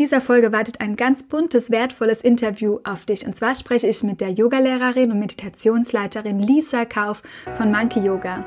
dieser 0.00 0.22
Folge 0.22 0.50
wartet 0.50 0.80
ein 0.80 0.96
ganz 0.96 1.22
buntes, 1.22 1.70
wertvolles 1.70 2.22
Interview 2.22 2.78
auf 2.84 3.04
dich. 3.04 3.26
Und 3.26 3.36
zwar 3.36 3.54
spreche 3.54 3.86
ich 3.86 4.02
mit 4.02 4.22
der 4.22 4.30
Yogalehrerin 4.30 5.12
und 5.12 5.18
Meditationsleiterin 5.18 6.40
Lisa 6.40 6.86
Kauf 6.86 7.22
von 7.58 7.70
Monkey 7.70 8.00
Yoga 8.00 8.46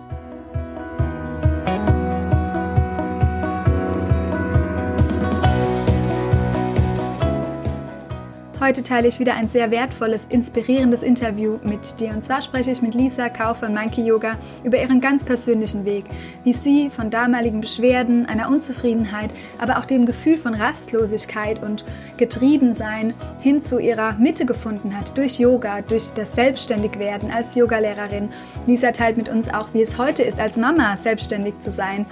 Heute 8.63 8.83
teile 8.83 9.07
ich 9.07 9.19
wieder 9.19 9.33
ein 9.33 9.47
sehr 9.47 9.71
wertvolles, 9.71 10.25
inspirierendes 10.29 11.01
Interview 11.01 11.57
mit 11.63 11.99
dir. 11.99 12.11
Und 12.11 12.23
zwar 12.23 12.41
spreche 12.41 12.69
ich 12.69 12.83
mit 12.83 12.93
Lisa 12.93 13.27
Kauf 13.27 13.57
von 13.57 13.73
Monkey 13.73 14.05
Yoga 14.05 14.37
über 14.63 14.79
ihren 14.79 15.01
ganz 15.01 15.25
persönlichen 15.25 15.83
Weg, 15.83 16.05
wie 16.43 16.53
sie 16.53 16.91
von 16.91 17.09
damaligen 17.09 17.61
Beschwerden, 17.61 18.27
einer 18.27 18.49
Unzufriedenheit, 18.49 19.31
aber 19.57 19.79
auch 19.79 19.85
dem 19.85 20.05
Gefühl 20.05 20.37
von 20.37 20.53
Rastlosigkeit 20.53 21.63
und 21.63 21.85
Getriebensein 22.17 23.15
hin 23.39 23.63
zu 23.63 23.79
ihrer 23.79 24.13
Mitte 24.19 24.45
gefunden 24.45 24.95
hat 24.95 25.17
durch 25.17 25.39
Yoga, 25.39 25.81
durch 25.81 26.11
das 26.13 26.35
Selbstständigwerden 26.35 27.31
als 27.31 27.55
Yogalehrerin. 27.55 28.29
Lisa 28.67 28.91
teilt 28.91 29.17
mit 29.17 29.27
uns 29.27 29.51
auch, 29.51 29.73
wie 29.73 29.81
es 29.81 29.97
heute 29.97 30.21
ist, 30.21 30.39
als 30.39 30.57
Mama 30.57 30.97
selbstständig 30.97 31.59
zu 31.61 31.71
sein 31.71 32.05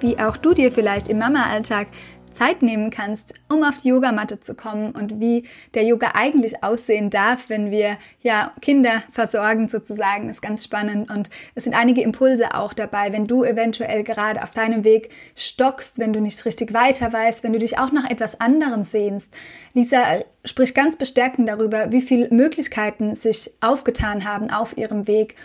wie 0.00 0.18
auch 0.18 0.36
du 0.36 0.54
dir 0.54 0.70
vielleicht 0.70 1.08
im 1.08 1.18
Mama-Alltag 1.18 1.88
Zeit 2.30 2.62
nehmen 2.62 2.90
kannst, 2.90 3.34
um 3.48 3.62
auf 3.62 3.78
die 3.78 3.88
Yogamatte 3.88 4.40
zu 4.40 4.54
kommen 4.54 4.92
und 4.92 5.20
wie 5.20 5.44
der 5.74 5.84
Yoga 5.84 6.12
eigentlich 6.14 6.62
aussehen 6.62 7.10
darf, 7.10 7.48
wenn 7.48 7.70
wir 7.70 7.98
ja 8.22 8.52
Kinder 8.60 9.02
versorgen 9.12 9.68
sozusagen, 9.68 10.28
ist 10.28 10.42
ganz 10.42 10.64
spannend 10.64 11.10
und 11.10 11.30
es 11.54 11.64
sind 11.64 11.74
einige 11.74 12.02
Impulse 12.02 12.54
auch 12.54 12.72
dabei, 12.72 13.12
wenn 13.12 13.26
du 13.26 13.44
eventuell 13.44 14.04
gerade 14.04 14.42
auf 14.42 14.50
deinem 14.50 14.84
Weg 14.84 15.10
stockst, 15.36 15.98
wenn 15.98 16.12
du 16.12 16.20
nicht 16.20 16.44
richtig 16.44 16.72
weiter 16.72 17.12
weißt, 17.12 17.44
wenn 17.44 17.52
du 17.52 17.58
dich 17.58 17.78
auch 17.78 17.92
nach 17.92 18.08
etwas 18.08 18.40
anderem 18.40 18.84
sehnst. 18.84 19.34
Lisa 19.74 20.02
spricht 20.44 20.74
ganz 20.74 20.96
bestärkend 20.96 21.48
darüber, 21.48 21.92
wie 21.92 22.02
viele 22.02 22.28
Möglichkeiten 22.30 23.14
sich 23.14 23.50
aufgetan 23.60 24.24
haben 24.24 24.50
auf 24.50 24.76
ihrem 24.76 25.06
Weg 25.06 25.36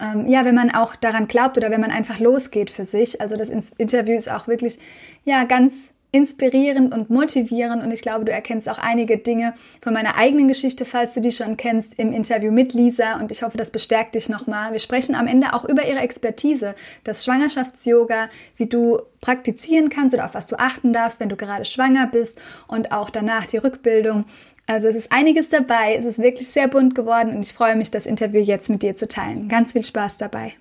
ähm, 0.00 0.26
ja, 0.26 0.44
wenn 0.44 0.54
man 0.54 0.70
auch 0.70 0.96
daran 0.96 1.28
glaubt 1.28 1.56
oder 1.56 1.70
wenn 1.70 1.80
man 1.80 1.90
einfach 1.90 2.20
losgeht 2.20 2.70
für 2.70 2.84
sich. 2.84 3.20
Also 3.20 3.36
das 3.36 3.50
Interview 3.50 4.16
ist 4.16 4.30
auch 4.30 4.46
wirklich, 4.46 4.78
ja, 5.24 5.44
ganz 5.44 5.92
inspirierend 6.10 6.94
und 6.94 7.10
motivierend 7.10 7.82
und 7.82 7.92
ich 7.92 8.00
glaube, 8.00 8.24
du 8.24 8.32
erkennst 8.32 8.68
auch 8.68 8.78
einige 8.78 9.18
Dinge 9.18 9.54
von 9.82 9.92
meiner 9.92 10.16
eigenen 10.16 10.48
Geschichte, 10.48 10.86
falls 10.86 11.12
du 11.14 11.20
die 11.20 11.32
schon 11.32 11.58
kennst, 11.58 11.98
im 11.98 12.12
Interview 12.12 12.50
mit 12.50 12.72
Lisa 12.72 13.20
und 13.20 13.30
ich 13.30 13.42
hoffe, 13.42 13.58
das 13.58 13.70
bestärkt 13.70 14.14
dich 14.14 14.28
nochmal. 14.30 14.72
Wir 14.72 14.78
sprechen 14.78 15.14
am 15.14 15.26
Ende 15.26 15.52
auch 15.52 15.64
über 15.64 15.86
ihre 15.86 15.98
Expertise, 15.98 16.74
das 17.04 17.24
Schwangerschafts-Yoga, 17.24 18.30
wie 18.56 18.66
du 18.66 19.00
praktizieren 19.20 19.90
kannst 19.90 20.14
oder 20.14 20.24
auf 20.24 20.34
was 20.34 20.46
du 20.46 20.58
achten 20.58 20.94
darfst, 20.94 21.20
wenn 21.20 21.28
du 21.28 21.36
gerade 21.36 21.66
schwanger 21.66 22.06
bist 22.06 22.40
und 22.68 22.90
auch 22.90 23.10
danach 23.10 23.46
die 23.46 23.58
Rückbildung. 23.58 24.24
Also 24.66 24.88
es 24.88 24.96
ist 24.96 25.12
einiges 25.12 25.50
dabei, 25.50 25.94
es 25.94 26.04
ist 26.04 26.18
wirklich 26.18 26.48
sehr 26.48 26.68
bunt 26.68 26.94
geworden 26.94 27.34
und 27.34 27.40
ich 27.40 27.52
freue 27.52 27.76
mich, 27.76 27.90
das 27.90 28.06
Interview 28.06 28.40
jetzt 28.40 28.70
mit 28.70 28.82
dir 28.82 28.96
zu 28.96 29.08
teilen. 29.08 29.48
Ganz 29.48 29.72
viel 29.72 29.84
Spaß 29.84 30.18
dabei. 30.18 30.54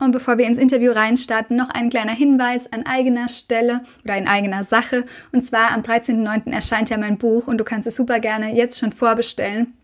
Und 0.00 0.12
bevor 0.12 0.38
wir 0.38 0.46
ins 0.46 0.58
Interview 0.58 0.90
reinstarten, 0.92 1.56
noch 1.56 1.68
ein 1.68 1.90
kleiner 1.90 2.14
Hinweis 2.14 2.72
an 2.72 2.86
eigener 2.86 3.28
Stelle 3.28 3.82
oder 4.02 4.16
in 4.16 4.26
eigener 4.26 4.64
Sache. 4.64 5.04
Und 5.30 5.44
zwar 5.44 5.70
am 5.70 5.82
13.09. 5.82 6.50
erscheint 6.52 6.90
ja 6.90 6.98
mein 6.98 7.18
Buch 7.18 7.46
und 7.46 7.58
du 7.58 7.64
kannst 7.64 7.86
es 7.86 7.96
super 7.96 8.18
gerne 8.18 8.56
jetzt 8.56 8.80
schon 8.80 8.92
vorbestellen. 8.92 9.74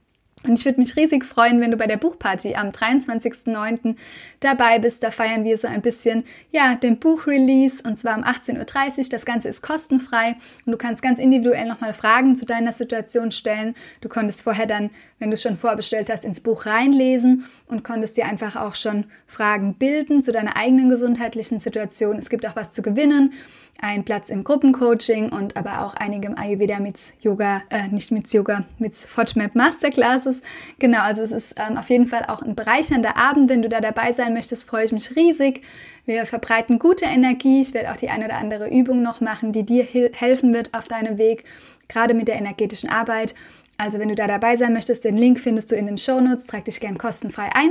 Und 0.46 0.58
ich 0.58 0.64
würde 0.64 0.80
mich 0.80 0.96
riesig 0.96 1.24
freuen, 1.24 1.60
wenn 1.60 1.70
du 1.70 1.76
bei 1.76 1.86
der 1.86 1.96
Buchparty 1.96 2.54
am 2.54 2.68
23.09. 2.68 3.96
dabei 4.40 4.78
bist. 4.78 5.02
Da 5.02 5.10
feiern 5.10 5.44
wir 5.44 5.56
so 5.56 5.68
ein 5.68 5.82
bisschen, 5.82 6.24
ja, 6.50 6.74
den 6.74 6.98
Buchrelease 6.98 7.82
und 7.84 7.96
zwar 7.96 8.16
um 8.16 8.24
18.30 8.24 8.98
Uhr. 8.98 9.04
Das 9.10 9.24
Ganze 9.24 9.48
ist 9.48 9.62
kostenfrei 9.62 10.36
und 10.64 10.72
du 10.72 10.78
kannst 10.78 11.02
ganz 11.02 11.18
individuell 11.18 11.66
nochmal 11.66 11.92
Fragen 11.92 12.36
zu 12.36 12.46
deiner 12.46 12.72
Situation 12.72 13.32
stellen. 13.32 13.74
Du 14.00 14.08
konntest 14.08 14.42
vorher 14.42 14.66
dann, 14.66 14.90
wenn 15.18 15.30
du 15.30 15.34
es 15.34 15.42
schon 15.42 15.56
vorbestellt 15.56 16.10
hast, 16.10 16.24
ins 16.24 16.40
Buch 16.40 16.66
reinlesen 16.66 17.44
und 17.66 17.84
konntest 17.84 18.16
dir 18.16 18.26
einfach 18.26 18.56
auch 18.56 18.74
schon 18.74 19.06
Fragen 19.26 19.74
bilden 19.74 20.22
zu 20.22 20.32
deiner 20.32 20.56
eigenen 20.56 20.90
gesundheitlichen 20.90 21.58
Situation. 21.58 22.18
Es 22.18 22.30
gibt 22.30 22.46
auch 22.46 22.56
was 22.56 22.72
zu 22.72 22.82
gewinnen 22.82 23.32
ein 23.80 24.04
Platz 24.04 24.30
im 24.30 24.44
Gruppencoaching 24.44 25.30
und 25.30 25.56
aber 25.56 25.84
auch 25.84 25.94
einigem 25.94 26.36
Ayurveda 26.36 26.80
mit 26.80 26.98
Yoga, 27.20 27.62
äh, 27.70 27.88
nicht 27.88 28.10
mit 28.10 28.32
Yoga, 28.32 28.64
mit 28.78 28.94
FODMAP 28.94 29.54
Masterclasses. 29.54 30.42
Genau, 30.78 31.00
also 31.00 31.22
es 31.22 31.32
ist 31.32 31.56
ähm, 31.58 31.76
auf 31.76 31.90
jeden 31.90 32.06
Fall 32.06 32.24
auch 32.28 32.42
ein 32.42 32.54
bereichernder 32.54 33.16
Abend. 33.16 33.50
Wenn 33.50 33.62
du 33.62 33.68
da 33.68 33.80
dabei 33.80 34.12
sein 34.12 34.34
möchtest, 34.34 34.68
freue 34.68 34.84
ich 34.84 34.92
mich 34.92 35.14
riesig. 35.16 35.62
Wir 36.04 36.24
verbreiten 36.26 36.78
gute 36.78 37.06
Energie. 37.06 37.62
Ich 37.62 37.74
werde 37.74 37.92
auch 37.92 37.96
die 37.96 38.10
eine 38.10 38.26
oder 38.26 38.36
andere 38.36 38.68
Übung 38.68 39.02
noch 39.02 39.20
machen, 39.20 39.52
die 39.52 39.64
dir 39.64 39.84
helfen 39.84 40.54
wird 40.54 40.72
auf 40.72 40.86
deinem 40.86 41.18
Weg, 41.18 41.44
gerade 41.88 42.14
mit 42.14 42.28
der 42.28 42.36
energetischen 42.36 42.88
Arbeit. 42.88 43.34
Also 43.78 43.98
wenn 43.98 44.08
du 44.08 44.14
da 44.14 44.26
dabei 44.26 44.56
sein 44.56 44.72
möchtest, 44.72 45.04
den 45.04 45.18
Link 45.18 45.38
findest 45.38 45.70
du 45.70 45.76
in 45.76 45.86
den 45.86 45.98
Show 45.98 46.20
Notes. 46.20 46.46
Trag 46.46 46.64
dich 46.64 46.80
gern 46.80 46.96
kostenfrei 46.96 47.50
ein. 47.54 47.70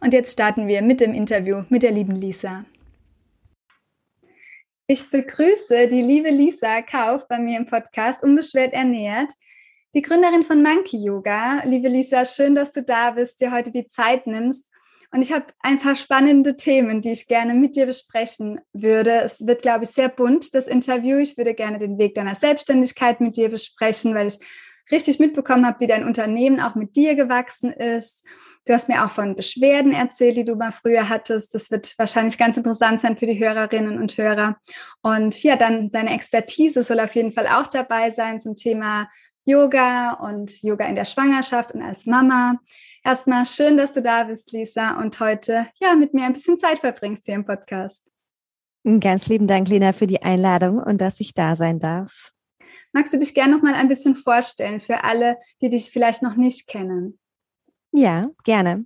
Und 0.00 0.12
jetzt 0.12 0.32
starten 0.32 0.66
wir 0.66 0.82
mit 0.82 1.00
dem 1.00 1.14
Interview 1.14 1.62
mit 1.68 1.82
der 1.82 1.92
lieben 1.92 2.16
Lisa. 2.16 2.64
Ich 4.86 5.08
begrüße 5.08 5.88
die 5.88 6.02
liebe 6.02 6.28
Lisa 6.28 6.82
Kauf 6.82 7.26
bei 7.26 7.38
mir 7.38 7.56
im 7.56 7.64
Podcast 7.64 8.22
Unbeschwert 8.22 8.74
ernährt, 8.74 9.32
die 9.94 10.02
Gründerin 10.02 10.44
von 10.44 10.62
Monkey 10.62 11.02
Yoga. 11.02 11.62
Liebe 11.64 11.88
Lisa, 11.88 12.26
schön, 12.26 12.54
dass 12.54 12.72
du 12.72 12.82
da 12.82 13.12
bist, 13.12 13.40
dir 13.40 13.50
heute 13.50 13.70
die 13.70 13.86
Zeit 13.86 14.26
nimmst. 14.26 14.70
Und 15.10 15.22
ich 15.22 15.32
habe 15.32 15.46
ein 15.60 15.78
paar 15.78 15.94
spannende 15.94 16.56
Themen, 16.56 17.00
die 17.00 17.12
ich 17.12 17.28
gerne 17.28 17.54
mit 17.54 17.76
dir 17.76 17.86
besprechen 17.86 18.60
würde. 18.74 19.22
Es 19.22 19.46
wird, 19.46 19.62
glaube 19.62 19.84
ich, 19.84 19.90
sehr 19.90 20.10
bunt, 20.10 20.54
das 20.54 20.68
Interview. 20.68 21.16
Ich 21.16 21.38
würde 21.38 21.54
gerne 21.54 21.78
den 21.78 21.96
Weg 21.96 22.14
deiner 22.14 22.34
Selbstständigkeit 22.34 23.22
mit 23.22 23.38
dir 23.38 23.48
besprechen, 23.48 24.14
weil 24.14 24.26
ich 24.26 24.38
richtig 24.90 25.18
mitbekommen 25.18 25.66
habe, 25.66 25.80
wie 25.80 25.86
dein 25.86 26.04
Unternehmen 26.04 26.60
auch 26.60 26.74
mit 26.74 26.94
dir 26.94 27.14
gewachsen 27.14 27.72
ist. 27.72 28.26
Du 28.66 28.72
hast 28.72 28.88
mir 28.88 29.04
auch 29.04 29.10
von 29.10 29.36
Beschwerden 29.36 29.92
erzählt, 29.92 30.36
die 30.38 30.44
du 30.44 30.54
mal 30.54 30.72
früher 30.72 31.08
hattest. 31.08 31.54
Das 31.54 31.70
wird 31.70 31.98
wahrscheinlich 31.98 32.38
ganz 32.38 32.56
interessant 32.56 33.00
sein 33.00 33.16
für 33.16 33.26
die 33.26 33.38
Hörerinnen 33.38 33.98
und 33.98 34.16
Hörer. 34.16 34.56
Und 35.02 35.42
ja, 35.42 35.56
dann 35.56 35.90
deine 35.90 36.14
Expertise 36.14 36.82
soll 36.82 37.00
auf 37.00 37.14
jeden 37.14 37.32
Fall 37.32 37.46
auch 37.46 37.66
dabei 37.66 38.10
sein 38.10 38.38
zum 38.38 38.56
Thema 38.56 39.08
Yoga 39.44 40.14
und 40.14 40.62
Yoga 40.62 40.86
in 40.86 40.96
der 40.96 41.04
Schwangerschaft 41.04 41.72
und 41.72 41.82
als 41.82 42.06
Mama. 42.06 42.58
Erstmal 43.04 43.44
schön, 43.44 43.76
dass 43.76 43.92
du 43.92 44.00
da 44.00 44.24
bist, 44.24 44.52
Lisa, 44.52 44.98
und 44.98 45.20
heute 45.20 45.66
ja 45.78 45.94
mit 45.94 46.14
mir 46.14 46.24
ein 46.24 46.32
bisschen 46.32 46.56
Zeit 46.56 46.78
verbringst 46.78 47.26
hier 47.26 47.34
im 47.34 47.44
Podcast. 47.44 48.10
Ganz 49.00 49.28
lieben 49.28 49.46
Dank, 49.46 49.68
Lena, 49.68 49.92
für 49.92 50.06
die 50.06 50.22
Einladung 50.22 50.78
und 50.78 51.02
dass 51.02 51.20
ich 51.20 51.34
da 51.34 51.56
sein 51.56 51.80
darf. 51.80 52.32
Magst 52.92 53.12
du 53.12 53.18
dich 53.18 53.34
gerne 53.34 53.54
noch 53.54 53.62
mal 53.62 53.74
ein 53.74 53.88
bisschen 53.88 54.14
vorstellen 54.14 54.80
für 54.80 55.04
alle, 55.04 55.38
die 55.60 55.68
dich 55.68 55.90
vielleicht 55.90 56.22
noch 56.22 56.36
nicht 56.36 56.66
kennen? 56.66 57.18
Ja, 57.96 58.24
gerne. 58.42 58.78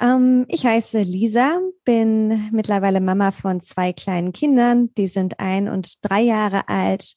Ähm, 0.00 0.46
ich 0.48 0.64
heiße 0.64 1.02
Lisa, 1.02 1.60
bin 1.84 2.48
mittlerweile 2.50 3.02
Mama 3.02 3.30
von 3.30 3.60
zwei 3.60 3.92
kleinen 3.92 4.32
Kindern. 4.32 4.88
Die 4.96 5.06
sind 5.06 5.38
ein 5.38 5.68
und 5.68 6.02
drei 6.02 6.22
Jahre 6.22 6.66
alt. 6.66 7.14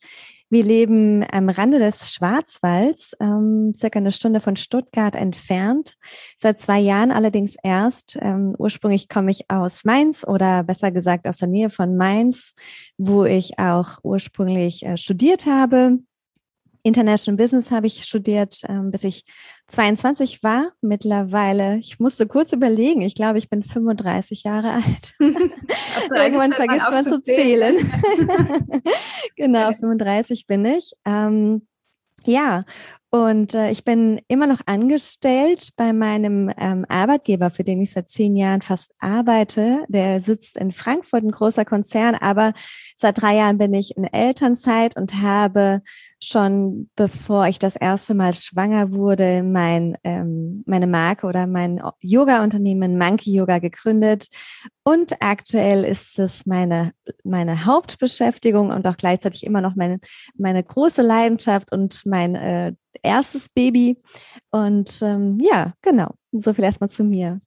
Wir 0.49 0.65
leben 0.65 1.25
am 1.31 1.47
Rande 1.47 1.79
des 1.79 2.13
Schwarzwalds, 2.13 3.15
ähm, 3.21 3.71
circa 3.73 3.99
eine 3.99 4.11
Stunde 4.11 4.41
von 4.41 4.57
Stuttgart 4.57 5.15
entfernt. 5.15 5.95
Seit 6.37 6.59
zwei 6.59 6.79
Jahren 6.79 7.11
allerdings 7.11 7.55
erst. 7.63 8.17
Ähm, 8.21 8.53
ursprünglich 8.57 9.07
komme 9.07 9.31
ich 9.31 9.49
aus 9.49 9.85
Mainz 9.85 10.27
oder 10.27 10.63
besser 10.63 10.91
gesagt 10.91 11.29
aus 11.29 11.37
der 11.37 11.47
Nähe 11.47 11.69
von 11.69 11.95
Mainz, 11.95 12.55
wo 12.97 13.23
ich 13.23 13.57
auch 13.57 13.99
ursprünglich 14.03 14.85
äh, 14.85 14.97
studiert 14.97 15.45
habe. 15.45 15.99
International 16.83 17.37
Business 17.37 17.71
habe 17.71 17.87
ich 17.87 18.03
studiert, 18.03 18.61
ähm, 18.67 18.91
bis 18.91 19.03
ich 19.03 19.25
22 19.67 20.43
war. 20.43 20.71
Mittlerweile, 20.81 21.77
ich 21.77 21.99
musste 21.99 22.27
kurz 22.27 22.53
überlegen, 22.53 23.01
ich 23.01 23.15
glaube, 23.15 23.37
ich 23.37 23.49
bin 23.49 23.63
35 23.63 24.43
Jahre 24.43 24.73
alt. 24.73 25.13
Irgendwann 25.19 26.53
vergisst 26.53 26.89
man 26.89 27.05
zu 27.05 27.21
zählen. 27.21 27.75
genau, 29.35 29.73
35 29.73 30.47
bin 30.47 30.65
ich. 30.65 30.93
Ähm, 31.05 31.67
ja, 32.25 32.63
Und 33.13 33.55
äh, 33.55 33.71
ich 33.71 33.83
bin 33.83 34.21
immer 34.29 34.47
noch 34.47 34.61
angestellt 34.67 35.71
bei 35.75 35.91
meinem 35.91 36.49
ähm, 36.57 36.85
Arbeitgeber, 36.87 37.49
für 37.49 37.65
den 37.65 37.81
ich 37.81 37.91
seit 37.91 38.07
zehn 38.07 38.37
Jahren 38.37 38.61
fast 38.61 38.93
arbeite. 38.99 39.83
Der 39.89 40.21
sitzt 40.21 40.55
in 40.55 40.71
Frankfurt, 40.71 41.25
ein 41.25 41.31
großer 41.31 41.65
Konzern, 41.65 42.15
aber 42.15 42.53
seit 42.95 43.21
drei 43.21 43.35
Jahren 43.35 43.57
bin 43.57 43.73
ich 43.73 43.97
in 43.97 44.05
Elternzeit 44.05 44.95
und 44.95 45.21
habe 45.21 45.81
schon 46.23 46.89
bevor 46.95 47.47
ich 47.47 47.59
das 47.59 47.75
erste 47.75 48.13
Mal 48.13 48.33
schwanger 48.33 48.93
wurde, 48.93 49.43
mein, 49.43 49.97
ähm, 50.05 50.63
meine 50.65 50.87
Marke 50.87 51.27
oder 51.27 51.47
mein 51.47 51.81
Yoga-Unternehmen 51.99 52.97
Monkey 52.97 53.33
Yoga 53.33 53.59
gegründet. 53.59 54.29
Und 54.83 55.15
aktuell 55.19 55.83
ist 55.83 56.17
es 56.17 56.45
meine, 56.45 56.93
meine 57.25 57.65
Hauptbeschäftigung 57.65 58.69
und 58.69 58.87
auch 58.87 58.95
gleichzeitig 58.95 59.45
immer 59.45 59.59
noch 59.59 59.75
meine, 59.75 59.99
meine 60.37 60.63
große 60.63 61.01
Leidenschaft 61.01 61.71
und 61.73 62.05
mein 62.05 62.35
äh, 62.35 62.73
erstes 63.03 63.49
Baby. 63.49 63.97
Und 64.51 65.01
ähm, 65.01 65.37
ja, 65.41 65.73
genau. 65.81 66.11
So 66.31 66.53
viel 66.53 66.63
erstmal 66.63 66.89
zu 66.89 67.03
mir. 67.03 67.41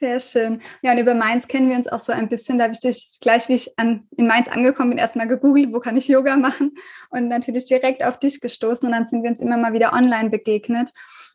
Sehr 0.00 0.18
schön. 0.18 0.62
Ja, 0.80 0.92
und 0.92 0.98
über 0.98 1.12
Mainz 1.12 1.46
kennen 1.46 1.68
wir 1.68 1.76
uns 1.76 1.86
auch 1.86 1.98
so 1.98 2.10
ein 2.12 2.30
bisschen. 2.30 2.56
Da 2.56 2.64
habe 2.64 2.72
ich 2.72 2.80
dich 2.80 3.18
gleich, 3.20 3.50
wie 3.50 3.54
ich 3.54 3.78
an, 3.78 4.08
in 4.16 4.26
Mainz 4.26 4.48
angekommen 4.48 4.90
bin, 4.90 4.98
erstmal 4.98 5.28
gegoogelt, 5.28 5.74
wo 5.74 5.80
kann 5.80 5.96
ich 5.98 6.08
Yoga 6.08 6.36
machen 6.38 6.74
und 7.10 7.28
natürlich 7.28 7.66
direkt 7.66 8.02
auf 8.02 8.18
dich 8.18 8.40
gestoßen 8.40 8.86
und 8.86 8.92
dann 8.94 9.04
sind 9.04 9.22
wir 9.22 9.28
uns 9.28 9.40
immer 9.40 9.58
mal 9.58 9.74
wieder 9.74 9.92
online 9.92 10.30
begegnet. 10.30 10.92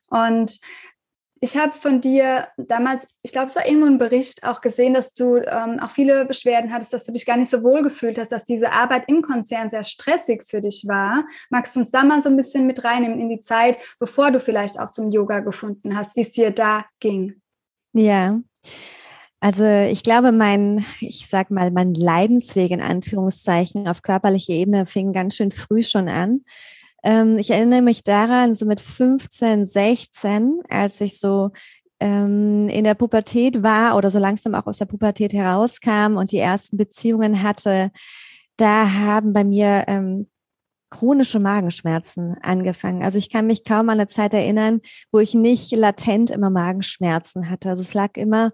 Und 0.10 0.60
ich 1.46 1.56
habe 1.56 1.74
von 1.74 2.02
dir 2.02 2.48
damals, 2.58 3.08
ich 3.22 3.32
glaube, 3.32 3.46
es 3.46 3.56
war 3.56 3.68
irgendwo 3.68 3.86
ein 3.86 4.00
Bericht 4.00 4.44
auch 4.44 4.62
gesehen, 4.62 4.96
dass 4.96 5.14
du 5.14 5.38
ähm, 5.38 5.80
auch 5.80 5.92
viele 5.92 6.26
Beschwerden 6.26 6.74
hattest, 6.74 6.92
dass 6.92 7.06
du 7.06 7.12
dich 7.12 7.28
gar 7.28 7.38
nicht 7.38 7.52
so 7.52 7.62
wohl 7.62 7.84
gefühlt 7.84 8.18
hast, 8.18 8.32
dass 8.32 8.46
diese 8.46 8.72
Arbeit 8.72 9.04
im 9.08 9.22
Konzern 9.22 9.70
sehr 9.70 9.84
stressig 9.84 10.44
für 10.48 10.60
dich 10.60 10.86
war. 10.88 11.24
Magst 11.52 11.76
du 11.76 11.82
uns 11.82 11.92
da 11.92 12.04
mal 12.04 12.20
so 12.24 12.30
ein 12.30 12.36
bisschen 12.36 12.66
mit 12.66 12.84
reinnehmen 12.84 13.20
in 13.20 13.30
die 13.30 13.42
Zeit, 13.42 13.78
bevor 14.00 14.32
du 14.32 14.40
vielleicht 14.40 14.80
auch 14.80 14.90
zum 14.90 15.12
Yoga 15.12 15.42
gefunden 15.42 15.96
hast, 15.96 16.16
wie 16.16 16.22
es 16.22 16.32
dir 16.32 16.50
da 16.50 16.86
ging? 17.00 17.40
Ja, 17.94 18.40
also 19.40 19.66
ich 19.66 20.02
glaube, 20.02 20.32
mein, 20.32 20.84
ich 21.00 21.28
sag 21.28 21.52
mal, 21.52 21.70
mein 21.70 21.94
Leidensweg 21.94 22.72
in 22.72 22.82
Anführungszeichen 22.82 23.88
auf 23.88 24.02
körperlicher 24.02 24.54
Ebene 24.54 24.88
fing 24.88 25.14
ganz 25.14 25.36
schön 25.36 25.52
früh 25.52 25.84
schon 25.84 26.10
an. 26.10 26.42
Ähm, 27.06 27.38
ich 27.38 27.52
erinnere 27.52 27.84
mich 27.84 28.04
daran, 28.04 28.56
so 28.56 28.66
mit 28.66 28.82
15, 28.82 29.66
16, 29.66 30.64
als 30.70 31.00
ich 31.00 31.20
so 31.20 31.52
ähm, 32.00 32.68
in 32.68 32.84
der 32.84 32.96
Pubertät 32.96 33.62
war 33.62 33.96
oder 33.96 34.10
so 34.10 34.18
langsam 34.18 34.56
auch 34.56 34.66
aus 34.66 34.80
der 34.80 34.88
Pubertät 34.88 35.32
herauskam 35.32 36.18
und 36.18 36.32
die 36.32 36.40
ersten 36.40 36.78
Beziehungen 36.78 37.44
hatte, 37.44 37.92
da 38.58 38.92
haben 38.92 39.34
bei 39.34 39.44
mir 39.44 39.86
ähm, 39.88 40.28
chronische 40.90 41.40
Magenschmerzen 41.40 42.38
angefangen. 42.42 43.04
Also 43.04 43.20
ich 43.20 43.30
kann 43.30 43.46
mich 43.46 43.66
kaum 43.66 43.90
an 43.90 44.00
eine 44.00 44.08
Zeit 44.08 44.34
erinnern, 44.34 44.82
wo 45.12 45.20
ich 45.20 45.36
nicht 45.36 45.72
latent 45.74 46.32
immer 46.32 46.50
Magenschmerzen 46.50 47.52
hatte. 47.52 47.70
Also 47.70 47.82
es 47.82 47.94
lag 47.94 48.18
immer 48.18 48.52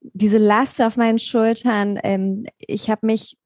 diese 0.00 0.38
Last 0.38 0.80
auf 0.80 0.96
meinen 0.96 1.18
Schultern. 1.18 1.98
Ähm, 2.04 2.44
ich 2.58 2.90
habe 2.90 3.06
mich 3.06 3.36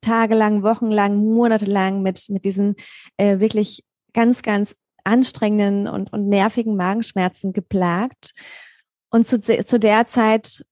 tagelang, 0.00 0.62
wochenlang, 0.62 1.16
monatelang 1.16 2.02
mit, 2.02 2.26
mit 2.28 2.44
diesen 2.44 2.76
äh, 3.16 3.40
wirklich 3.40 3.84
ganz, 4.12 4.42
ganz 4.42 4.76
anstrengenden 5.04 5.88
und, 5.88 6.12
und 6.12 6.28
nervigen 6.28 6.76
Magenschmerzen 6.76 7.52
geplagt. 7.52 8.32
Und 9.10 9.26
zu, 9.26 9.40
zu 9.40 9.78
der 9.78 10.06
Zeit 10.06 10.64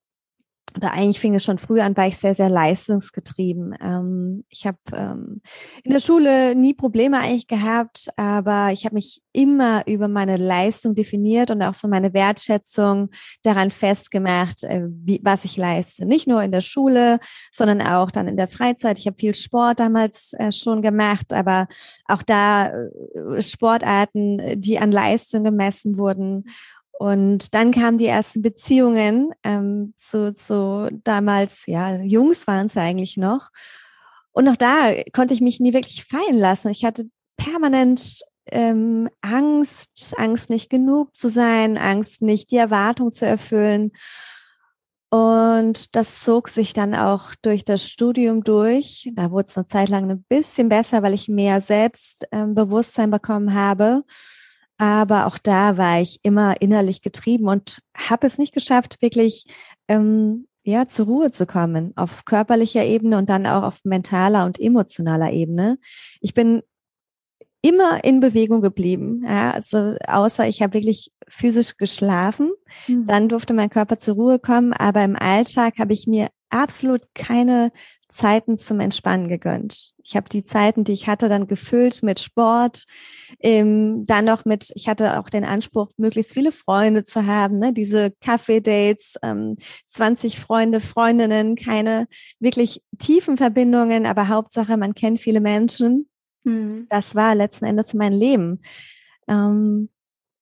oder 0.77 0.93
eigentlich 0.93 1.21
fing 1.21 1.35
es 1.35 1.45
schon 1.45 1.59
früh 1.59 1.81
an, 1.81 1.97
war 1.97 2.07
ich 2.07 2.19
sehr, 2.19 2.35
sehr 2.35 2.49
leistungsgetrieben. 2.49 3.75
Ähm, 3.81 4.45
ich 4.49 4.67
habe 4.67 4.79
ähm, 4.93 5.41
in 5.83 5.93
der 5.93 6.01
Schule 6.01 6.55
nie 6.55 6.75
Probleme 6.75 7.19
eigentlich 7.19 7.49
gehabt, 7.49 8.09
aber 8.17 8.71
ich 8.73 8.85
habe 8.85 8.95
mich 8.95 9.23
immer 9.33 9.87
über 9.87 10.09
meine 10.09 10.37
Leistung 10.37 10.95
definiert 10.95 11.51
und 11.51 11.63
auch 11.63 11.75
so 11.75 11.89
meine 11.89 12.13
Wertschätzung 12.13 13.11
daran 13.43 13.71
festgemacht, 13.71 14.65
äh, 14.65 14.83
wie, 14.89 15.21
was 15.23 15.45
ich 15.45 15.57
leiste. 15.57 16.07
Nicht 16.07 16.27
nur 16.27 16.43
in 16.43 16.53
der 16.53 16.61
Schule, 16.61 17.19
sondern 17.51 17.81
auch 17.83 18.11
dann 18.11 18.29
in 18.29 18.37
der 18.37 18.49
Freizeit. 18.49 18.99
Ich 18.99 19.07
habe 19.07 19.19
viel 19.19 19.35
Sport 19.35 19.81
damals 19.81 20.33
äh, 20.35 20.53
schon 20.53 20.83
gemacht, 20.83 21.33
aber 21.33 21.67
auch 22.07 22.23
da 22.23 22.71
äh, 22.71 23.41
Sportarten, 23.41 24.61
die 24.61 24.79
an 24.79 24.93
Leistung 24.93 25.45
gemessen 25.45 25.97
wurden. 25.97 26.45
Und 26.99 27.55
dann 27.55 27.71
kamen 27.71 27.97
die 27.97 28.07
ersten 28.07 28.43
Beziehungen 28.43 29.31
ähm, 29.45 29.95
zu, 29.97 30.33
zu 30.33 30.91
damals, 31.05 31.67
ja, 31.67 31.95
Jungs 32.03 32.49
waren 32.49 32.67
es 32.67 32.75
ja 32.75 32.83
eigentlich 32.83 33.17
noch. 33.17 33.51
Und 34.33 34.49
auch 34.49 34.57
da 34.57 34.93
konnte 35.13 35.33
ich 35.33 35.41
mich 35.41 35.61
nie 35.61 35.73
wirklich 35.73 36.05
fallen 36.05 36.37
lassen. 36.37 36.71
Ich 36.71 36.85
hatte 36.85 37.09
permanent 37.37 38.19
ähm, 38.47 39.09
Angst, 39.21 40.13
Angst 40.17 40.51
nicht 40.51 40.71
genug 40.71 41.15
zu 41.15 41.29
sein, 41.29 41.79
Angst 41.79 42.21
nicht 42.21 42.51
die 42.51 42.57
Erwartung 42.57 43.13
zu 43.13 43.27
erfüllen. 43.27 43.93
Und 45.11 45.95
das 45.95 46.25
zog 46.25 46.49
sich 46.49 46.73
dann 46.73 46.97
auch 46.97 47.33
durch 47.43 47.65
das 47.65 47.89
Studium 47.89 48.43
durch. 48.43 49.09
Da 49.15 49.31
wurde 49.31 49.45
es 49.47 49.57
eine 49.57 49.69
Zeit 49.69 49.89
lang 49.89 50.11
ein 50.11 50.25
bisschen 50.25 50.69
besser, 50.69 51.05
weil 51.05 51.15
ich 51.15 51.29
mehr 51.29 51.61
Selbstbewusstsein 51.61 53.13
bekommen 53.13 53.55
habe. 53.55 54.03
Aber 54.79 55.27
auch 55.27 55.39
da 55.39 55.77
war 55.77 56.01
ich 56.01 56.21
immer 56.23 56.61
innerlich 56.63 57.03
getrieben 57.03 57.49
und 57.49 57.81
habe 57.95 58.27
es 58.27 58.39
nicht 58.39 58.55
geschafft, 58.55 59.03
wirklich 59.03 59.45
ähm, 59.89 60.47
ja 60.63 60.87
zur 60.87 61.07
Ruhe 61.07 61.31
zu 61.31 61.47
kommen 61.47 61.93
auf 61.97 62.25
körperlicher 62.25 62.85
Ebene 62.85 63.19
und 63.19 63.29
dann 63.29 63.47
auch 63.47 63.65
auf 63.65 63.81
mentaler 63.85 64.45
und 64.45 64.61
emotionaler 64.61 65.33
Ebene. 65.33 65.79
Ich 66.21 66.33
bin 66.33 66.63
immer 67.61 68.05
in 68.05 68.21
Bewegung 68.21 68.61
geblieben. 68.61 69.25
Ja, 69.27 69.51
also 69.51 69.95
außer 70.07 70.47
ich 70.47 70.63
habe 70.63 70.75
wirklich 70.75 71.11
physisch 71.29 71.77
geschlafen, 71.77 72.53
mhm. 72.87 73.07
dann 73.07 73.29
durfte 73.29 73.55
mein 73.55 73.71
Körper 73.71 73.99
zur 73.99 74.15
Ruhe 74.15 74.39
kommen. 74.39 74.73
Aber 74.73 75.03
im 75.03 75.17
Alltag 75.17 75.79
habe 75.79 75.93
ich 75.93 76.07
mir 76.07 76.29
absolut 76.51 77.03
keine 77.15 77.73
Zeiten 78.09 78.57
zum 78.57 78.81
Entspannen 78.81 79.29
gegönnt. 79.29 79.93
Ich 80.03 80.17
habe 80.17 80.29
die 80.31 80.43
Zeiten, 80.43 80.85
die 80.85 80.93
ich 80.93 81.07
hatte, 81.07 81.29
dann 81.29 81.47
gefüllt 81.47 82.03
mit 82.03 82.21
Sport, 82.21 82.85
ähm, 83.41 84.07
dann 84.07 84.25
noch 84.25 84.47
mit, 84.47 84.71
ich 84.75 84.89
hatte 84.89 85.19
auch 85.19 85.29
den 85.29 85.45
Anspruch, 85.45 85.91
möglichst 85.99 86.33
viele 86.33 86.51
Freunde 86.51 87.05
zu 87.05 87.27
haben, 87.27 87.59
ne? 87.59 87.75
diese 87.75 88.11
Kaffee-Dates, 88.23 89.17
ähm, 89.23 89.57
20 89.87 90.41
Freunde, 90.41 90.81
Freundinnen, 90.81 91.55
keine 91.55 92.09
wirklich 92.41 92.83
tiefen 92.99 93.37
Verbindungen, 93.37 94.07
aber 94.07 94.29
Hauptsache, 94.29 94.79
man 94.79 94.95
kennt 94.95 95.21
viele 95.21 95.41
Menschen. 95.41 96.09
Mhm. 96.45 96.87
Das 96.89 97.15
war 97.15 97.35
letzten 97.35 97.67
Endes 97.67 97.93
mein 97.93 98.15
Leben. 98.15 98.63
Ähm, 99.29 99.91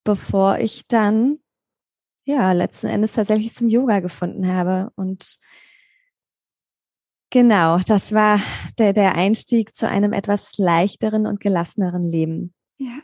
bevor 0.05 0.59
ich 0.59 0.87
dann, 0.87 1.39
ja, 2.25 2.53
letzten 2.53 2.87
Endes 2.87 3.15
tatsächlich 3.15 3.55
zum 3.55 3.69
Yoga 3.69 3.99
gefunden 3.99 4.47
habe 4.47 4.93
und 4.95 5.39
Genau, 7.37 7.81
das 7.87 8.15
war 8.15 8.41
der, 8.79 8.95
der 8.95 9.15
Einstieg 9.15 9.75
zu 9.75 9.87
einem 9.87 10.15
etwas 10.15 10.57
leichteren 10.57 11.27
und 11.27 11.39
gelasseneren 11.39 12.03
Leben. 12.03 12.55
Ja. 12.79 12.95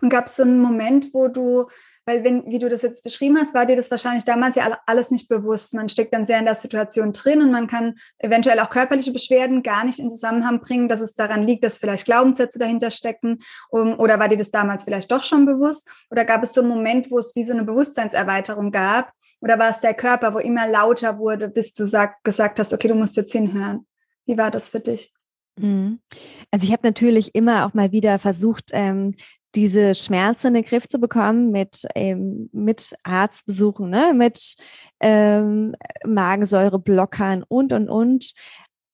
Und 0.00 0.10
gab 0.10 0.26
es 0.26 0.36
so 0.36 0.44
einen 0.44 0.60
Moment, 0.60 1.12
wo 1.12 1.26
du, 1.26 1.66
weil 2.06 2.22
wenn, 2.22 2.46
wie 2.46 2.60
du 2.60 2.68
das 2.68 2.82
jetzt 2.82 3.02
beschrieben 3.02 3.36
hast, 3.36 3.52
war 3.52 3.66
dir 3.66 3.74
das 3.74 3.90
wahrscheinlich 3.90 4.24
damals 4.24 4.54
ja 4.54 4.78
alles 4.86 5.10
nicht 5.10 5.28
bewusst. 5.28 5.74
Man 5.74 5.88
steckt 5.88 6.14
dann 6.14 6.24
sehr 6.24 6.38
in 6.38 6.44
der 6.44 6.54
Situation 6.54 7.12
drin 7.12 7.42
und 7.42 7.50
man 7.50 7.66
kann 7.66 7.96
eventuell 8.18 8.60
auch 8.60 8.70
körperliche 8.70 9.10
Beschwerden 9.10 9.64
gar 9.64 9.82
nicht 9.82 9.98
in 9.98 10.08
Zusammenhang 10.08 10.60
bringen, 10.60 10.86
dass 10.86 11.00
es 11.00 11.14
daran 11.14 11.42
liegt, 11.42 11.64
dass 11.64 11.78
vielleicht 11.78 12.04
Glaubenssätze 12.04 12.60
dahinter 12.60 12.92
stecken. 12.92 13.40
Um, 13.70 13.98
oder 13.98 14.20
war 14.20 14.28
dir 14.28 14.36
das 14.36 14.52
damals 14.52 14.84
vielleicht 14.84 15.10
doch 15.10 15.24
schon 15.24 15.46
bewusst? 15.46 15.88
Oder 16.10 16.24
gab 16.24 16.44
es 16.44 16.54
so 16.54 16.60
einen 16.60 16.70
Moment, 16.70 17.10
wo 17.10 17.18
es 17.18 17.34
wie 17.34 17.42
so 17.42 17.54
eine 17.54 17.64
Bewusstseinserweiterung 17.64 18.70
gab, 18.70 19.12
oder 19.40 19.58
war 19.58 19.70
es 19.70 19.80
der 19.80 19.94
Körper, 19.94 20.34
wo 20.34 20.38
immer 20.38 20.68
lauter 20.68 21.18
wurde, 21.18 21.48
bis 21.48 21.72
du 21.72 21.86
sag, 21.86 22.22
gesagt 22.24 22.58
hast, 22.58 22.72
okay, 22.74 22.88
du 22.88 22.94
musst 22.94 23.16
jetzt 23.16 23.32
hinhören? 23.32 23.86
Wie 24.30 24.38
war 24.38 24.52
das 24.52 24.68
für 24.68 24.78
dich? 24.78 25.12
Mhm. 25.58 25.98
Also 26.52 26.64
ich 26.64 26.72
habe 26.72 26.86
natürlich 26.86 27.34
immer 27.34 27.66
auch 27.66 27.74
mal 27.74 27.90
wieder 27.90 28.20
versucht, 28.20 28.70
ähm, 28.72 29.16
diese 29.56 29.96
Schmerzen 29.96 30.48
in 30.48 30.54
den 30.54 30.64
Griff 30.64 30.86
zu 30.86 31.00
bekommen 31.00 31.50
mit, 31.50 31.84
ähm, 31.96 32.48
mit 32.52 32.94
Arztbesuchen, 33.02 33.90
ne? 33.90 34.14
mit 34.14 34.54
ähm, 35.00 35.74
Magensäureblockern 36.06 37.42
und, 37.42 37.72
und, 37.72 37.90
und. 37.90 38.34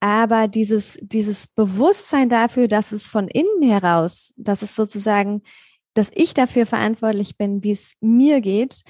Aber 0.01 0.49
dieses, 0.49 0.99
dieses 1.03 1.49
Bewusstsein 1.49 2.31
dafür, 2.31 2.67
dass 2.67 2.93
es 2.93 3.09
von 3.09 3.29
innen 3.29 3.63
heraus, 3.63 4.33
dass 4.39 4.63
es 4.63 4.75
sozusagen, 4.75 5.43
dass 5.93 6.11
ich 6.15 6.33
dafür 6.33 6.65
verantwortlich 6.65 7.37
bin, 7.37 7.63
wie 7.63 7.73
es 7.73 7.93
mir 8.01 8.41
geht, 8.41 8.81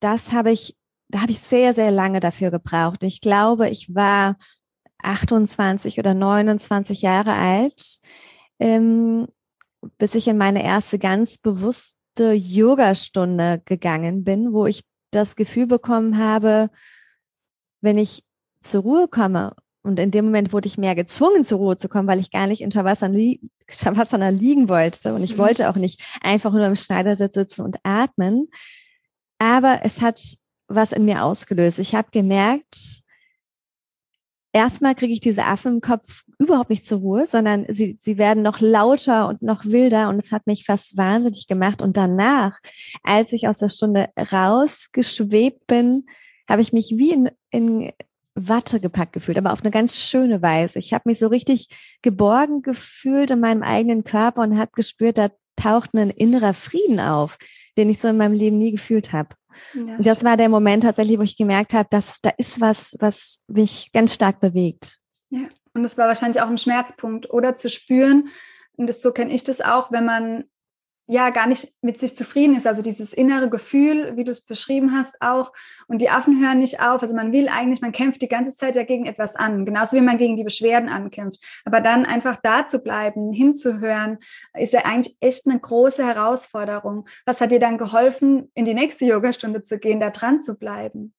das 0.00 0.32
habe 0.32 0.50
ich, 0.50 0.78
da 1.08 1.20
habe 1.20 1.32
ich 1.32 1.40
sehr, 1.40 1.74
sehr 1.74 1.90
lange 1.90 2.20
dafür 2.20 2.50
gebraucht. 2.50 3.02
Ich 3.02 3.20
glaube, 3.20 3.68
ich 3.68 3.94
war 3.94 4.36
28 5.02 5.98
oder 5.98 6.14
29 6.14 7.02
Jahre 7.02 7.32
alt, 7.32 7.98
ähm, 8.58 9.26
bis 9.98 10.14
ich 10.14 10.28
in 10.28 10.38
meine 10.38 10.64
erste 10.64 10.98
ganz 10.98 11.38
bewusste 11.38 12.32
Yogastunde 12.32 13.62
gegangen 13.64 14.24
bin, 14.24 14.52
wo 14.52 14.66
ich 14.66 14.84
das 15.10 15.36
Gefühl 15.36 15.66
bekommen 15.66 16.18
habe, 16.18 16.70
wenn 17.80 17.98
ich 17.98 18.24
zur 18.60 18.82
Ruhe 18.82 19.08
komme, 19.08 19.54
und 19.82 19.98
in 19.98 20.12
dem 20.12 20.26
Moment 20.26 20.52
wurde 20.52 20.68
ich 20.68 20.78
mehr 20.78 20.94
gezwungen, 20.94 21.44
zur 21.44 21.58
Ruhe 21.58 21.76
zu 21.76 21.88
kommen, 21.88 22.06
weil 22.06 22.20
ich 22.20 22.30
gar 22.30 22.46
nicht 22.46 22.60
in 22.60 22.70
Shavasana, 22.70 23.14
li 23.14 23.40
Shavasana 23.68 24.28
liegen 24.28 24.68
wollte 24.68 25.14
und 25.14 25.24
ich 25.24 25.34
mhm. 25.34 25.38
wollte 25.38 25.68
auch 25.68 25.76
nicht 25.76 26.00
einfach 26.20 26.52
nur 26.52 26.66
im 26.66 26.76
Schneidersitz 26.76 27.34
sitzen 27.34 27.62
und 27.62 27.78
atmen. 27.82 28.48
Aber 29.38 29.80
es 29.82 30.00
hat 30.00 30.20
was 30.68 30.92
in 30.92 31.04
mir 31.04 31.24
ausgelöst. 31.24 31.78
Ich 31.80 31.94
habe 31.94 32.08
gemerkt, 32.12 33.02
erstmal 34.52 34.94
kriege 34.94 35.12
ich 35.12 35.20
diese 35.20 35.44
Affen 35.44 35.74
im 35.74 35.80
Kopf 35.80 36.22
überhaupt 36.38 36.70
nicht 36.70 36.86
zur 36.86 37.00
Ruhe, 37.00 37.26
sondern 37.26 37.66
sie, 37.68 37.96
sie 38.00 38.18
werden 38.18 38.42
noch 38.42 38.60
lauter 38.60 39.28
und 39.28 39.42
noch 39.42 39.64
wilder 39.64 40.08
und 40.08 40.18
es 40.18 40.32
hat 40.32 40.46
mich 40.46 40.64
fast 40.64 40.96
wahnsinnig 40.96 41.46
gemacht. 41.46 41.82
Und 41.82 41.96
danach, 41.96 42.58
als 43.02 43.32
ich 43.32 43.48
aus 43.48 43.58
der 43.58 43.68
Stunde 43.68 44.10
rausgeschwebt 44.16 45.66
bin, 45.66 46.06
habe 46.48 46.62
ich 46.62 46.72
mich 46.72 46.94
wie 46.96 47.12
in, 47.12 47.30
in 47.50 47.92
Watte 48.34 48.80
gepackt 48.80 49.12
gefühlt, 49.12 49.38
aber 49.38 49.52
auf 49.52 49.62
eine 49.62 49.70
ganz 49.70 49.98
schöne 49.98 50.42
Weise. 50.42 50.78
Ich 50.78 50.92
habe 50.92 51.08
mich 51.08 51.18
so 51.18 51.28
richtig 51.28 51.68
geborgen 52.02 52.62
gefühlt 52.62 53.30
in 53.30 53.40
meinem 53.40 53.62
eigenen 53.62 54.04
Körper 54.04 54.42
und 54.42 54.58
habe 54.58 54.70
gespürt, 54.74 55.18
da 55.18 55.30
taucht 55.56 55.94
ein 55.94 56.10
innerer 56.10 56.54
Frieden 56.54 56.98
auf, 56.98 57.38
den 57.76 57.90
ich 57.90 57.98
so 57.98 58.08
in 58.08 58.16
meinem 58.16 58.34
Leben 58.34 58.58
nie 58.58 58.72
gefühlt 58.72 59.12
habe. 59.12 59.30
Ja, 59.74 59.96
und 59.96 60.06
das 60.06 60.24
war 60.24 60.36
der 60.36 60.48
Moment 60.48 60.84
tatsächlich, 60.84 61.18
wo 61.18 61.22
ich 61.22 61.36
gemerkt 61.36 61.74
habe, 61.74 61.88
dass 61.90 62.18
da 62.22 62.30
ist 62.38 62.60
was, 62.60 62.96
was 63.00 63.40
mich 63.48 63.90
ganz 63.92 64.14
stark 64.14 64.40
bewegt. 64.40 64.98
Ja, 65.30 65.46
und 65.74 65.82
das 65.82 65.98
war 65.98 66.06
wahrscheinlich 66.06 66.40
auch 66.42 66.48
ein 66.48 66.58
Schmerzpunkt, 66.58 67.30
oder 67.30 67.56
zu 67.56 67.68
spüren. 67.68 68.28
Und 68.76 68.88
das 68.88 69.02
so 69.02 69.12
kenne 69.12 69.32
ich 69.32 69.44
das 69.44 69.60
auch, 69.60 69.92
wenn 69.92 70.04
man 70.04 70.44
ja 71.06 71.30
gar 71.30 71.46
nicht 71.46 71.72
mit 71.82 71.98
sich 71.98 72.16
zufrieden 72.16 72.56
ist. 72.56 72.66
Also 72.66 72.82
dieses 72.82 73.12
innere 73.12 73.50
Gefühl, 73.50 74.16
wie 74.16 74.24
du 74.24 74.30
es 74.30 74.40
beschrieben 74.40 74.92
hast, 74.92 75.20
auch. 75.20 75.52
Und 75.88 76.00
die 76.00 76.10
Affen 76.10 76.40
hören 76.40 76.60
nicht 76.60 76.80
auf. 76.80 77.02
Also 77.02 77.14
man 77.14 77.32
will 77.32 77.48
eigentlich, 77.48 77.80
man 77.80 77.92
kämpft 77.92 78.22
die 78.22 78.28
ganze 78.28 78.54
Zeit 78.54 78.76
ja 78.76 78.84
gegen 78.84 79.06
etwas 79.06 79.36
an, 79.36 79.66
genauso 79.66 79.96
wie 79.96 80.00
man 80.00 80.18
gegen 80.18 80.36
die 80.36 80.44
Beschwerden 80.44 80.88
ankämpft. 80.88 81.42
Aber 81.64 81.80
dann 81.80 82.06
einfach 82.06 82.36
da 82.42 82.66
zu 82.66 82.80
bleiben, 82.80 83.32
hinzuhören, 83.32 84.18
ist 84.54 84.72
ja 84.72 84.84
eigentlich 84.84 85.16
echt 85.20 85.46
eine 85.46 85.58
große 85.58 86.04
Herausforderung. 86.04 87.06
Was 87.26 87.40
hat 87.40 87.52
dir 87.52 87.60
dann 87.60 87.78
geholfen, 87.78 88.50
in 88.54 88.64
die 88.64 88.74
nächste 88.74 89.04
Yogastunde 89.04 89.62
zu 89.62 89.78
gehen, 89.78 90.00
da 90.00 90.10
dran 90.10 90.40
zu 90.40 90.56
bleiben? 90.56 91.14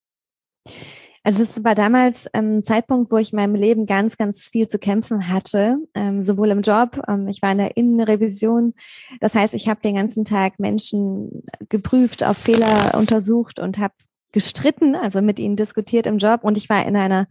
Also 1.25 1.42
es 1.42 1.63
war 1.63 1.74
damals 1.74 2.27
ein 2.34 2.62
Zeitpunkt, 2.62 3.10
wo 3.10 3.18
ich 3.18 3.32
in 3.32 3.38
meinem 3.38 3.56
Leben 3.56 3.86
ganz, 3.86 4.18
ganz 4.18 4.50
viel 4.50 4.68
zu 4.68 4.77
kämpfen 4.77 5.30
hatte, 5.30 5.77
ähm, 5.96 6.22
sowohl 6.22 6.51
im 6.51 6.62
Job, 6.62 7.01
ähm, 7.08 7.30
ich 7.30 7.42
war 7.42 7.53
in 7.53 7.60
der 7.60 7.77
Innenrevision. 7.77 8.74
Das 9.22 9.34
heißt, 9.34 9.53
ich 9.53 9.70
habe 9.70 9.80
den 9.82 9.96
ganzen 9.96 10.25
Tag 10.25 10.60
Menschen 10.60 11.44
geprüft, 11.70 12.25
auf 12.25 12.38
Fehler 12.38 12.96
untersucht 12.98 13.62
und 13.62 13.77
habe 13.77 13.94
gestritten, 14.34 14.96
also 14.96 15.22
mit 15.22 15.39
ihnen 15.39 15.56
diskutiert 15.56 16.08
im 16.08 16.18
Job. 16.18 16.44
Und 16.44 16.58
ich 16.58 16.68
war 16.70 16.86
in 16.86 16.98
einer 16.98 17.27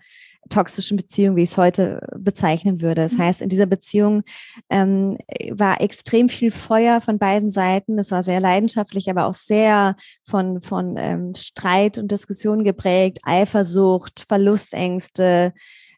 toxischen 0.48 0.96
Beziehung, 0.96 1.36
wie 1.36 1.42
ich 1.42 1.50
es 1.50 1.58
heute 1.58 2.00
bezeichnen 2.16 2.80
würde. 2.80 3.02
Das 3.02 3.14
mhm. 3.14 3.22
heißt, 3.22 3.42
in 3.42 3.48
dieser 3.48 3.66
Beziehung 3.66 4.22
ähm, 4.70 5.16
war 5.50 5.80
extrem 5.80 6.28
viel 6.28 6.50
Feuer 6.50 7.00
von 7.00 7.18
beiden 7.18 7.48
Seiten. 7.48 7.98
Es 7.98 8.10
war 8.10 8.22
sehr 8.22 8.40
leidenschaftlich, 8.40 9.08
aber 9.08 9.26
auch 9.26 9.34
sehr 9.34 9.96
von, 10.24 10.60
von 10.60 10.96
ähm, 10.96 11.34
Streit 11.34 11.98
und 11.98 12.10
Diskussion 12.10 12.64
geprägt, 12.64 13.20
Eifersucht, 13.22 14.24
Verlustängste, 14.28 15.52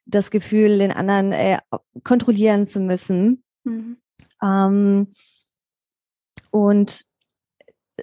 das 0.06 0.30
Gefühl, 0.30 0.78
den 0.78 0.92
anderen 0.92 1.32
äh, 1.32 1.58
kontrollieren 2.02 2.66
zu 2.66 2.80
müssen. 2.80 3.42
Mhm. 3.64 3.96
Ähm, 4.42 5.12
und 6.50 7.04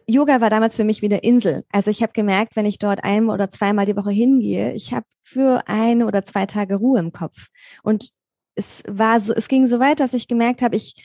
Yoga 0.07 0.41
war 0.41 0.49
damals 0.49 0.75
für 0.75 0.83
mich 0.83 1.01
wie 1.01 1.07
eine 1.07 1.19
Insel. 1.19 1.63
Also 1.71 1.91
ich 1.91 2.01
habe 2.01 2.13
gemerkt, 2.13 2.55
wenn 2.55 2.65
ich 2.65 2.79
dort 2.79 3.03
ein 3.03 3.29
oder 3.29 3.49
zweimal 3.49 3.85
die 3.85 3.95
Woche 3.95 4.11
hingehe, 4.11 4.73
ich 4.73 4.93
habe 4.93 5.05
für 5.21 5.67
eine 5.67 6.05
oder 6.05 6.23
zwei 6.23 6.45
Tage 6.45 6.75
Ruhe 6.75 6.99
im 6.99 7.11
Kopf. 7.11 7.47
Und 7.83 8.09
es 8.55 8.83
war 8.87 9.19
so, 9.19 9.33
es 9.33 9.47
ging 9.47 9.67
so 9.67 9.79
weit, 9.79 9.99
dass 9.99 10.13
ich 10.13 10.27
gemerkt 10.27 10.61
habe, 10.61 10.75
ich 10.75 10.95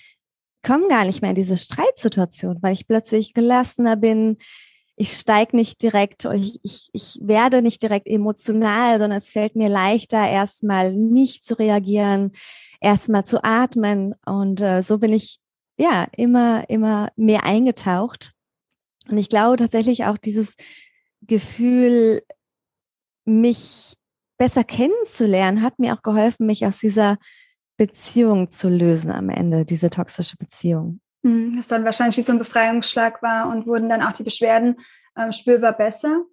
komme 0.64 0.88
gar 0.88 1.04
nicht 1.04 1.22
mehr 1.22 1.30
in 1.30 1.36
diese 1.36 1.56
Streitsituation, 1.56 2.58
weil 2.60 2.72
ich 2.72 2.88
plötzlich 2.88 3.34
gelassener 3.34 3.96
bin. 3.96 4.38
Ich 4.96 5.12
steige 5.12 5.54
nicht 5.54 5.82
direkt, 5.82 6.24
ich, 6.24 6.58
ich, 6.62 6.88
ich 6.92 7.18
werde 7.22 7.62
nicht 7.62 7.82
direkt 7.82 8.06
emotional, 8.06 8.98
sondern 8.98 9.18
es 9.18 9.30
fällt 9.30 9.54
mir 9.54 9.68
leichter, 9.68 10.28
erstmal 10.28 10.92
nicht 10.92 11.44
zu 11.44 11.58
reagieren, 11.58 12.32
erstmal 12.80 13.24
zu 13.24 13.44
atmen. 13.44 14.14
Und 14.24 14.60
äh, 14.60 14.82
so 14.82 14.98
bin 14.98 15.12
ich 15.12 15.38
ja 15.76 16.06
immer, 16.16 16.68
immer 16.68 17.10
mehr 17.16 17.44
eingetaucht 17.44 18.32
und 19.08 19.18
ich 19.18 19.28
glaube 19.28 19.56
tatsächlich 19.56 20.04
auch 20.04 20.18
dieses 20.18 20.56
Gefühl, 21.22 22.22
mich 23.24 23.94
besser 24.38 24.64
kennenzulernen, 24.64 25.62
hat 25.62 25.78
mir 25.78 25.94
auch 25.94 26.02
geholfen, 26.02 26.46
mich 26.46 26.66
aus 26.66 26.78
dieser 26.78 27.18
Beziehung 27.76 28.50
zu 28.50 28.68
lösen 28.68 29.10
am 29.10 29.28
Ende, 29.28 29.64
diese 29.64 29.90
toxische 29.90 30.36
Beziehung. 30.36 31.00
Das 31.22 31.66
dann 31.66 31.84
wahrscheinlich 31.84 32.16
wie 32.16 32.22
so 32.22 32.32
ein 32.32 32.38
Befreiungsschlag 32.38 33.20
war 33.22 33.48
und 33.48 33.66
wurden 33.66 33.88
dann 33.88 34.02
auch 34.02 34.12
die 34.12 34.22
Beschwerden 34.22 34.76
äh, 35.16 35.32
spürbar 35.32 35.72
besser? 35.72 36.24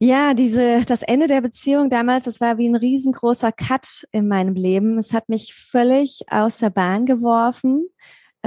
Ja, 0.00 0.34
diese, 0.34 0.84
das 0.84 1.02
Ende 1.02 1.26
der 1.26 1.40
Beziehung 1.40 1.90
damals, 1.90 2.26
das 2.26 2.40
war 2.40 2.56
wie 2.58 2.68
ein 2.68 2.76
riesengroßer 2.76 3.50
Cut 3.50 4.06
in 4.12 4.28
meinem 4.28 4.54
Leben. 4.54 4.96
Es 4.98 5.12
hat 5.12 5.28
mich 5.28 5.54
völlig 5.54 6.22
aus 6.30 6.58
der 6.58 6.70
Bahn 6.70 7.04
geworfen. 7.04 7.88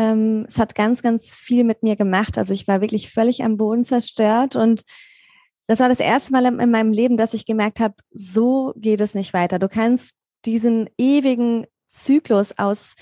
Ähm, 0.01 0.45
es 0.47 0.57
hat 0.57 0.73
ganz, 0.73 1.03
ganz 1.03 1.35
viel 1.35 1.63
mit 1.63 1.83
mir 1.83 1.95
gemacht. 1.95 2.39
Also 2.39 2.53
ich 2.53 2.67
war 2.67 2.81
wirklich 2.81 3.11
völlig 3.11 3.43
am 3.43 3.57
Boden 3.57 3.83
zerstört 3.83 4.55
und 4.55 4.81
das 5.67 5.79
war 5.79 5.89
das 5.89 5.99
erste 5.99 6.31
Mal 6.31 6.45
in 6.45 6.71
meinem 6.71 6.91
Leben, 6.91 7.17
dass 7.17 7.35
ich 7.35 7.45
gemerkt 7.45 7.79
habe, 7.79 7.93
so 8.11 8.73
geht 8.75 8.99
es 8.99 9.13
nicht 9.13 9.31
weiter. 9.33 9.59
Du 9.59 9.69
kannst 9.69 10.15
diesen 10.43 10.89
ewigen 10.97 11.67
Zyklus 11.87 12.57
aus 12.57 12.95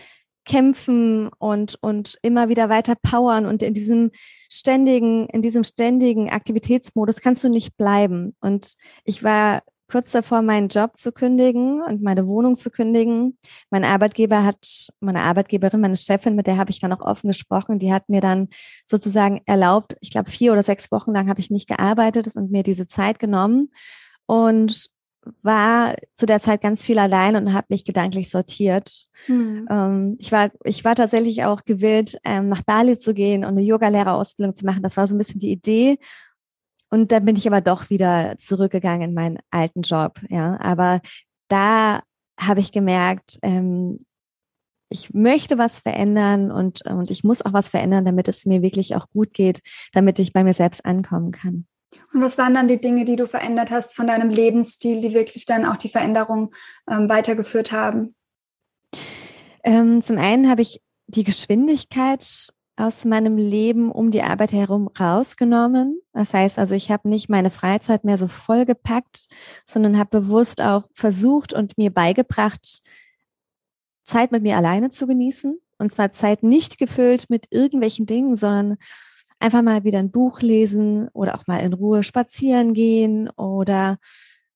kämpfen 0.46 1.30
und, 1.38 1.78
und 1.82 2.18
immer 2.22 2.50
wieder 2.50 2.68
weiter 2.68 2.96
powern 2.96 3.46
und 3.46 3.64
in 3.64 3.74
diesem 3.74 4.12
ständigen, 4.52 5.28
in 5.30 5.42
diesem 5.42 5.64
ständigen 5.64 6.30
Aktivitätsmodus 6.30 7.22
kannst 7.22 7.44
du 7.44 7.50
nicht 7.50 7.78
bleiben. 7.78 8.36
Und 8.42 8.74
ich 9.06 9.24
war 9.24 9.62
kurz 9.90 10.12
davor, 10.12 10.42
meinen 10.42 10.70
Job 10.70 10.98
zu 10.98 11.12
kündigen 11.12 11.82
und 11.82 12.02
meine 12.02 12.28
Wohnung 12.28 12.56
zu 12.56 12.70
kündigen. 12.70 13.38
Mein 13.70 13.84
Arbeitgeber 13.84 14.44
hat, 14.44 14.90
meine 15.00 15.22
Arbeitgeberin, 15.22 15.82
meine 15.82 15.96
Chefin, 15.96 16.36
mit 16.36 16.48
der 16.48 16.58
habe 16.58 16.72
ich 16.72 16.80
dann 16.80 16.94
auch 16.94 17.02
offen 17.02 17.28
gesprochen, 17.28 17.80
die 17.80 17.92
hat 17.92 18.10
mir 18.10 18.22
dann 18.22 18.50
sozusagen 18.86 19.42
erlaubt, 19.46 19.96
ich 20.02 20.12
glaube 20.12 20.30
vier 20.30 20.54
oder 20.54 20.64
sechs 20.64 20.92
Wochen 20.92 21.12
lang 21.12 21.30
habe 21.30 21.40
ich 21.40 21.50
nicht 21.50 21.68
gearbeitet 21.68 22.36
und 22.36 22.52
mir 22.52 22.64
diese 22.64 22.88
Zeit 22.88 23.20
genommen 23.20 23.70
und 24.26 24.90
war 25.42 25.96
zu 26.16 26.26
der 26.26 26.40
Zeit 26.40 26.62
ganz 26.62 26.86
viel 26.86 26.98
allein 26.98 27.36
und 27.36 27.54
habe 27.54 27.68
mich 27.70 27.84
gedanklich 27.84 28.30
sortiert. 28.30 29.08
Hm. 29.26 29.68
Ähm, 29.70 30.16
ich 30.20 30.32
war, 30.32 30.50
ich 30.64 30.86
war 30.86 30.96
tatsächlich 30.96 31.44
auch 31.44 31.66
gewillt, 31.66 32.18
ähm, 32.24 32.50
nach 32.50 32.64
Bali 32.64 32.98
zu 32.98 33.14
gehen 33.14 33.44
und 33.44 33.52
eine 33.52 33.62
Yogalehrerausbildung 33.62 34.54
zu 34.54 34.66
machen. 34.66 34.82
Das 34.82 34.98
war 34.98 35.08
so 35.08 35.16
ein 35.16 35.18
bisschen 35.18 35.40
die 35.40 35.52
Idee. 35.52 35.98
Und 36.90 37.12
dann 37.12 37.26
bin 37.26 37.36
ich 37.36 37.48
aber 37.48 37.62
doch 37.62 37.90
wieder 37.90 38.36
zurückgegangen 38.38 39.10
in 39.10 39.14
meinen 39.14 39.40
alten 39.52 39.82
Job. 39.82 40.20
Ja, 40.30 40.60
aber 40.60 41.02
da 41.48 42.02
habe 42.40 42.60
ich 42.60 42.72
gemerkt, 42.72 43.38
ähm, 43.42 44.06
ich 44.92 45.14
möchte 45.14 45.58
was 45.58 45.82
verändern 45.82 46.52
und, 46.52 46.82
und 46.86 47.12
ich 47.12 47.24
muss 47.24 47.44
auch 47.44 47.54
was 47.54 47.70
verändern, 47.70 48.06
damit 48.06 48.28
es 48.28 48.46
mir 48.46 48.62
wirklich 48.62 48.96
auch 48.96 49.08
gut 49.10 49.34
geht, 49.34 49.62
damit 49.94 50.18
ich 50.18 50.34
bei 50.34 50.44
mir 50.44 50.54
selbst 50.54 50.84
ankommen 50.84 51.32
kann. 51.32 51.68
Und 52.12 52.22
was 52.22 52.40
waren 52.40 52.56
dann 52.56 52.68
die 52.68 52.82
Dinge, 52.82 53.06
die 53.06 53.16
du 53.16 53.28
verändert 53.28 53.70
hast 53.70 53.96
von 53.96 54.08
deinem 54.08 54.30
Lebensstil, 54.30 55.02
die 55.02 55.14
wirklich 55.14 55.46
dann 55.46 55.66
auch 55.66 55.78
die 55.78 55.90
Veränderung 55.90 56.54
ähm, 56.90 57.08
weitergeführt 57.08 57.72
haben? 57.72 58.16
Ähm, 59.64 60.02
zum 60.02 60.18
einen 60.18 60.50
habe 60.50 60.64
ich 60.64 60.82
die 61.08 61.24
Geschwindigkeit 61.24 62.52
aus 62.80 63.04
meinem 63.04 63.38
Leben 63.38 63.92
um 63.92 64.10
die 64.10 64.24
Arbeit 64.24 64.54
herum 64.54 64.88
rausgenommen. 64.88 66.02
Das 66.14 66.34
heißt 66.34 66.58
also, 66.58 66.76
ich 66.76 66.90
habe 66.92 67.10
nicht 67.10 67.30
meine 67.30 67.50
Freizeit 67.50 68.06
mehr 68.06 68.18
so 68.18 68.28
vollgepackt, 68.28 69.28
sondern 69.66 69.98
habe 69.98 70.22
bewusst 70.22 70.62
auch 70.62 70.84
versucht 70.94 71.54
und 71.54 71.78
mir 71.78 71.92
beigebracht, 71.94 72.82
Zeit 74.04 74.32
mit 74.32 74.44
mir 74.44 74.58
alleine 74.58 74.90
zu 74.90 75.08
genießen. 75.08 75.60
Und 75.78 75.92
zwar 75.92 76.12
Zeit 76.12 76.42
nicht 76.42 76.78
gefüllt 76.78 77.30
mit 77.30 77.48
irgendwelchen 77.52 78.06
Dingen, 78.06 78.36
sondern 78.36 78.78
einfach 79.40 79.62
mal 79.62 79.84
wieder 79.84 80.00
ein 80.00 80.12
Buch 80.12 80.42
lesen 80.42 81.10
oder 81.10 81.36
auch 81.36 81.48
mal 81.48 81.60
in 81.60 81.74
Ruhe 81.74 82.04
spazieren 82.04 82.74
gehen 82.74 83.30
oder 83.30 83.98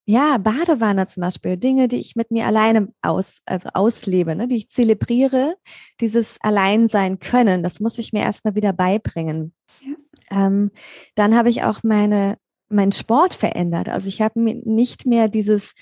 ja, 0.06 0.38
Badewanne 0.38 1.08
zum 1.08 1.22
Beispiel, 1.22 1.58
Dinge, 1.58 1.88
die 1.88 2.00
ich 2.00 2.16
mit 2.16 2.30
mir 2.30 2.46
alleine 2.46 2.90
aus, 3.02 3.42
also 3.46 3.70
auslebe, 3.74 4.36
ne, 4.36 4.48
die 4.48 4.58
ich 4.58 4.70
zelebriere, 4.70 5.56
dieses 6.02 6.38
Alleinsein 6.42 7.20
können, 7.20 7.64
das 7.64 7.80
muss 7.80 7.98
ich 7.98 8.12
mir 8.12 8.22
erstmal 8.22 8.56
wieder 8.56 8.74
beibringen. 8.74 9.54
Ja. 9.82 10.46
Ähm, 10.46 10.72
dann 11.16 11.36
habe 11.36 11.50
ich 11.50 11.64
auch 11.64 11.84
meine, 11.84 12.38
meinen 12.70 12.92
Sport 12.92 13.34
verändert. 13.34 13.88
Also 13.88 14.10
ich 14.10 14.22
habe 14.22 14.40
nicht 14.40 15.06
mehr 15.06 15.30
dieses 15.30 15.74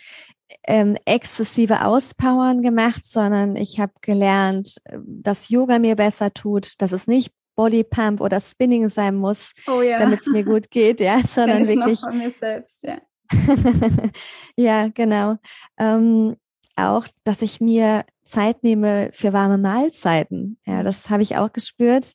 ähm, 0.67 0.97
exzessive 1.05 1.85
Auspowern 1.85 2.61
gemacht, 2.61 3.03
sondern 3.03 3.55
ich 3.55 3.79
habe 3.79 3.93
gelernt, 4.01 4.81
dass 5.05 5.49
Yoga 5.49 5.79
mir 5.79 5.95
besser 5.95 6.33
tut, 6.33 6.73
dass 6.79 6.91
es 6.91 7.07
nicht 7.07 7.33
Bodypump 7.55 8.21
oder 8.21 8.39
Spinning 8.39 8.89
sein 8.89 9.15
muss, 9.15 9.53
oh 9.67 9.81
ja. 9.81 9.99
damit 9.99 10.21
es 10.21 10.27
mir 10.27 10.43
gut 10.43 10.69
geht, 10.69 11.01
ja, 11.01 11.19
sondern 11.27 11.67
wirklich. 11.67 11.99
Selbst, 12.37 12.83
ja. 12.83 12.99
ja, 14.55 14.89
genau. 14.89 15.37
Ähm, 15.77 16.35
auch, 16.75 17.07
dass 17.23 17.41
ich 17.41 17.61
mir 17.61 18.05
Zeit 18.23 18.63
nehme 18.63 19.09
für 19.13 19.33
warme 19.33 19.57
Mahlzeiten. 19.57 20.57
Ja, 20.65 20.83
das 20.83 21.09
habe 21.09 21.23
ich 21.23 21.37
auch 21.37 21.51
gespürt, 21.51 22.13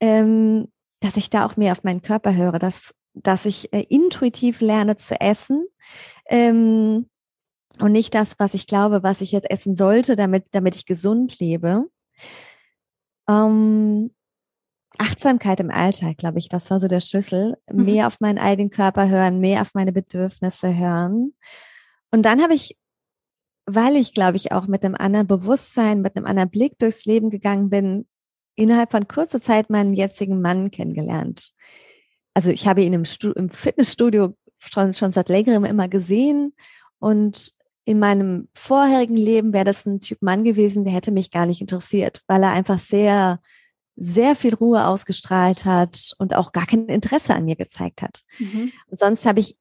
ähm, 0.00 0.68
dass 1.00 1.16
ich 1.16 1.30
da 1.30 1.46
auch 1.46 1.56
mehr 1.56 1.72
auf 1.72 1.84
meinen 1.84 2.02
Körper 2.02 2.34
höre, 2.34 2.58
dass, 2.58 2.94
dass 3.14 3.46
ich 3.46 3.72
äh, 3.72 3.84
intuitiv 3.88 4.60
lerne 4.60 4.96
zu 4.96 5.20
essen. 5.20 5.66
Ähm, 6.26 7.08
und 7.80 7.92
nicht 7.92 8.14
das, 8.14 8.38
was 8.38 8.54
ich 8.54 8.66
glaube, 8.66 9.02
was 9.02 9.20
ich 9.20 9.32
jetzt 9.32 9.50
essen 9.50 9.76
sollte, 9.76 10.16
damit, 10.16 10.46
damit 10.52 10.74
ich 10.74 10.86
gesund 10.86 11.38
lebe. 11.38 11.84
Ähm, 13.28 14.10
Achtsamkeit 14.96 15.60
im 15.60 15.70
Alltag, 15.70 16.16
glaube 16.16 16.38
ich, 16.38 16.48
das 16.48 16.70
war 16.70 16.80
so 16.80 16.88
der 16.88 17.00
Schlüssel. 17.00 17.56
Mhm. 17.70 17.84
Mehr 17.84 18.06
auf 18.06 18.20
meinen 18.20 18.38
eigenen 18.38 18.70
Körper 18.70 19.08
hören, 19.08 19.40
mehr 19.40 19.60
auf 19.60 19.74
meine 19.74 19.92
Bedürfnisse 19.92 20.74
hören. 20.74 21.34
Und 22.10 22.22
dann 22.22 22.42
habe 22.42 22.54
ich, 22.54 22.78
weil 23.66 23.96
ich, 23.96 24.14
glaube 24.14 24.36
ich, 24.36 24.52
auch 24.52 24.66
mit 24.66 24.84
einem 24.84 24.94
anderen 24.94 25.26
Bewusstsein, 25.26 26.00
mit 26.00 26.16
einem 26.16 26.26
anderen 26.26 26.50
Blick 26.50 26.78
durchs 26.78 27.04
Leben 27.04 27.28
gegangen 27.28 27.68
bin, 27.68 28.06
innerhalb 28.54 28.90
von 28.90 29.06
kurzer 29.06 29.40
Zeit 29.40 29.70
meinen 29.70 29.94
jetzigen 29.94 30.40
Mann 30.40 30.70
kennengelernt. 30.70 31.50
Also 32.34 32.50
ich 32.50 32.66
habe 32.66 32.82
ihn 32.82 32.92
im, 32.92 33.04
Stu 33.04 33.30
im 33.32 33.50
Fitnessstudio 33.50 34.34
schon, 34.58 34.94
schon 34.94 35.10
seit 35.10 35.28
längerem 35.28 35.64
immer 35.64 35.88
gesehen 35.88 36.54
und 36.98 37.52
in 37.84 37.98
meinem 37.98 38.48
vorherigen 38.54 39.16
Leben 39.16 39.52
wäre 39.52 39.64
das 39.64 39.86
ein 39.86 40.00
Typ 40.00 40.20
Mann 40.22 40.44
gewesen, 40.44 40.84
der 40.84 40.92
hätte 40.92 41.10
mich 41.10 41.30
gar 41.30 41.46
nicht 41.46 41.60
interessiert, 41.60 42.22
weil 42.26 42.42
er 42.42 42.52
einfach 42.52 42.78
sehr 42.78 43.40
sehr 43.98 44.36
viel 44.36 44.54
Ruhe 44.54 44.86
ausgestrahlt 44.86 45.64
hat 45.64 46.12
und 46.18 46.34
auch 46.34 46.52
gar 46.52 46.66
kein 46.66 46.86
Interesse 46.86 47.34
an 47.34 47.44
mir 47.44 47.56
gezeigt 47.56 48.02
hat. 48.02 48.22
Mhm. 48.38 48.72
Sonst 48.90 49.26
habe 49.26 49.40
ich 49.40 49.56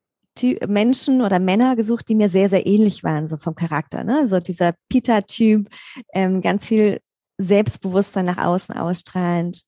Menschen 0.68 1.22
oder 1.22 1.40
Männer 1.40 1.76
gesucht, 1.76 2.08
die 2.10 2.16
mir 2.16 2.30
sehr, 2.30 2.48
sehr 2.48 2.68
ähnlich 2.68 3.04
waren, 3.04 3.26
so 3.26 3.38
vom 3.38 3.56
Charakter. 3.56 4.04
Ne? 4.04 4.28
So 4.28 4.40
dieser 4.40 4.76
Peter-Typ, 4.88 5.68
ähm, 6.14 6.42
ganz 6.42 6.68
viel 6.68 7.02
Selbstbewusstsein 7.40 8.26
nach 8.26 8.38
außen 8.38 8.76
ausstrahlend. 8.76 9.64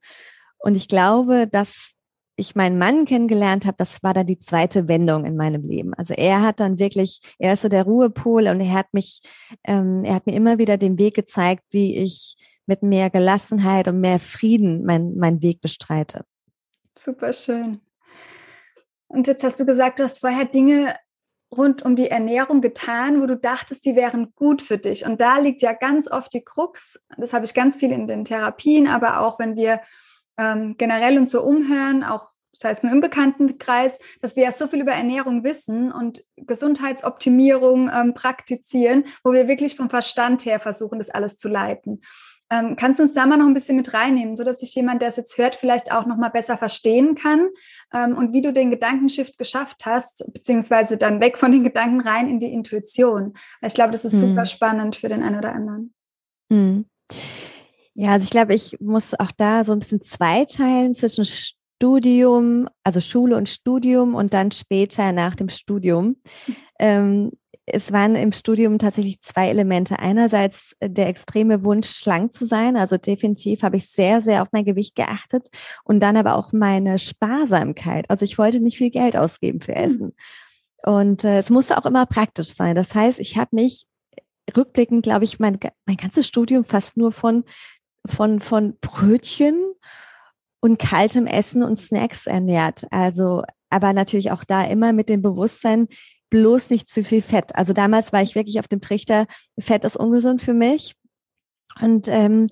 Und 0.59 0.75
ich 0.75 0.87
glaube, 0.87 1.47
dass 1.47 1.93
ich 2.35 2.55
meinen 2.55 2.77
Mann 2.77 3.05
kennengelernt 3.05 3.65
habe, 3.65 3.75
das 3.77 4.01
war 4.01 4.13
dann 4.13 4.27
die 4.27 4.39
zweite 4.39 4.87
Wendung 4.87 5.25
in 5.25 5.35
meinem 5.35 5.67
Leben. 5.67 5.93
Also 5.95 6.13
er 6.13 6.41
hat 6.41 6.59
dann 6.59 6.79
wirklich, 6.79 7.19
er 7.37 7.53
ist 7.53 7.63
so 7.63 7.67
der 7.69 7.83
Ruhepol 7.83 8.47
und 8.47 8.61
er 8.61 8.73
hat 8.73 8.93
mich, 8.93 9.21
ähm, 9.65 10.05
er 10.05 10.15
hat 10.15 10.25
mir 10.25 10.35
immer 10.35 10.57
wieder 10.57 10.77
den 10.77 10.97
Weg 10.97 11.15
gezeigt, 11.15 11.63
wie 11.71 11.97
ich 11.97 12.37
mit 12.69 12.83
mehr 12.83 13.09
Gelassenheit 13.09 13.87
und 13.87 13.99
mehr 13.99 14.19
Frieden 14.19 14.85
meinen 14.85 15.17
mein 15.17 15.41
Weg 15.41 15.59
bestreite. 15.59 16.23
Super 16.97 17.33
schön. 17.33 17.81
Und 19.07 19.27
jetzt 19.27 19.43
hast 19.43 19.59
du 19.59 19.65
gesagt, 19.65 19.99
du 19.99 20.03
hast 20.03 20.19
vorher 20.19 20.45
Dinge 20.45 20.95
rund 21.51 21.81
um 21.81 21.95
die 21.95 22.11
Ernährung 22.11 22.61
getan, 22.61 23.21
wo 23.21 23.25
du 23.25 23.35
dachtest, 23.35 23.85
die 23.85 23.95
wären 23.95 24.33
gut 24.35 24.61
für 24.61 24.77
dich. 24.77 25.03
Und 25.03 25.19
da 25.19 25.39
liegt 25.39 25.63
ja 25.63 25.73
ganz 25.73 26.09
oft 26.09 26.31
die 26.31 26.43
Krux. 26.43 26.99
Das 27.17 27.33
habe 27.33 27.45
ich 27.45 27.55
ganz 27.55 27.77
viel 27.77 27.91
in 27.91 28.07
den 28.07 28.23
Therapien, 28.23 28.87
aber 28.87 29.21
auch 29.21 29.39
wenn 29.39 29.55
wir 29.55 29.81
ähm, 30.37 30.75
generell 30.77 31.17
uns 31.17 31.31
so 31.31 31.41
umhören, 31.41 32.03
auch 32.03 32.29
das 32.53 32.69
heißt 32.69 32.83
nur 32.83 32.91
im 32.91 32.99
Bekanntenkreis, 32.99 33.99
dass 34.21 34.35
wir 34.35 34.43
ja 34.43 34.51
so 34.51 34.67
viel 34.67 34.81
über 34.81 34.91
Ernährung 34.91 35.43
wissen 35.43 35.91
und 35.91 36.23
Gesundheitsoptimierung 36.35 37.89
ähm, 37.89 38.13
praktizieren, 38.13 39.05
wo 39.23 39.31
wir 39.31 39.47
wirklich 39.47 39.75
vom 39.77 39.89
Verstand 39.89 40.45
her 40.45 40.59
versuchen, 40.59 40.99
das 40.99 41.09
alles 41.09 41.37
zu 41.37 41.47
leiten. 41.47 42.01
Ähm, 42.51 42.75
kannst 42.75 42.99
du 42.99 43.03
uns 43.03 43.13
da 43.13 43.25
mal 43.25 43.37
noch 43.37 43.45
ein 43.45 43.53
bisschen 43.53 43.75
mit 43.75 43.93
reinnehmen, 43.93 44.35
so 44.35 44.43
dass 44.43 44.59
sich 44.59 44.73
jemand, 44.73 45.01
der 45.01 45.09
es 45.09 45.17
jetzt 45.17 45.37
hört, 45.37 45.55
vielleicht 45.55 45.91
auch 45.91 46.05
noch 46.05 46.17
mal 46.17 46.29
besser 46.29 46.57
verstehen 46.57 47.15
kann 47.15 47.49
ähm, 47.93 48.17
und 48.17 48.33
wie 48.33 48.41
du 48.41 48.51
den 48.51 48.71
Gedankenshift 48.71 49.37
geschafft 49.37 49.85
hast, 49.85 50.27
beziehungsweise 50.33 50.97
dann 50.97 51.21
weg 51.21 51.37
von 51.37 51.51
den 51.51 51.63
Gedanken 51.63 52.01
rein 52.01 52.27
in 52.27 52.39
die 52.39 52.51
Intuition. 52.51 53.33
Ich 53.61 53.75
glaube, 53.75 53.91
das 53.91 54.03
ist 54.03 54.13
hm. 54.13 54.29
super 54.29 54.45
spannend 54.45 54.95
für 54.95 55.09
den 55.09 55.21
einen 55.21 55.37
oder 55.37 55.53
anderen. 55.53 55.93
Hm. 56.51 56.85
Ja, 57.93 58.11
also 58.11 58.23
ich 58.23 58.31
glaube, 58.31 58.55
ich 58.55 58.77
muss 58.79 59.13
auch 59.19 59.31
da 59.35 59.63
so 59.63 59.73
ein 59.73 59.79
bisschen 59.79 60.01
zweiteilen 60.01 60.93
zwischen 60.93 61.25
Studium, 61.25 62.67
also 62.83 62.99
Schule 62.99 63.35
und 63.35 63.47
Studium 63.47 64.15
und 64.15 64.33
dann 64.33 64.51
später 64.51 65.11
nach 65.11 65.35
dem 65.35 65.49
Studium. 65.49 66.15
Hm. 66.45 66.55
Ähm, 66.79 67.31
es 67.71 67.91
waren 67.91 68.15
im 68.15 68.31
Studium 68.31 68.77
tatsächlich 68.79 69.19
zwei 69.21 69.49
Elemente. 69.49 69.99
Einerseits 69.99 70.75
äh, 70.79 70.89
der 70.89 71.07
extreme 71.07 71.63
Wunsch, 71.63 71.89
schlank 71.89 72.33
zu 72.33 72.45
sein. 72.45 72.77
Also 72.77 72.97
definitiv 72.97 73.63
habe 73.63 73.77
ich 73.77 73.87
sehr, 73.89 74.21
sehr 74.21 74.41
auf 74.41 74.49
mein 74.51 74.65
Gewicht 74.65 74.95
geachtet. 74.95 75.49
Und 75.83 75.99
dann 76.01 76.17
aber 76.17 76.35
auch 76.35 76.53
meine 76.53 76.99
Sparsamkeit. 76.99 78.09
Also 78.09 78.25
ich 78.25 78.37
wollte 78.37 78.59
nicht 78.59 78.77
viel 78.77 78.91
Geld 78.91 79.17
ausgeben 79.17 79.61
für. 79.61 79.75
Essen. 79.75 80.13
Und 80.85 81.23
äh, 81.23 81.39
es 81.39 81.49
musste 81.49 81.77
auch 81.77 81.85
immer 81.85 82.05
praktisch 82.05 82.53
sein. 82.53 82.75
Das 82.75 82.95
heißt, 82.95 83.19
ich 83.19 83.37
habe 83.37 83.49
mich 83.53 83.85
rückblickend, 84.55 85.03
glaube 85.03 85.25
ich, 85.25 85.39
mein, 85.39 85.59
mein 85.85 85.97
ganzes 85.97 86.27
Studium 86.27 86.63
fast 86.63 86.97
nur 86.97 87.11
von, 87.11 87.43
von, 88.05 88.39
von 88.39 88.77
Brötchen 88.79 89.57
und 90.61 90.79
kaltem 90.79 91.25
Essen 91.27 91.63
und 91.63 91.75
Snacks 91.75 92.27
ernährt. 92.27 92.85
Also, 92.91 93.43
aber 93.69 93.93
natürlich 93.93 94.31
auch 94.31 94.43
da 94.43 94.63
immer 94.65 94.93
mit 94.93 95.09
dem 95.09 95.21
Bewusstsein, 95.21 95.87
bloß 96.29 96.69
nicht 96.69 96.89
zu 96.89 97.03
viel 97.03 97.21
Fett. 97.21 97.55
Also 97.55 97.73
damals 97.73 98.13
war 98.13 98.21
ich 98.21 98.35
wirklich 98.35 98.59
auf 98.59 98.67
dem 98.67 98.81
Trichter, 98.81 99.27
Fett 99.59 99.85
ist 99.85 99.97
ungesund 99.97 100.41
für 100.41 100.53
mich. 100.53 100.95
Und 101.81 102.07
ähm, 102.07 102.49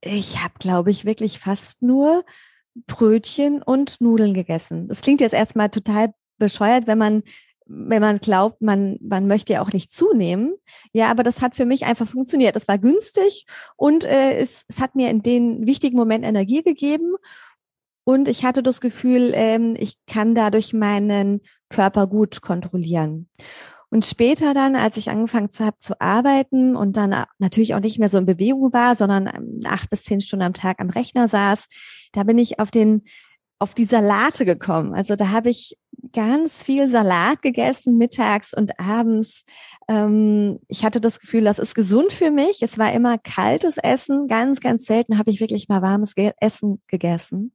ich 0.00 0.42
habe, 0.42 0.54
glaube 0.58 0.90
ich, 0.90 1.04
wirklich 1.04 1.38
fast 1.38 1.82
nur 1.82 2.24
Brötchen 2.86 3.62
und 3.62 4.00
Nudeln 4.00 4.34
gegessen. 4.34 4.88
Das 4.88 5.00
klingt 5.00 5.20
jetzt 5.20 5.34
erstmal 5.34 5.70
total 5.70 6.12
bescheuert, 6.38 6.86
wenn 6.86 6.98
man 6.98 7.22
wenn 7.68 8.00
man 8.00 8.18
glaubt, 8.18 8.62
man, 8.62 8.96
man 9.02 9.26
möchte 9.26 9.54
ja 9.54 9.60
auch 9.60 9.72
nicht 9.72 9.92
zunehmen. 9.92 10.54
Ja, 10.92 11.10
aber 11.10 11.24
das 11.24 11.42
hat 11.42 11.56
für 11.56 11.64
mich 11.64 11.84
einfach 11.84 12.06
funktioniert. 12.06 12.54
Das 12.54 12.68
war 12.68 12.78
günstig 12.78 13.44
und 13.74 14.04
äh, 14.04 14.38
es, 14.38 14.64
es 14.68 14.80
hat 14.80 14.94
mir 14.94 15.10
in 15.10 15.22
den 15.22 15.66
wichtigen 15.66 15.96
Momenten 15.96 16.28
Energie 16.28 16.62
gegeben. 16.62 17.16
Und 18.04 18.28
ich 18.28 18.44
hatte 18.44 18.62
das 18.62 18.80
Gefühl, 18.80 19.32
ähm, 19.34 19.74
ich 19.76 19.96
kann 20.06 20.36
dadurch 20.36 20.72
meinen 20.72 21.40
Körper 21.68 22.06
gut 22.06 22.42
kontrollieren. 22.42 23.28
Und 23.88 24.04
später 24.04 24.52
dann, 24.52 24.74
als 24.74 24.96
ich 24.96 25.10
angefangen 25.10 25.48
habe 25.60 25.78
zu 25.78 26.00
arbeiten 26.00 26.74
und 26.76 26.96
dann 26.96 27.24
natürlich 27.38 27.74
auch 27.74 27.80
nicht 27.80 27.98
mehr 27.98 28.08
so 28.08 28.18
in 28.18 28.26
Bewegung 28.26 28.72
war, 28.72 28.96
sondern 28.96 29.28
ähm, 29.28 29.60
acht 29.64 29.90
bis 29.90 30.02
zehn 30.02 30.20
Stunden 30.20 30.44
am 30.44 30.54
Tag 30.54 30.80
am 30.80 30.90
Rechner 30.90 31.28
saß, 31.28 31.68
da 32.12 32.24
bin 32.24 32.38
ich 32.38 32.58
auf 32.58 32.70
den 32.70 33.02
auf 33.58 33.74
die 33.74 33.84
Salate 33.84 34.44
gekommen. 34.44 34.94
Also 34.94 35.16
da 35.16 35.30
habe 35.30 35.50
ich 35.50 35.78
ganz 36.12 36.62
viel 36.62 36.88
Salat 36.88 37.42
gegessen, 37.42 37.96
mittags 37.96 38.52
und 38.52 38.78
abends. 38.78 39.44
Ähm, 39.88 40.58
ich 40.68 40.84
hatte 40.84 41.00
das 41.00 41.20
Gefühl, 41.20 41.44
das 41.44 41.58
ist 41.58 41.74
gesund 41.74 42.12
für 42.12 42.30
mich. 42.30 42.62
Es 42.62 42.78
war 42.78 42.92
immer 42.92 43.18
kaltes 43.18 43.78
Essen. 43.78 44.28
Ganz, 44.28 44.60
ganz 44.60 44.84
selten 44.84 45.18
habe 45.18 45.30
ich 45.30 45.40
wirklich 45.40 45.68
mal 45.68 45.82
warmes 45.82 46.14
Essen 46.40 46.82
gegessen. 46.86 47.54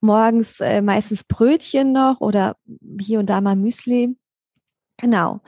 Morgens 0.00 0.60
äh, 0.60 0.82
meistens 0.82 1.24
Brötchen 1.24 1.92
noch 1.92 2.20
oder 2.20 2.56
hier 3.00 3.20
und 3.20 3.30
da 3.30 3.40
mal 3.40 3.56
Müsli. 3.56 4.16
Genau. 4.98 5.40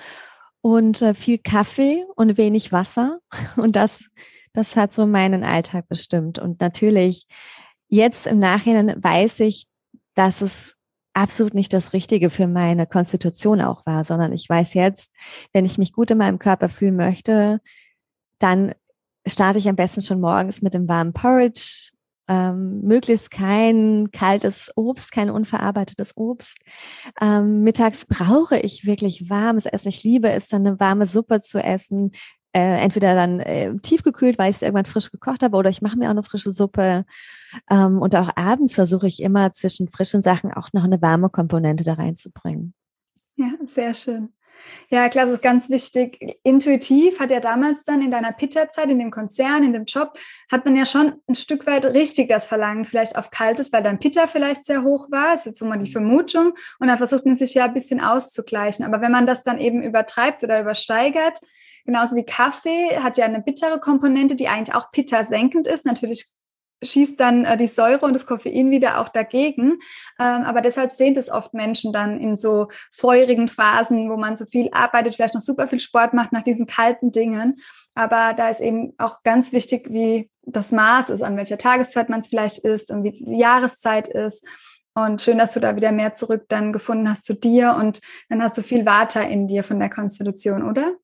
Und 0.61 1.02
äh, 1.02 1.14
viel 1.14 1.38
Kaffee 1.38 2.04
und 2.14 2.37
wenig 2.37 2.72
Wasser. 2.72 3.18
Und 3.56 3.76
das, 3.76 4.11
das 4.52 4.76
hat 4.76 4.92
so 4.92 5.06
meinen 5.06 5.44
Alltag 5.44 5.88
bestimmt. 5.88 6.38
Und 6.38 6.61
natürlich 6.61 7.26
jetzt 7.88 8.26
im 8.26 8.38
Nachhinein 8.38 9.02
weiß 9.02 9.40
ich, 9.40 9.67
dass 10.18 10.40
es 10.40 10.74
absolut 11.14 11.54
nicht 11.54 11.72
das 11.72 11.92
Richtige 11.92 12.28
für 12.28 12.48
meine 12.48 12.87
Konstitution 12.87 13.61
auch 13.61 13.87
war, 13.87 14.02
sondern 14.02 14.33
ich 14.33 14.48
weiß 14.48 14.74
jetzt, 14.74 15.14
wenn 15.52 15.64
ich 15.64 15.78
mich 15.78 15.92
gut 15.92 16.11
in 16.11 16.18
meinem 16.18 16.40
Körper 16.40 16.68
fühlen 16.68 16.96
möchte, 16.96 17.61
dann 18.40 18.74
starte 19.26 19.59
ich 19.61 19.68
am 19.68 19.76
besten 19.76 20.00
schon 20.00 20.20
morgens 20.20 20.61
mit 20.61 20.74
dem 20.74 20.88
warmen 20.88 21.12
Porridge, 21.12 21.90
ähm, 22.28 22.81
möglichst 22.83 23.31
kein 23.31 24.11
kaltes 24.11 24.70
Obst, 24.74 25.12
kein 25.12 25.31
unverarbeitetes 25.31 26.16
Obst. 26.16 26.59
Ähm, 27.20 27.62
mittags 27.62 28.04
brauche 28.04 28.59
ich 28.59 28.87
wirklich 28.87 29.31
warmes 29.31 29.66
Essen. 29.66 29.88
Ich 29.88 30.02
liebe 30.02 30.31
es, 30.31 30.48
dann 30.48 30.66
eine 30.66 30.81
warme 30.81 31.07
Suppe 31.07 31.40
zu 31.40 31.62
essen, 31.62 32.11
äh, 32.52 32.82
entweder 32.82 33.14
dann 33.14 33.40
äh, 33.40 33.76
tiefgekühlt, 33.78 34.38
weil 34.38 34.50
ich 34.50 34.56
es 34.56 34.62
irgendwann 34.62 34.87
frisch 34.87 35.11
gekocht 35.11 35.42
habe, 35.42 35.56
oder 35.56 35.70
ich 35.70 35.82
mache 35.82 35.98
mir 35.98 36.06
auch 36.06 36.11
eine 36.11 36.22
frische 36.22 36.50
Suppe. 36.50 37.04
Ähm, 37.70 38.00
und 38.00 38.14
auch 38.16 38.30
abends 38.37 38.74
versuche 38.74 39.06
ich 39.06 39.22
immer 39.22 39.52
zwischen 39.52 39.88
frischen 39.88 40.22
Sachen 40.22 40.52
auch 40.52 40.72
noch 40.72 40.84
eine 40.84 41.02
warme 41.02 41.28
Komponente 41.28 41.84
da 41.84 41.94
reinzubringen. 41.94 42.74
Ja, 43.37 43.52
sehr 43.66 43.94
schön. 43.94 44.30
Ja, 44.90 45.08
klar, 45.08 45.26
das 45.26 45.34
ist 45.34 45.42
ganz 45.42 45.70
wichtig. 45.70 46.38
Intuitiv 46.42 47.20
hat 47.20 47.30
ja 47.30 47.40
damals 47.40 47.84
dann 47.84 48.02
in 48.02 48.11
deiner 48.11 48.32
Pitta-Zeit, 48.32 48.90
in 48.90 48.98
dem 48.98 49.11
Konzern, 49.11 49.62
in 49.62 49.72
dem 49.72 49.84
Job, 49.84 50.18
hat 50.50 50.64
man 50.64 50.76
ja 50.76 50.87
schon 50.87 51.14
ein 51.28 51.34
Stück 51.34 51.66
weit 51.66 51.84
richtig 51.87 52.28
das 52.28 52.48
Verlangen, 52.48 52.84
vielleicht 52.84 53.16
auf 53.16 53.30
Kaltes, 53.30 53.72
weil 53.72 53.82
dein 53.82 53.98
Pitta 53.98 54.26
vielleicht 54.26 54.64
sehr 54.64 54.82
hoch 54.82 55.11
war, 55.11 55.32
das 55.32 55.40
ist 55.40 55.46
jetzt 55.46 55.58
so 55.61 55.66
mal 55.66 55.78
die 55.78 55.90
Vermutung. 55.90 56.54
Und 56.78 56.88
dann 56.88 56.98
versucht 56.98 57.26
man 57.26 57.37
sich 57.37 57.54
ja 57.54 57.66
ein 57.66 57.74
bisschen 57.74 58.00
auszugleichen. 58.00 58.84
Aber 58.84 59.00
wenn 59.00 59.12
man 59.12 59.26
das 59.26 59.42
dann 59.42 59.58
eben 59.58 59.82
übertreibt 59.82 60.42
oder 60.42 60.61
übersteigert, 60.61 61.40
Genauso 61.88 62.16
wie 62.16 62.24
Kaffee 62.24 62.98
hat 63.03 63.16
ja 63.16 63.24
eine 63.24 63.40
bittere 63.40 63.81
Komponente, 63.81 64.37
die 64.37 64.46
eigentlich 64.46 64.74
auch 64.74 64.90
Pitta-senkend 64.90 65.66
ist. 65.66 65.87
Natürlich 65.87 66.27
schießt 66.85 67.18
dann 67.18 67.46
äh, 67.46 67.57
die 67.57 67.66
Säure 67.66 68.05
und 68.05 68.12
das 68.12 68.27
Koffein 68.27 68.70
wieder 68.70 69.01
auch 69.01 69.09
dagegen. 69.09 69.79
Ähm, 70.20 70.42
aber 70.42 70.61
deshalb 70.61 70.92
sehen 70.92 71.14
das 71.14 71.31
oft 71.31 71.55
Menschen 71.55 71.90
dann 71.94 72.20
in 72.20 72.37
so 72.37 72.68
feurigen 72.92 73.48
Phasen, 73.48 74.11
wo 74.11 74.18
man 74.18 74.37
so 74.37 74.44
viel 74.44 74.68
arbeitet, 74.70 75.14
vielleicht 75.14 75.33
noch 75.33 75.40
super 75.40 75.66
viel 75.66 75.79
Sport 75.79 76.12
macht 76.12 76.31
nach 76.31 76.42
diesen 76.42 76.66
kalten 76.66 77.11
Dingen. 77.11 77.59
Aber 77.94 78.35
da 78.35 78.51
ist 78.51 78.61
eben 78.61 78.92
auch 78.98 79.22
ganz 79.22 79.55
wichtig, 79.55 79.88
wie 79.90 80.31
das 80.42 80.72
Maß 80.72 81.09
ist, 81.09 81.22
an 81.22 81.38
welcher 81.38 81.57
Tageszeit 81.57 82.11
man 82.11 82.20
es 82.20 82.29
vielleicht 82.29 82.59
ist 82.59 82.90
und 82.90 83.03
wie 83.03 83.12
die 83.12 83.38
Jahreszeit 83.38 84.09
ist. 84.09 84.46
Und 84.92 85.22
schön, 85.22 85.38
dass 85.38 85.55
du 85.55 85.61
da 85.61 85.74
wieder 85.74 85.92
mehr 85.92 86.12
zurück 86.12 86.44
dann 86.48 86.74
gefunden 86.74 87.09
hast 87.09 87.24
zu 87.24 87.33
dir 87.33 87.77
und 87.81 88.01
dann 88.29 88.42
hast 88.42 88.59
du 88.59 88.62
viel 88.62 88.85
Vata 88.85 89.22
in 89.22 89.46
dir 89.46 89.64
von 89.64 89.79
der 89.79 89.88
Konstitution, 89.88 90.62
oder? 90.62 90.94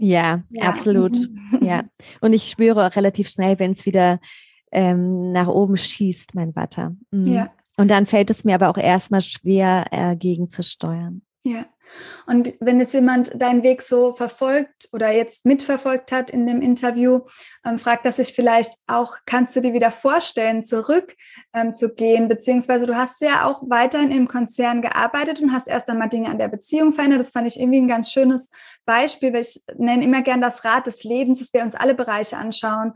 Ja, 0.00 0.42
ja. 0.48 0.62
absolut. 0.62 1.16
ja. 1.60 1.84
Und 2.20 2.32
ich 2.32 2.48
spüre 2.48 2.86
auch 2.86 2.96
relativ 2.96 3.28
schnell, 3.28 3.58
wenn 3.58 3.72
es 3.72 3.84
wieder 3.84 4.18
ähm, 4.72 5.30
nach 5.32 5.46
oben 5.46 5.76
schießt, 5.76 6.34
mein 6.34 6.56
Vata. 6.56 6.96
Mhm. 7.10 7.26
Ja. 7.26 7.50
Und 7.76 7.88
dann 7.88 8.06
fällt 8.06 8.30
es 8.30 8.44
mir 8.44 8.54
aber 8.54 8.70
auch 8.70 8.78
erstmal 8.78 9.20
schwer, 9.20 9.86
äh, 9.90 10.16
gegenzusteuern. 10.16 11.22
Ja. 11.42 11.64
Und 12.26 12.54
wenn 12.60 12.78
jetzt 12.78 12.92
jemand 12.92 13.40
deinen 13.40 13.62
Weg 13.62 13.82
so 13.82 14.14
verfolgt 14.14 14.88
oder 14.92 15.10
jetzt 15.10 15.46
mitverfolgt 15.46 16.12
hat 16.12 16.30
in 16.30 16.46
dem 16.46 16.60
Interview, 16.60 17.20
ähm, 17.64 17.78
fragt 17.78 18.04
er 18.04 18.12
sich 18.12 18.34
vielleicht 18.34 18.74
auch, 18.86 19.16
kannst 19.26 19.56
du 19.56 19.60
dir 19.60 19.72
wieder 19.72 19.90
vorstellen, 19.90 20.62
zurück 20.62 21.16
ähm, 21.52 21.72
zu 21.72 21.94
gehen? 21.94 22.28
Beziehungsweise 22.28 22.86
du 22.86 22.96
hast 22.96 23.20
ja 23.22 23.46
auch 23.46 23.62
weiterhin 23.68 24.10
im 24.10 24.28
Konzern 24.28 24.82
gearbeitet 24.82 25.40
und 25.40 25.52
hast 25.52 25.66
erst 25.66 25.88
einmal 25.88 26.10
Dinge 26.10 26.28
an 26.28 26.38
der 26.38 26.48
Beziehung 26.48 26.92
verändert. 26.92 27.20
Das 27.20 27.30
fand 27.30 27.48
ich 27.48 27.58
irgendwie 27.58 27.80
ein 27.80 27.88
ganz 27.88 28.12
schönes 28.12 28.50
Beispiel, 28.84 29.32
weil 29.32 29.40
ich 29.40 29.60
nenne 29.76 30.04
immer 30.04 30.22
gern 30.22 30.40
das 30.40 30.64
Rad 30.64 30.86
des 30.86 31.04
Lebens, 31.04 31.38
dass 31.38 31.52
wir 31.52 31.62
uns 31.62 31.74
alle 31.74 31.94
Bereiche 31.94 32.36
anschauen 32.36 32.92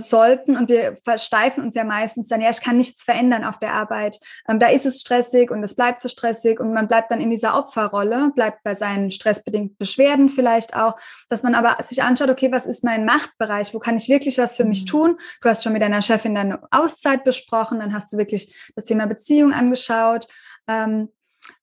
sollten 0.00 0.56
und 0.56 0.68
wir 0.68 0.96
versteifen 1.04 1.64
uns 1.64 1.74
ja 1.74 1.84
meistens 1.84 2.28
dann, 2.28 2.40
ja, 2.40 2.50
ich 2.50 2.60
kann 2.60 2.76
nichts 2.76 3.04
verändern 3.04 3.44
auf 3.44 3.58
der 3.58 3.72
Arbeit. 3.72 4.18
Ähm, 4.48 4.58
da 4.58 4.68
ist 4.68 4.86
es 4.86 5.00
stressig 5.00 5.50
und 5.50 5.62
es 5.62 5.74
bleibt 5.74 6.00
so 6.00 6.08
stressig 6.08 6.60
und 6.60 6.72
man 6.72 6.88
bleibt 6.88 7.10
dann 7.10 7.20
in 7.20 7.30
dieser 7.30 7.56
Opferrolle, 7.56 8.32
bleibt 8.34 8.62
bei 8.62 8.74
seinen 8.74 9.10
stressbedingten 9.10 9.76
Beschwerden 9.78 10.28
vielleicht 10.28 10.76
auch, 10.76 10.96
dass 11.28 11.42
man 11.42 11.54
aber 11.54 11.82
sich 11.82 12.02
anschaut, 12.02 12.30
okay, 12.30 12.52
was 12.52 12.66
ist 12.66 12.84
mein 12.84 13.04
Machtbereich? 13.04 13.74
Wo 13.74 13.78
kann 13.78 13.96
ich 13.96 14.08
wirklich 14.08 14.38
was 14.38 14.56
für 14.56 14.64
mich 14.64 14.84
mhm. 14.84 14.88
tun? 14.88 15.18
Du 15.40 15.48
hast 15.48 15.62
schon 15.62 15.72
mit 15.72 15.82
deiner 15.82 16.02
Chefin 16.02 16.34
deine 16.34 16.60
Auszeit 16.70 17.24
besprochen, 17.24 17.80
dann 17.80 17.94
hast 17.94 18.12
du 18.12 18.18
wirklich 18.18 18.54
das 18.74 18.84
Thema 18.84 19.06
Beziehung 19.06 19.52
angeschaut. 19.52 20.26
Ähm, 20.68 21.08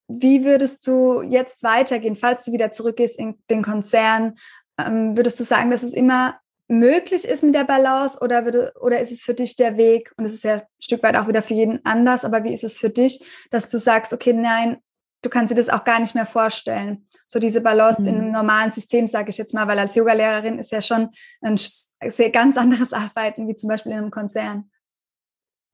wie 0.08 0.43
würdest 0.43 0.86
du 0.88 1.22
jetzt 1.22 1.63
weitergehen, 1.63 2.15
falls 2.15 2.46
du 2.46 2.52
wieder 2.52 2.72
zurückgehst 2.72 3.17
in 3.17 3.36
den 3.50 3.63
Konzern? 3.63 4.36
Ähm, 4.78 5.15
würdest 5.15 5.39
du 5.39 5.43
sagen, 5.43 5.69
dass 5.69 5.84
es 5.84 5.93
immer 5.93 6.39
möglich 6.67 7.26
ist 7.26 7.43
mit 7.43 7.56
der 7.56 7.65
Balance 7.65 8.19
oder, 8.21 8.45
würde, 8.45 8.73
oder 8.80 8.99
ist 8.99 9.12
es 9.12 9.21
für 9.21 9.34
dich 9.34 9.56
der 9.56 9.78
Weg, 9.78 10.13
und 10.17 10.26
es 10.26 10.34
ist 10.34 10.43
ja 10.43 10.56
ein 10.56 10.63
Stück 10.80 11.04
weit 11.04 11.15
auch 11.15 11.28
wieder 11.28 11.41
für 11.41 11.54
jeden 11.54 11.86
anders, 11.86 12.26
aber 12.26 12.43
wie 12.43 12.54
ist 12.54 12.63
es 12.63 12.78
für 12.78 12.89
dich, 12.89 13.23
dass 13.52 13.69
du 13.69 13.78
sagst, 13.78 14.13
okay, 14.13 14.34
nein, 14.34 14.78
du 15.23 15.30
kannst 15.30 15.52
dir 15.52 15.56
das 15.56 15.69
auch 15.69 15.84
gar 15.84 15.99
nicht 15.99 16.15
mehr 16.15 16.26
vorstellen. 16.26 17.08
So 17.28 17.39
diese 17.39 17.62
Balance 17.62 18.02
mhm. 18.02 18.08
in 18.08 18.15
einem 18.15 18.32
normalen 18.32 18.71
System, 18.71 19.08
sage 19.08 19.30
ich 19.30 19.38
jetzt 19.38 19.54
mal, 19.54 19.67
weil 19.67 19.80
als 19.80 19.95
Yogalehrerin 19.95 20.60
ist 20.60 20.71
ja 20.71 20.82
schon 20.82 21.10
ein 21.41 21.58
sehr 21.58 22.30
ganz 22.30 22.58
anderes 22.58 22.93
Arbeiten, 22.93 23.47
wie 23.47 23.56
zum 23.56 23.69
Beispiel 23.69 23.93
in 23.93 23.97
einem 23.97 24.12
Konzern. 24.12 24.69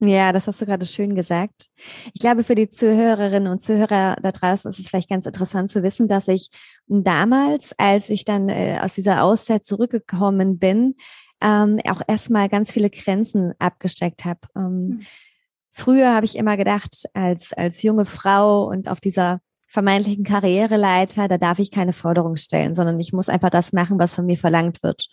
Ja, 0.02 0.32
das 0.32 0.46
hast 0.46 0.60
du 0.62 0.66
gerade 0.66 0.86
schön 0.86 1.14
gesagt. 1.14 1.66
Ich 2.14 2.20
glaube, 2.20 2.42
für 2.42 2.54
die 2.54 2.70
Zuhörerinnen 2.70 3.52
und 3.52 3.60
Zuhörer 3.60 4.16
da 4.22 4.32
draußen 4.32 4.70
ist 4.70 4.78
es 4.78 4.88
vielleicht 4.88 5.10
ganz 5.10 5.26
interessant 5.26 5.70
zu 5.70 5.82
wissen, 5.82 6.08
dass 6.08 6.26
ich 6.26 6.48
damals, 6.86 7.74
als 7.78 8.08
ich 8.08 8.24
dann 8.24 8.48
äh, 8.48 8.80
aus 8.82 8.94
dieser 8.94 9.22
Auszeit 9.22 9.66
zurückgekommen 9.66 10.58
bin, 10.58 10.94
ähm, 11.42 11.80
auch 11.86 12.00
erstmal 12.06 12.48
ganz 12.48 12.72
viele 12.72 12.88
Grenzen 12.88 13.52
abgesteckt 13.58 14.24
habe. 14.24 14.40
Ähm, 14.56 14.86
mhm. 14.86 15.00
Früher 15.70 16.14
habe 16.14 16.24
ich 16.24 16.36
immer 16.36 16.56
gedacht, 16.56 17.04
als, 17.12 17.52
als 17.52 17.82
junge 17.82 18.06
Frau 18.06 18.64
und 18.64 18.88
auf 18.88 19.00
dieser 19.00 19.40
vermeintlichen 19.68 20.24
Karriereleiter, 20.24 21.28
da 21.28 21.36
darf 21.36 21.58
ich 21.58 21.70
keine 21.70 21.92
Forderung 21.92 22.36
stellen, 22.36 22.74
sondern 22.74 22.98
ich 22.98 23.12
muss 23.12 23.28
einfach 23.28 23.50
das 23.50 23.72
machen, 23.72 23.98
was 23.98 24.14
von 24.14 24.26
mir 24.26 24.38
verlangt 24.38 24.82
wird. 24.82 25.08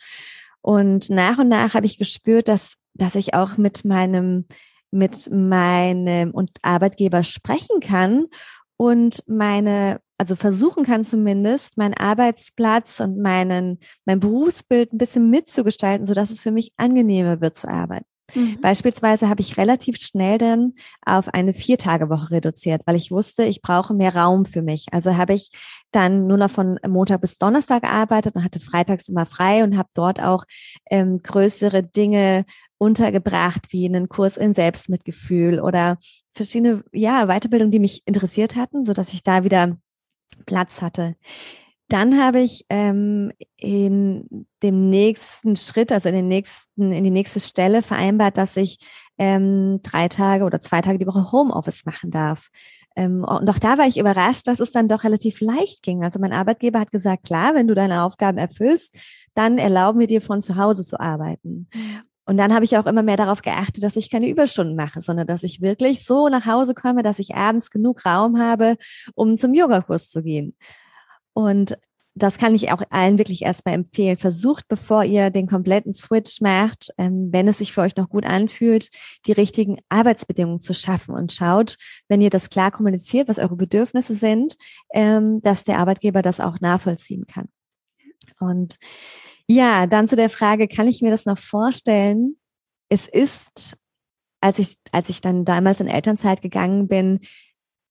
Und 0.61 1.09
nach 1.09 1.37
und 1.37 1.49
nach 1.49 1.75
habe 1.75 1.85
ich 1.85 1.97
gespürt, 1.97 2.47
dass, 2.47 2.75
dass 2.93 3.15
ich 3.15 3.33
auch 3.33 3.57
mit 3.57 3.85
meinem 3.85 4.45
mit 4.91 5.29
meinem 5.31 6.31
und 6.31 6.51
Arbeitgeber 6.61 7.23
sprechen 7.23 7.79
kann 7.81 8.25
und 8.77 9.23
meine, 9.27 9.99
also 10.17 10.35
versuchen 10.35 10.85
kann 10.85 11.03
zumindest, 11.03 11.77
meinen 11.77 11.95
Arbeitsplatz 11.95 12.99
und 12.99 13.17
meinen, 13.19 13.79
mein 14.05 14.19
Berufsbild 14.19 14.93
ein 14.93 14.97
bisschen 14.97 15.29
mitzugestalten, 15.29 16.05
so 16.05 16.13
dass 16.13 16.29
es 16.29 16.39
für 16.39 16.51
mich 16.51 16.71
angenehmer 16.77 17.41
wird 17.41 17.55
zu 17.55 17.67
arbeiten. 17.67 18.05
Mhm. 18.35 18.59
Beispielsweise 18.61 19.29
habe 19.29 19.41
ich 19.41 19.57
relativ 19.57 19.97
schnell 19.97 20.37
dann 20.37 20.73
auf 21.05 21.33
eine 21.33 21.53
Viertagewoche 21.53 22.31
reduziert, 22.31 22.81
weil 22.85 22.95
ich 22.95 23.11
wusste, 23.11 23.43
ich 23.43 23.61
brauche 23.61 23.93
mehr 23.93 24.15
Raum 24.15 24.45
für 24.45 24.61
mich. 24.61 24.87
Also 24.91 25.15
habe 25.15 25.33
ich 25.33 25.49
dann 25.91 26.27
nur 26.27 26.37
noch 26.37 26.49
von 26.49 26.79
Montag 26.87 27.21
bis 27.21 27.37
Donnerstag 27.37 27.83
gearbeitet 27.83 28.35
und 28.35 28.43
hatte 28.43 28.59
freitags 28.59 29.07
immer 29.07 29.25
frei 29.25 29.63
und 29.63 29.77
habe 29.77 29.89
dort 29.95 30.21
auch 30.21 30.43
ähm, 30.89 31.21
größere 31.23 31.83
Dinge 31.83 32.45
untergebracht, 32.77 33.71
wie 33.71 33.85
einen 33.85 34.09
Kurs 34.09 34.37
in 34.37 34.53
Selbstmitgefühl 34.53 35.59
oder 35.59 35.97
verschiedene 36.33 36.83
ja, 36.91 37.25
Weiterbildungen, 37.25 37.71
die 37.71 37.79
mich 37.79 38.03
interessiert 38.05 38.55
hatten, 38.55 38.83
so 38.83 38.93
dass 38.93 39.13
ich 39.13 39.23
da 39.23 39.43
wieder 39.43 39.77
Platz 40.45 40.81
hatte. 40.81 41.15
Dann 41.89 42.21
habe 42.21 42.39
ich 42.39 42.65
ähm, 42.69 43.31
in 43.55 44.47
dem 44.61 44.89
nächsten 44.89 45.55
Schritt, 45.55 45.91
also 45.91 46.09
in 46.09 46.15
den 46.15 46.27
nächsten, 46.27 46.91
in 46.91 47.03
die 47.03 47.11
nächste 47.11 47.39
Stelle 47.39 47.81
vereinbart, 47.81 48.37
dass 48.37 48.57
ich 48.57 48.79
ähm, 49.17 49.79
drei 49.83 50.09
Tage 50.09 50.43
oder 50.43 50.59
zwei 50.59 50.81
Tage 50.81 50.99
die 50.99 51.07
Woche 51.07 51.31
Homeoffice 51.31 51.85
machen 51.85 52.11
darf. 52.11 52.49
Ähm, 52.97 53.23
und 53.23 53.49
auch 53.49 53.59
da 53.59 53.77
war 53.77 53.87
ich 53.87 53.97
überrascht, 53.97 54.47
dass 54.47 54.59
es 54.59 54.71
dann 54.71 54.87
doch 54.87 55.03
relativ 55.03 55.39
leicht 55.39 55.83
ging. 55.83 56.03
Also 56.03 56.19
mein 56.19 56.33
Arbeitgeber 56.33 56.79
hat 56.79 56.91
gesagt, 56.91 57.23
klar, 57.23 57.55
wenn 57.55 57.67
du 57.67 57.75
deine 57.75 58.03
Aufgaben 58.03 58.37
erfüllst, 58.37 58.97
dann 59.33 59.57
erlauben 59.57 59.99
wir 59.99 60.07
dir 60.07 60.21
von 60.21 60.41
zu 60.41 60.57
Hause 60.57 60.85
zu 60.85 60.99
arbeiten. 60.99 61.69
Und 62.25 62.35
dann 62.37 62.53
habe 62.53 62.65
ich 62.65 62.77
auch 62.77 62.85
immer 62.87 63.03
mehr 63.03 63.15
darauf 63.15 63.41
geachtet, 63.41 63.83
dass 63.83 63.95
ich 63.95 64.09
keine 64.09 64.27
Überstunden 64.27 64.75
mache, 64.75 65.01
sondern 65.01 65.27
dass 65.27 65.43
ich 65.43 65.61
wirklich 65.61 66.03
so 66.03 66.27
nach 66.27 66.45
Hause 66.45 66.73
komme, 66.73 67.01
dass 67.01 67.19
ich 67.19 67.35
abends 67.35 67.71
genug 67.71 68.05
Raum 68.05 68.37
habe, 68.37 68.75
um 69.15 69.37
zum 69.37 69.53
Yogakurs 69.53 70.09
zu 70.09 70.21
gehen. 70.23 70.53
Und 71.37 71.77
das 72.15 72.39
kann 72.39 72.55
ich 72.55 72.71
auch 72.71 72.81
allen 72.89 73.19
wirklich 73.19 73.43
erstmal 73.43 73.75
empfehlen. 73.75 74.17
Versucht, 74.17 74.67
bevor 74.67 75.03
ihr 75.03 75.29
den 75.29 75.45
kompletten 75.45 75.93
Switch 75.93 76.41
macht, 76.41 76.89
ähm, 76.97 77.29
wenn 77.31 77.47
es 77.47 77.59
sich 77.59 77.73
für 77.73 77.81
euch 77.81 77.95
noch 77.95 78.09
gut 78.09 78.25
anfühlt, 78.25 78.89
die 79.27 79.33
richtigen 79.33 79.77
Arbeitsbedingungen 79.87 80.61
zu 80.61 80.73
schaffen 80.73 81.13
und 81.13 81.31
schaut, 81.31 81.77
wenn 82.07 82.21
ihr 82.21 82.31
das 82.31 82.49
klar 82.49 82.71
kommuniziert, 82.71 83.27
was 83.27 83.37
eure 83.37 83.55
Bedürfnisse 83.55 84.15
sind, 84.15 84.55
ähm, 84.95 85.39
dass 85.41 85.63
der 85.63 85.77
Arbeitgeber 85.77 86.23
das 86.23 86.39
auch 86.39 86.59
nachvollziehen 86.59 87.27
kann. 87.27 87.49
Und 88.39 88.79
ja, 89.47 89.85
dann 89.85 90.07
zu 90.07 90.15
der 90.15 90.31
Frage, 90.31 90.67
kann 90.67 90.87
ich 90.87 91.03
mir 91.03 91.11
das 91.11 91.27
noch 91.27 91.37
vorstellen? 91.37 92.37
Es 92.89 93.07
ist, 93.07 93.77
als 94.41 94.57
ich, 94.57 94.73
als 94.91 95.09
ich 95.09 95.21
dann 95.21 95.45
damals 95.45 95.81
in 95.81 95.87
Elternzeit 95.87 96.41
gegangen 96.41 96.87
bin, 96.87 97.19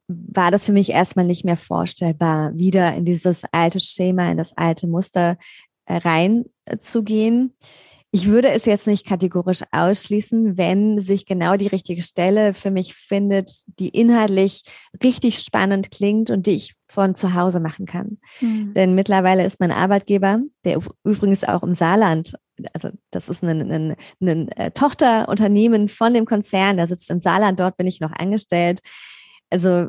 war 0.08 0.50
das 0.50 0.66
für 0.66 0.72
mich 0.72 0.90
erstmal 0.90 1.24
nicht 1.24 1.44
mehr 1.44 1.56
vorstellbar, 1.56 2.56
wieder 2.56 2.94
in 2.94 3.04
dieses 3.04 3.42
alte 3.52 3.80
Schema, 3.80 4.30
in 4.30 4.36
das 4.36 4.56
alte 4.56 4.86
Muster 4.86 5.36
äh, 5.86 5.96
reinzugehen. 5.96 7.54
Ich 8.12 8.28
würde 8.28 8.48
es 8.50 8.64
jetzt 8.64 8.86
nicht 8.86 9.04
kategorisch 9.04 9.62
ausschließen, 9.72 10.56
wenn 10.56 11.00
sich 11.00 11.26
genau 11.26 11.56
die 11.56 11.66
richtige 11.66 12.00
Stelle 12.00 12.54
für 12.54 12.70
mich 12.70 12.94
findet, 12.94 13.50
die 13.78 13.88
inhaltlich 13.88 14.62
richtig 15.02 15.40
spannend 15.40 15.90
klingt 15.90 16.30
und 16.30 16.46
die 16.46 16.52
ich 16.52 16.74
von 16.88 17.14
zu 17.14 17.34
Hause 17.34 17.60
machen 17.60 17.84
kann. 17.84 18.18
Mhm. 18.40 18.72
Denn 18.74 18.94
mittlerweile 18.94 19.44
ist 19.44 19.60
mein 19.60 19.72
Arbeitgeber, 19.72 20.40
der 20.64 20.80
übrigens 21.04 21.44
auch 21.44 21.62
im 21.62 21.74
Saarland, 21.74 22.34
also 22.72 22.90
das 23.10 23.28
ist 23.28 23.42
ein, 23.42 23.70
ein, 23.70 23.96
ein 24.22 24.48
äh, 24.52 24.70
Tochterunternehmen 24.70 25.88
von 25.88 26.14
dem 26.14 26.24
Konzern, 26.24 26.76
der 26.76 26.86
sitzt 26.86 27.10
im 27.10 27.20
Saarland, 27.20 27.58
dort 27.60 27.76
bin 27.76 27.88
ich 27.88 28.00
noch 28.00 28.12
angestellt 28.12 28.80
also 29.50 29.88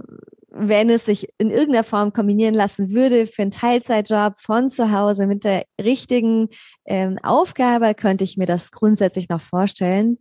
wenn 0.49 0.89
es 0.89 1.05
sich 1.05 1.27
in 1.37 1.51
irgendeiner 1.51 1.83
Form 1.83 2.13
kombinieren 2.13 2.55
lassen 2.55 2.91
würde 2.91 3.27
für 3.27 3.43
einen 3.43 3.51
Teilzeitjob 3.51 4.39
von 4.39 4.69
zu 4.69 4.91
Hause 4.91 5.27
mit 5.27 5.43
der 5.43 5.65
richtigen 5.79 6.49
ähm, 6.85 7.19
Aufgabe, 7.21 7.93
könnte 7.93 8.23
ich 8.23 8.37
mir 8.37 8.47
das 8.47 8.71
grundsätzlich 8.71 9.29
noch 9.29 9.41
vorstellen. 9.41 10.17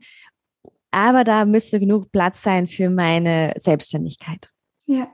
Aber 0.90 1.24
da 1.24 1.44
müsste 1.44 1.80
genug 1.80 2.12
Platz 2.12 2.42
sein 2.42 2.66
für 2.66 2.90
meine 2.90 3.54
Selbstständigkeit. 3.56 4.50
Ja. 4.86 5.08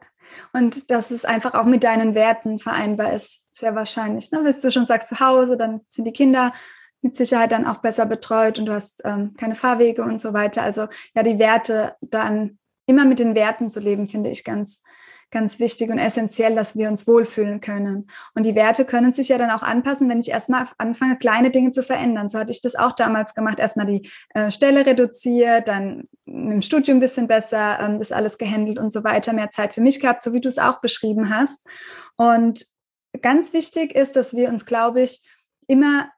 Und 0.53 0.91
dass 0.91 1.11
es 1.11 1.25
einfach 1.25 1.55
auch 1.55 1.65
mit 1.65 1.85
deinen 1.85 2.15
Werten 2.15 2.59
vereinbar 2.59 3.13
ist, 3.13 3.45
sehr 3.53 3.75
wahrscheinlich. 3.75 4.31
Ne? 4.33 4.41
Wenn 4.43 4.55
du 4.61 4.71
schon 4.71 4.87
sagst, 4.87 5.09
zu 5.09 5.21
Hause, 5.21 5.57
dann 5.57 5.83
sind 5.89 6.07
die 6.07 6.13
Kinder 6.13 6.53
mit 7.03 7.17
Sicherheit 7.17 7.53
dann 7.53 7.67
auch 7.67 7.79
besser 7.79 8.07
betreut 8.07 8.59
und 8.59 8.67
du 8.67 8.73
hast 8.73 9.03
ähm, 9.05 9.35
keine 9.37 9.55
Fahrwege 9.55 10.03
und 10.03 10.19
so 10.19 10.33
weiter. 10.33 10.63
Also 10.63 10.87
ja, 11.15 11.23
die 11.23 11.39
Werte 11.39 11.97
dann 12.01 12.59
immer 12.87 13.05
mit 13.05 13.19
den 13.19 13.35
Werten 13.35 13.71
zu 13.71 13.81
leben, 13.81 14.09
finde 14.09 14.31
ich 14.31 14.45
ganz, 14.45 14.83
ganz 15.33 15.59
wichtig 15.59 15.91
und 15.91 15.99
essentiell, 15.99 16.55
dass 16.55 16.77
wir 16.77 16.89
uns 16.89 17.07
wohlfühlen 17.09 17.61
können. 17.61 18.09
Und 18.35 18.45
die 18.45 18.55
Werte 18.55 18.85
können 18.85 19.13
sich 19.13 19.29
ja 19.29 19.39
dann 19.39 19.51
auch 19.51 19.63
anpassen, 19.63 20.09
wenn 20.09 20.21
ich 20.21 20.31
erstmal 20.31 20.67
anfange, 20.79 21.17
kleine 21.17 21.51
Dinge 21.51 21.71
zu 21.71 21.83
verändern. 21.83 22.29
So 22.29 22.39
hatte 22.39 22.53
ich 22.53 22.61
das 22.61 22.77
auch 22.77 22.93
damals 22.93 23.35
gemacht. 23.35 23.59
Erstmal 23.59 23.87
die 23.87 24.09
äh, 24.35 24.51
Stelle 24.51 24.87
reduziert, 24.87 25.69
dann 25.69 26.05
im 26.27 26.63
Studium 26.63 26.99
ein 26.99 27.01
bisschen 27.01 27.27
besser, 27.27 27.81
ähm, 27.81 27.99
das 27.99 28.13
alles 28.13 28.39
gehandelt 28.39 28.79
und 28.79 28.93
so 28.93 29.03
weiter, 29.03 29.33
mehr 29.33 29.51
Zeit 29.51 29.75
für 29.75 29.81
mich 29.81 30.01
gehabt, 30.01 30.23
so 30.23 30.33
wie 30.33 30.41
du 30.41 30.49
es 30.49 30.59
auch 30.59 30.81
beschrieben 30.81 31.35
hast. 31.35 31.67
Und 32.17 32.67
ganz 33.23 33.53
wichtig 33.53 33.95
ist, 33.95 34.17
dass 34.17 34.35
wir 34.37 34.49
uns, 34.51 34.67
glaube 34.67 35.03
ich, 35.03 35.23
immer 35.67 36.11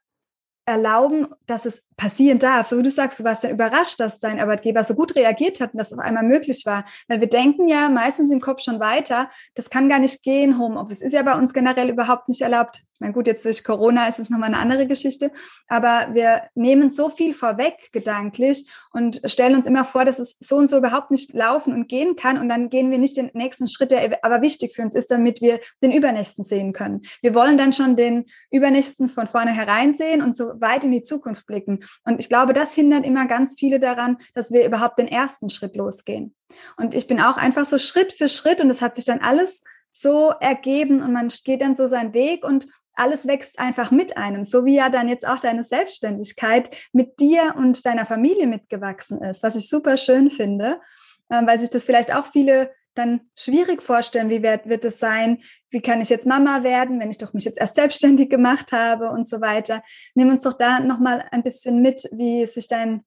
erlauben, 0.67 1.29
dass 1.47 1.67
es 1.67 1.83
passieren 1.97 2.39
darf. 2.39 2.67
So 2.67 2.79
wie 2.79 2.83
du 2.83 2.91
sagst, 2.91 3.21
du 3.21 3.25
warst 3.25 3.45
dann 3.45 3.51
überrascht, 3.51 4.01
dass 4.01 4.21
dein 4.21 4.41
Arbeitgeber 4.41 4.83
so 4.85 4.95
gut 4.95 5.15
reagiert 5.15 5.61
hat 5.61 5.73
und 5.75 5.79
das 5.79 5.93
auf 5.93 5.99
einmal 5.99 6.25
möglich 6.25 6.65
war. 6.67 6.85
Weil 7.09 7.21
wir 7.21 7.29
denken 7.29 7.69
ja 7.69 7.89
meistens 7.89 8.31
im 8.31 8.41
Kopf 8.41 8.63
schon 8.63 8.81
weiter, 8.81 9.31
das 9.55 9.71
kann 9.71 9.89
gar 9.89 9.99
nicht 9.99 10.23
gehen, 10.23 10.59
Homeoffice 10.59 11.03
ist 11.03 11.13
ja 11.13 11.23
bei 11.23 11.35
uns 11.35 11.53
generell 11.53 11.91
überhaupt 11.91 12.29
nicht 12.29 12.41
erlaubt. 12.41 12.83
Meine, 13.05 13.13
gut, 13.13 13.27
jetzt 13.27 13.45
durch 13.45 13.63
Corona 13.65 14.09
ist 14.09 14.19
es 14.19 14.31
nochmal 14.31 14.49
eine 14.49 14.57
andere 14.57 14.87
Geschichte, 14.87 15.31
aber 15.69 16.15
wir 16.15 16.45
nehmen 16.55 16.89
so 16.89 17.11
viel 17.11 17.35
vorweg 17.35 17.91
gedanklich 17.93 18.67
und 18.95 19.21
stellen 19.27 19.57
uns 19.57 19.67
immer 19.67 19.85
vor, 19.85 20.07
dass 20.07 20.19
es 20.19 20.39
so 20.41 20.57
und 20.57 20.69
so 20.69 20.79
überhaupt 20.79 21.11
nicht 21.11 21.35
laufen 21.35 21.75
und 21.75 21.87
gehen 21.87 22.17
kann 22.17 22.39
und 22.39 22.49
dann 22.49 22.71
gehen 22.71 22.91
wir 22.91 22.97
nicht 22.97 23.19
den 23.19 23.31
nächsten 23.35 23.69
Schritt, 23.69 23.91
der 23.91 24.25
aber 24.25 24.41
wichtig 24.41 24.75
für 24.75 24.81
uns 24.81 24.95
ist, 24.95 25.11
damit 25.11 25.43
wir 25.43 25.61
den 25.83 25.93
übernächsten 25.93 26.45
sehen 26.45 26.73
können. 26.73 27.03
Wir 27.21 27.35
wollen 27.35 27.59
dann 27.59 27.75
schon 27.75 27.95
den 27.95 28.25
übernächsten 28.51 29.09
von 29.09 29.29
vornherein 29.29 29.93
sehen 29.93 30.23
und 30.23 30.35
so 30.35 30.59
weit 30.63 30.85
in 30.85 30.91
die 30.91 31.03
Zukunft 31.03 31.47
blicken. 31.47 31.85
Und 32.05 32.21
ich 32.21 32.31
glaube, 32.31 32.55
das 32.55 32.73
hindert 32.73 33.05
immer 33.05 33.27
ganz 33.27 33.55
viele 33.59 33.81
daran, 33.81 34.17
dass 34.33 34.51
wir 34.51 34.65
überhaupt 34.65 34.99
den 34.99 35.09
ersten 35.09 35.51
Schritt 35.51 35.77
losgehen. 35.77 36.35
Und 36.79 36.95
ich 36.95 37.07
bin 37.07 37.21
auch 37.21 37.37
einfach 37.37 37.67
so 37.67 37.77
Schritt 37.77 38.15
für 38.15 38.31
Schritt 38.31 38.63
und 38.63 38.71
es 38.71 38.81
hat 38.81 38.95
sich 38.95 39.05
dann 39.05 39.21
alles 39.21 39.63
so 39.93 40.31
ergeben 40.41 41.03
und 41.03 41.13
man 41.13 41.29
geht 41.45 41.63
dann 41.63 41.77
so 41.77 41.87
seinen 41.87 42.13
Weg 42.15 42.45
und 42.45 42.67
alles 42.95 43.27
wächst 43.27 43.59
einfach 43.59 43.91
mit 43.91 44.17
einem, 44.17 44.45
so 44.45 44.65
wie 44.65 44.77
ja 44.77 44.89
dann 44.89 45.09
jetzt 45.09 45.27
auch 45.27 45.41
deine 45.41 45.65
Selbstständigkeit 45.65 46.71
mit 46.93 47.21
dir 47.21 47.55
und 47.57 47.85
deiner 47.87 48.07
Familie 48.07 48.47
mitgewachsen 48.47 49.23
ist, 49.23 49.43
was 49.43 49.57
ich 49.57 49.69
super 49.69 49.97
schön 49.97 50.31
finde, 50.31 50.81
äh, 51.29 51.47
weil 51.47 51.59
sich 51.59 51.71
das 51.71 51.85
vielleicht 51.85 52.15
auch 52.15 52.27
viele 52.27 52.71
dann 52.95 53.23
schwierig 53.37 53.83
vorstellen, 53.83 54.31
wie 54.31 54.43
wird, 54.43 54.69
wird 54.69 54.85
es 54.85 55.01
sein, 55.01 55.43
wie 55.71 55.81
kann 55.81 56.01
ich 56.01 56.11
jetzt 56.11 56.27
Mama 56.27 56.63
werden, 56.63 57.01
wenn 57.01 57.11
ich 57.11 57.19
doch 57.19 57.33
mich 57.33 57.45
jetzt 57.45 57.59
erst 57.59 57.75
selbstständig 57.75 58.31
gemacht 58.31 58.73
habe 58.73 59.11
und 59.11 59.29
so 59.29 59.41
weiter. 59.41 59.83
Nimm 60.15 60.31
uns 60.31 60.43
doch 60.43 60.53
da 60.55 60.81
nochmal 60.81 61.25
ein 61.33 61.43
bisschen 61.43 61.83
mit, 61.83 62.09
wie 62.13 62.47
sich 62.47 62.69
dein 62.69 63.05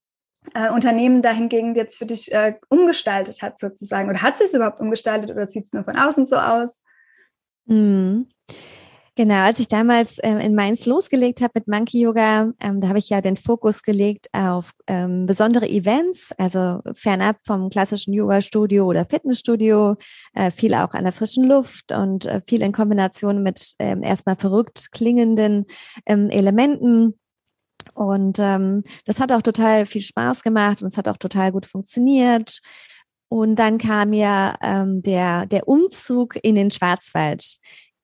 äh, 0.53 0.69
Unternehmen 0.71 1.21
dahingegen 1.21 1.75
jetzt 1.75 1.97
für 1.97 2.05
dich 2.05 2.31
äh, 2.33 2.55
umgestaltet 2.69 3.41
hat 3.41 3.59
sozusagen. 3.59 4.09
Oder 4.09 4.21
hat 4.21 4.37
sich 4.37 4.47
es 4.47 4.53
überhaupt 4.53 4.79
umgestaltet 4.79 5.31
oder 5.31 5.47
sieht 5.47 5.65
es 5.65 5.73
nur 5.73 5.83
von 5.83 5.97
außen 5.97 6.25
so 6.25 6.37
aus? 6.37 6.81
Mhm. 7.65 8.29
Genau, 9.17 9.45
als 9.45 9.57
ich 9.59 9.67
damals 9.67 10.19
ähm, 10.21 10.37
in 10.37 10.53
Mainz 10.53 10.85
losgelegt 10.85 11.41
habe 11.41 11.53
mit 11.55 11.67
Monkey 11.67 12.01
Yoga, 12.01 12.53
ähm, 12.59 12.81
da 12.81 12.89
habe 12.89 12.99
ich 12.99 13.09
ja 13.09 13.19
den 13.19 13.35
Fokus 13.35 13.81
gelegt 13.81 14.27
auf 14.31 14.73
ähm, 14.85 15.25
besondere 15.25 15.67
Events, 15.67 16.33
also 16.37 16.81
fernab 16.93 17.37
vom 17.43 17.71
klassischen 17.71 18.13
Yoga-Studio 18.13 18.85
oder 18.85 19.05
Fitnessstudio, 19.05 19.95
äh, 20.35 20.51
viel 20.51 20.75
auch 20.75 20.93
an 20.93 21.03
der 21.03 21.13
frischen 21.13 21.45
Luft 21.45 21.91
und 21.91 22.27
äh, 22.27 22.41
viel 22.47 22.61
in 22.61 22.73
Kombination 22.73 23.41
mit 23.41 23.73
ähm, 23.79 24.03
erstmal 24.03 24.35
verrückt 24.35 24.91
klingenden 24.91 25.65
ähm, 26.05 26.29
Elementen. 26.29 27.17
Und 27.95 28.37
ähm, 28.37 28.83
das 29.05 29.19
hat 29.19 29.31
auch 29.31 29.41
total 29.41 29.87
viel 29.87 30.03
Spaß 30.03 30.43
gemacht 30.43 30.83
und 30.83 30.89
es 30.89 30.97
hat 30.97 31.07
auch 31.07 31.17
total 31.17 31.51
gut 31.51 31.65
funktioniert. 31.65 32.59
Und 33.29 33.55
dann 33.55 33.79
kam 33.79 34.13
ja 34.13 34.55
ähm, 34.61 35.01
der, 35.01 35.47
der 35.47 35.67
Umzug 35.67 36.37
in 36.43 36.53
den 36.53 36.69
Schwarzwald 36.69 37.57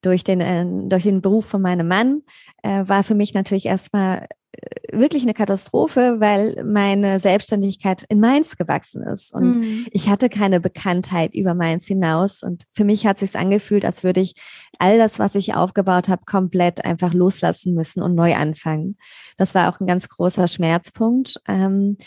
durch 0.05 0.23
den, 0.23 0.41
äh, 0.41 0.65
durch 0.87 1.03
den 1.03 1.21
Beruf 1.21 1.45
von 1.45 1.61
meinem 1.61 1.87
Mann, 1.87 2.21
äh, 2.61 2.83
war 2.87 3.03
für 3.03 3.15
mich 3.15 3.33
natürlich 3.33 3.65
erstmal 3.65 4.27
äh, 4.51 4.97
wirklich 4.97 5.23
eine 5.23 5.33
Katastrophe, 5.33 6.17
weil 6.19 6.63
meine 6.63 7.19
Selbstständigkeit 7.19 8.03
in 8.09 8.19
Mainz 8.19 8.57
gewachsen 8.57 9.01
ist 9.03 9.33
und 9.33 9.55
mhm. 9.57 9.87
ich 9.91 10.09
hatte 10.09 10.29
keine 10.29 10.59
Bekanntheit 10.59 11.33
über 11.33 11.55
Mainz 11.55 11.85
hinaus 11.87 12.43
und 12.43 12.63
für 12.73 12.83
mich 12.83 13.07
hat 13.07 13.17
sich 13.17 13.35
angefühlt, 13.35 13.85
als 13.85 14.03
würde 14.03 14.21
ich 14.21 14.35
all 14.77 14.97
das, 14.97 15.19
was 15.19 15.35
ich 15.35 15.55
aufgebaut 15.55 16.09
habe, 16.09 16.25
komplett 16.25 16.85
einfach 16.85 17.13
loslassen 17.13 17.73
müssen 17.73 18.03
und 18.03 18.15
neu 18.15 18.35
anfangen. 18.35 18.97
Das 19.37 19.55
war 19.55 19.73
auch 19.73 19.79
ein 19.79 19.87
ganz 19.87 20.09
großer 20.09 20.47
Schmerzpunkt. 20.47 21.41
Ähm, 21.47 21.97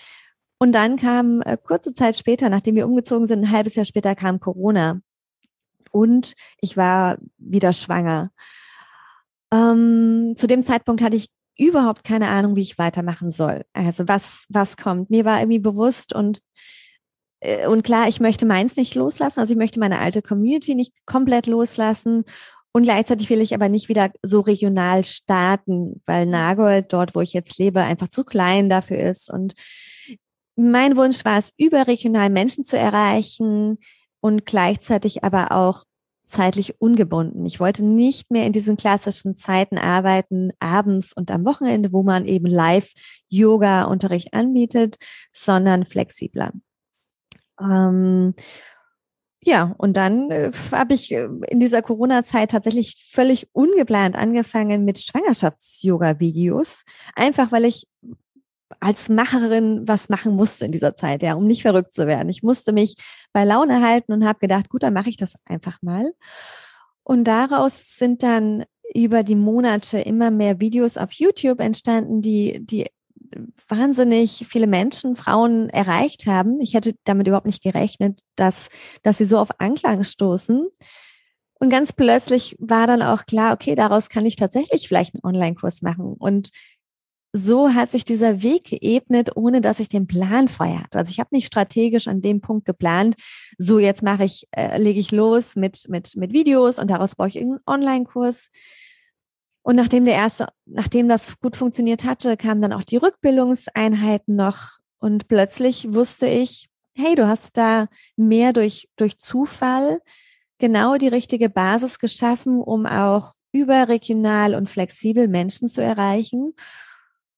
und 0.58 0.72
dann 0.72 0.96
kam 0.96 1.42
äh, 1.42 1.58
kurze 1.62 1.92
Zeit 1.92 2.16
später, 2.16 2.48
nachdem 2.48 2.76
wir 2.76 2.86
umgezogen 2.86 3.26
sind, 3.26 3.44
ein 3.44 3.50
halbes 3.50 3.74
Jahr 3.74 3.84
später 3.84 4.14
kam 4.14 4.40
Corona 4.40 5.00
und 5.90 6.34
ich 6.60 6.76
war 6.76 7.18
wieder 7.38 7.72
schwanger. 7.72 8.30
Ähm, 9.52 10.34
zu 10.36 10.46
dem 10.46 10.62
Zeitpunkt 10.62 11.02
hatte 11.02 11.16
ich 11.16 11.28
überhaupt 11.58 12.04
keine 12.04 12.28
Ahnung, 12.28 12.56
wie 12.56 12.62
ich 12.62 12.78
weitermachen 12.78 13.30
soll. 13.30 13.64
Also 13.72 14.08
was, 14.08 14.44
was 14.48 14.76
kommt. 14.76 15.10
Mir 15.10 15.24
war 15.24 15.40
irgendwie 15.40 15.58
bewusst 15.58 16.14
und, 16.14 16.40
äh, 17.40 17.66
und 17.66 17.82
klar, 17.82 18.08
ich 18.08 18.20
möchte 18.20 18.46
meins 18.46 18.76
nicht 18.76 18.94
loslassen. 18.94 19.40
Also 19.40 19.52
ich 19.52 19.58
möchte 19.58 19.80
meine 19.80 19.98
alte 19.98 20.22
Community 20.22 20.74
nicht 20.74 20.92
komplett 21.06 21.46
loslassen. 21.46 22.24
Und 22.72 22.82
gleichzeitig 22.82 23.30
will 23.30 23.40
ich 23.40 23.54
aber 23.54 23.70
nicht 23.70 23.88
wieder 23.88 24.10
so 24.22 24.40
regional 24.40 25.02
starten, 25.02 26.02
weil 26.04 26.26
Nagold, 26.26 26.92
dort, 26.92 27.14
wo 27.14 27.22
ich 27.22 27.32
jetzt 27.32 27.56
lebe, 27.58 27.80
einfach 27.80 28.08
zu 28.08 28.22
klein 28.22 28.68
dafür 28.68 28.98
ist. 28.98 29.30
Und 29.30 29.54
mein 30.56 30.96
Wunsch 30.96 31.24
war 31.24 31.38
es, 31.38 31.54
überregional 31.56 32.28
Menschen 32.28 32.64
zu 32.64 32.78
erreichen, 32.78 33.78
und 34.20 34.46
gleichzeitig 34.46 35.24
aber 35.24 35.52
auch 35.52 35.84
zeitlich 36.26 36.80
ungebunden. 36.80 37.46
Ich 37.46 37.60
wollte 37.60 37.84
nicht 37.84 38.30
mehr 38.30 38.46
in 38.46 38.52
diesen 38.52 38.76
klassischen 38.76 39.36
Zeiten 39.36 39.78
arbeiten, 39.78 40.50
abends 40.58 41.12
und 41.12 41.30
am 41.30 41.44
Wochenende, 41.44 41.92
wo 41.92 42.02
man 42.02 42.26
eben 42.26 42.46
live 42.46 42.92
Yoga-Unterricht 43.28 44.34
anbietet, 44.34 44.96
sondern 45.32 45.86
flexibler. 45.86 46.52
Ähm, 47.60 48.34
ja, 49.42 49.74
und 49.78 49.96
dann 49.96 50.30
äh, 50.32 50.50
habe 50.72 50.94
ich 50.94 51.12
äh, 51.12 51.28
in 51.48 51.60
dieser 51.60 51.80
Corona-Zeit 51.80 52.50
tatsächlich 52.50 52.96
völlig 53.12 53.48
ungeplant 53.52 54.16
angefangen 54.16 54.84
mit 54.84 54.98
Schwangerschafts-Yoga-Videos, 54.98 56.84
einfach 57.14 57.52
weil 57.52 57.64
ich 57.64 57.86
als 58.80 59.08
Macherin 59.08 59.86
was 59.86 60.08
machen 60.08 60.34
musste 60.34 60.64
in 60.66 60.72
dieser 60.72 60.94
Zeit, 60.94 61.22
ja, 61.22 61.34
um 61.34 61.46
nicht 61.46 61.62
verrückt 61.62 61.92
zu 61.92 62.06
werden. 62.06 62.28
Ich 62.28 62.42
musste 62.42 62.72
mich 62.72 62.96
bei 63.32 63.44
Laune 63.44 63.80
halten 63.80 64.12
und 64.12 64.24
habe 64.24 64.38
gedacht, 64.38 64.68
gut, 64.68 64.82
dann 64.82 64.94
mache 64.94 65.08
ich 65.08 65.16
das 65.16 65.34
einfach 65.44 65.78
mal. 65.82 66.12
Und 67.02 67.24
daraus 67.24 67.96
sind 67.96 68.22
dann 68.22 68.64
über 68.94 69.22
die 69.22 69.36
Monate 69.36 70.00
immer 70.00 70.30
mehr 70.30 70.60
Videos 70.60 70.96
auf 70.96 71.12
YouTube 71.12 71.60
entstanden, 71.60 72.22
die, 72.22 72.64
die 72.64 72.86
wahnsinnig 73.68 74.46
viele 74.48 74.66
Menschen, 74.66 75.16
Frauen 75.16 75.68
erreicht 75.70 76.26
haben. 76.26 76.60
Ich 76.60 76.74
hätte 76.74 76.94
damit 77.04 77.26
überhaupt 77.26 77.46
nicht 77.46 77.62
gerechnet, 77.62 78.18
dass, 78.36 78.68
dass 79.02 79.18
sie 79.18 79.24
so 79.24 79.38
auf 79.38 79.60
Anklang 79.60 80.02
stoßen. 80.02 80.66
Und 81.58 81.70
ganz 81.70 81.92
plötzlich 81.92 82.56
war 82.58 82.86
dann 82.86 83.02
auch 83.02 83.24
klar, 83.24 83.54
okay, 83.54 83.74
daraus 83.74 84.08
kann 84.08 84.26
ich 84.26 84.36
tatsächlich 84.36 84.86
vielleicht 84.86 85.14
einen 85.14 85.24
Online-Kurs 85.24 85.82
machen. 85.82 86.14
Und 86.18 86.50
so 87.36 87.74
hat 87.74 87.90
sich 87.90 88.04
dieser 88.04 88.42
Weg 88.42 88.64
geebnet, 88.64 89.36
ohne 89.36 89.60
dass 89.60 89.80
ich 89.80 89.88
den 89.88 90.06
Plan 90.06 90.48
vorher 90.48 90.82
hatte. 90.82 90.98
Also 90.98 91.10
ich 91.10 91.20
habe 91.20 91.28
nicht 91.32 91.46
strategisch 91.46 92.08
an 92.08 92.22
dem 92.22 92.40
Punkt 92.40 92.64
geplant, 92.64 93.16
so 93.58 93.78
jetzt 93.78 94.02
mache 94.02 94.24
ich, 94.24 94.48
äh, 94.52 94.78
lege 94.78 94.98
ich 94.98 95.12
los 95.12 95.54
mit, 95.54 95.86
mit, 95.88 96.16
mit 96.16 96.32
Videos 96.32 96.78
und 96.78 96.90
daraus 96.90 97.14
brauche 97.14 97.28
ich 97.28 97.36
irgendeinen 97.36 97.62
Online-Kurs. 97.66 98.50
Und 99.62 99.76
nachdem 99.76 100.04
der 100.04 100.14
erste, 100.14 100.48
nachdem 100.64 101.08
das 101.08 101.38
gut 101.40 101.56
funktioniert 101.56 102.04
hatte, 102.04 102.36
kamen 102.36 102.62
dann 102.62 102.72
auch 102.72 102.84
die 102.84 102.96
Rückbildungseinheiten 102.96 104.34
noch 104.34 104.78
und 104.98 105.28
plötzlich 105.28 105.92
wusste 105.92 106.26
ich, 106.26 106.68
hey, 106.94 107.14
du 107.14 107.28
hast 107.28 107.56
da 107.56 107.88
mehr 108.16 108.52
durch, 108.52 108.88
durch 108.96 109.18
Zufall 109.18 110.00
genau 110.58 110.96
die 110.96 111.08
richtige 111.08 111.50
Basis 111.50 111.98
geschaffen, 111.98 112.60
um 112.60 112.86
auch 112.86 113.34
überregional 113.52 114.54
und 114.54 114.70
flexibel 114.70 115.28
Menschen 115.28 115.68
zu 115.68 115.82
erreichen 115.82 116.54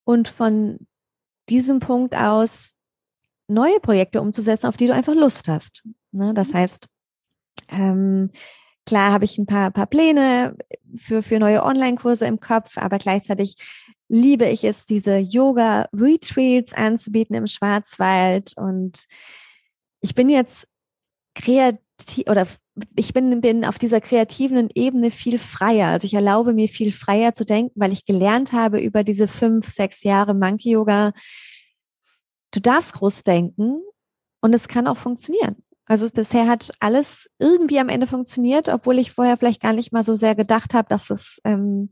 und 0.09 0.27
von 0.27 0.79
diesem 1.51 1.81
Punkt 1.81 2.17
aus 2.17 2.75
neue 3.47 3.79
Projekte 3.79 4.23
umzusetzen, 4.23 4.67
auf 4.67 4.79
die 4.79 4.87
du 4.87 4.95
einfach 4.95 5.15
Lust 5.15 5.49
hast. 5.49 5.87
Ne? 6.13 6.33
Das 6.33 6.49
mhm. 6.49 6.55
heißt, 6.55 6.89
ähm, 7.69 8.31
klar 8.87 9.13
habe 9.13 9.27
ich 9.27 9.37
ein 9.37 9.45
paar, 9.45 9.71
paar 9.71 9.85
Pläne 9.85 10.57
für, 10.97 11.23
für 11.23 11.39
neue 11.39 11.63
Online-Kurse 11.63 12.25
im 12.25 12.41
Kopf, 12.41 12.79
aber 12.79 12.97
gleichzeitig 12.97 13.57
liebe 14.09 14.47
ich 14.47 14.65
es, 14.65 14.87
diese 14.87 15.19
Yoga-Retreats 15.19 16.73
anzubieten 16.73 17.37
im 17.37 17.47
Schwarzwald. 17.47 18.55
Und 18.57 19.05
ich 20.01 20.15
bin 20.15 20.31
jetzt 20.31 20.67
kreativ 21.35 21.83
oder 22.27 22.47
ich 22.97 23.13
bin, 23.13 23.41
bin 23.41 23.65
auf 23.65 23.79
dieser 23.79 24.01
kreativen 24.01 24.71
Ebene 24.75 25.11
viel 25.11 25.39
freier. 25.39 25.89
Also 25.89 26.07
ich 26.07 26.15
erlaube 26.15 26.53
mir 26.53 26.69
viel 26.69 26.93
freier 26.93 27.33
zu 27.33 27.45
denken, 27.45 27.73
weil 27.81 27.93
ich 27.93 28.05
gelernt 28.05 28.53
habe 28.53 28.81
über 28.81 29.05
diese 29.05 29.27
fünf, 29.27 29.71
sechs 29.71 30.03
Jahre 30.05 30.35
Monkey 30.35 30.71
Yoga. 30.71 31.13
Du 32.53 32.61
darfst 32.61 32.95
groß 32.95 33.25
denken 33.25 33.83
und 34.41 34.55
es 34.55 34.69
kann 34.69 34.87
auch 34.87 34.97
funktionieren. 34.97 35.57
Also 35.87 36.11
bisher 36.11 36.47
hat 36.47 36.71
alles 36.81 37.31
irgendwie 37.39 37.81
am 37.81 37.89
Ende 37.89 38.07
funktioniert, 38.07 38.69
obwohl 38.69 38.99
ich 38.99 39.13
vorher 39.13 39.37
vielleicht 39.37 39.63
gar 39.63 39.73
nicht 39.73 39.93
mal 39.93 40.05
so 40.05 40.17
sehr 40.17 40.35
gedacht 40.35 40.75
habe, 40.75 40.89
dass 40.89 41.11
es 41.11 41.41
ähm, 41.45 41.91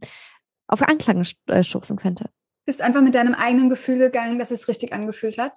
auf 0.68 0.82
Anklang 0.82 1.26
äh, 1.46 1.62
stoßen 1.62 1.96
könnte. 1.96 2.28
Bist 2.66 2.82
einfach 2.82 3.00
mit 3.00 3.14
deinem 3.14 3.34
eigenen 3.34 3.70
Gefühl 3.70 3.98
gegangen, 3.98 4.38
dass 4.38 4.50
es 4.50 4.68
richtig 4.68 4.92
angefühlt 4.92 5.38
hat. 5.38 5.54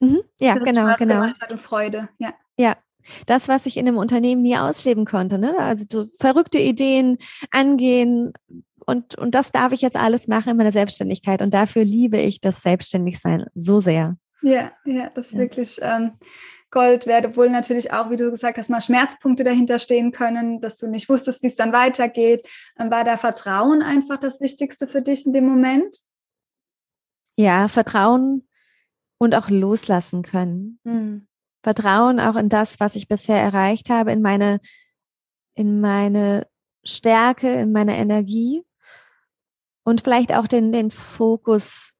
Mhm. 0.00 0.22
Ja, 0.38 0.54
dass 0.54 0.64
genau, 0.64 0.82
es 0.82 0.88
Spaß 0.88 0.98
genau. 1.00 1.14
Gemacht 1.14 1.40
hat 1.40 1.50
und 1.50 1.60
Freude. 1.60 2.08
Ja. 2.18 2.34
Ja, 2.56 2.76
das, 3.26 3.48
was 3.48 3.66
ich 3.66 3.76
in 3.76 3.86
einem 3.86 3.98
Unternehmen 3.98 4.42
nie 4.42 4.56
ausleben 4.56 5.04
konnte. 5.04 5.38
Ne? 5.38 5.58
Also 5.58 5.84
so 5.88 6.10
verrückte 6.18 6.58
Ideen 6.58 7.18
angehen, 7.50 8.32
und, 8.86 9.16
und 9.16 9.34
das 9.34 9.52
darf 9.52 9.72
ich 9.72 9.80
jetzt 9.80 9.96
alles 9.96 10.28
machen 10.28 10.50
in 10.50 10.56
meiner 10.56 10.72
Selbstständigkeit. 10.72 11.42
Und 11.42 11.54
dafür 11.54 11.84
liebe 11.84 12.18
ich 12.18 12.40
das 12.40 12.62
Selbstständigsein 12.62 13.46
so 13.54 13.80
sehr. 13.80 14.16
Ja, 14.42 14.72
ja, 14.84 15.10
das 15.14 15.28
ist 15.28 15.32
ja. 15.32 15.38
wirklich 15.38 15.78
ähm, 15.80 16.12
Gold 16.70 17.06
wert, 17.06 17.24
obwohl 17.24 17.48
natürlich 17.50 17.92
auch, 17.92 18.10
wie 18.10 18.16
du 18.16 18.30
gesagt 18.30 18.58
hast, 18.58 18.68
mal 18.68 18.80
Schmerzpunkte 18.80 19.44
dahinter 19.44 19.78
stehen 19.78 20.12
können, 20.12 20.60
dass 20.60 20.76
du 20.76 20.88
nicht 20.88 21.08
wusstest, 21.08 21.42
wie 21.42 21.46
es 21.46 21.56
dann 21.56 21.72
weitergeht. 21.72 22.46
Ähm, 22.78 22.90
war 22.90 23.04
da 23.04 23.16
Vertrauen 23.16 23.82
einfach 23.82 24.18
das 24.18 24.40
Wichtigste 24.40 24.86
für 24.86 25.00
dich 25.00 25.24
in 25.24 25.32
dem 25.32 25.46
Moment? 25.46 26.00
Ja, 27.36 27.68
Vertrauen 27.68 28.46
und 29.18 29.34
auch 29.34 29.48
loslassen 29.48 30.22
können. 30.22 30.78
Mhm. 30.84 31.26
Vertrauen 31.64 32.20
auch 32.20 32.36
in 32.36 32.50
das, 32.50 32.78
was 32.78 32.94
ich 32.94 33.08
bisher 33.08 33.40
erreicht 33.40 33.88
habe, 33.88 34.12
in 34.12 34.20
meine, 34.20 34.60
in 35.54 35.80
meine 35.80 36.46
Stärke, 36.84 37.50
in 37.54 37.72
meine 37.72 37.96
Energie 37.96 38.62
und 39.82 40.02
vielleicht 40.02 40.34
auch 40.34 40.46
den, 40.46 40.72
den 40.72 40.90
Fokus 40.90 41.94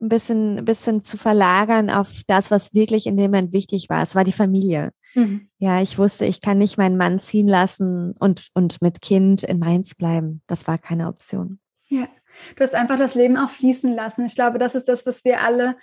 ein 0.00 0.08
bisschen, 0.08 0.58
ein 0.58 0.64
bisschen 0.64 1.02
zu 1.02 1.18
verlagern 1.18 1.90
auf 1.90 2.22
das, 2.26 2.50
was 2.50 2.72
wirklich 2.72 3.06
in 3.06 3.18
dem 3.18 3.30
Moment 3.30 3.52
wichtig 3.52 3.90
war. 3.90 4.02
Es 4.02 4.14
war 4.14 4.24
die 4.24 4.32
Familie. 4.32 4.92
Mhm. 5.14 5.50
Ja, 5.58 5.82
ich 5.82 5.98
wusste, 5.98 6.24
ich 6.24 6.40
kann 6.40 6.56
nicht 6.56 6.78
meinen 6.78 6.96
Mann 6.96 7.20
ziehen 7.20 7.48
lassen 7.48 8.14
und, 8.18 8.48
und 8.54 8.80
mit 8.80 9.02
Kind 9.02 9.44
in 9.44 9.58
Mainz 9.58 9.94
bleiben. 9.94 10.42
Das 10.46 10.66
war 10.66 10.78
keine 10.78 11.08
Option. 11.08 11.58
Ja, 11.88 12.08
du 12.56 12.64
hast 12.64 12.74
einfach 12.74 12.98
das 12.98 13.14
Leben 13.14 13.36
auch 13.36 13.50
fließen 13.50 13.92
lassen. 13.92 14.24
Ich 14.24 14.34
glaube, 14.34 14.58
das 14.58 14.74
ist 14.74 14.88
das, 14.88 15.04
was 15.04 15.22
wir 15.26 15.42
alle 15.42 15.76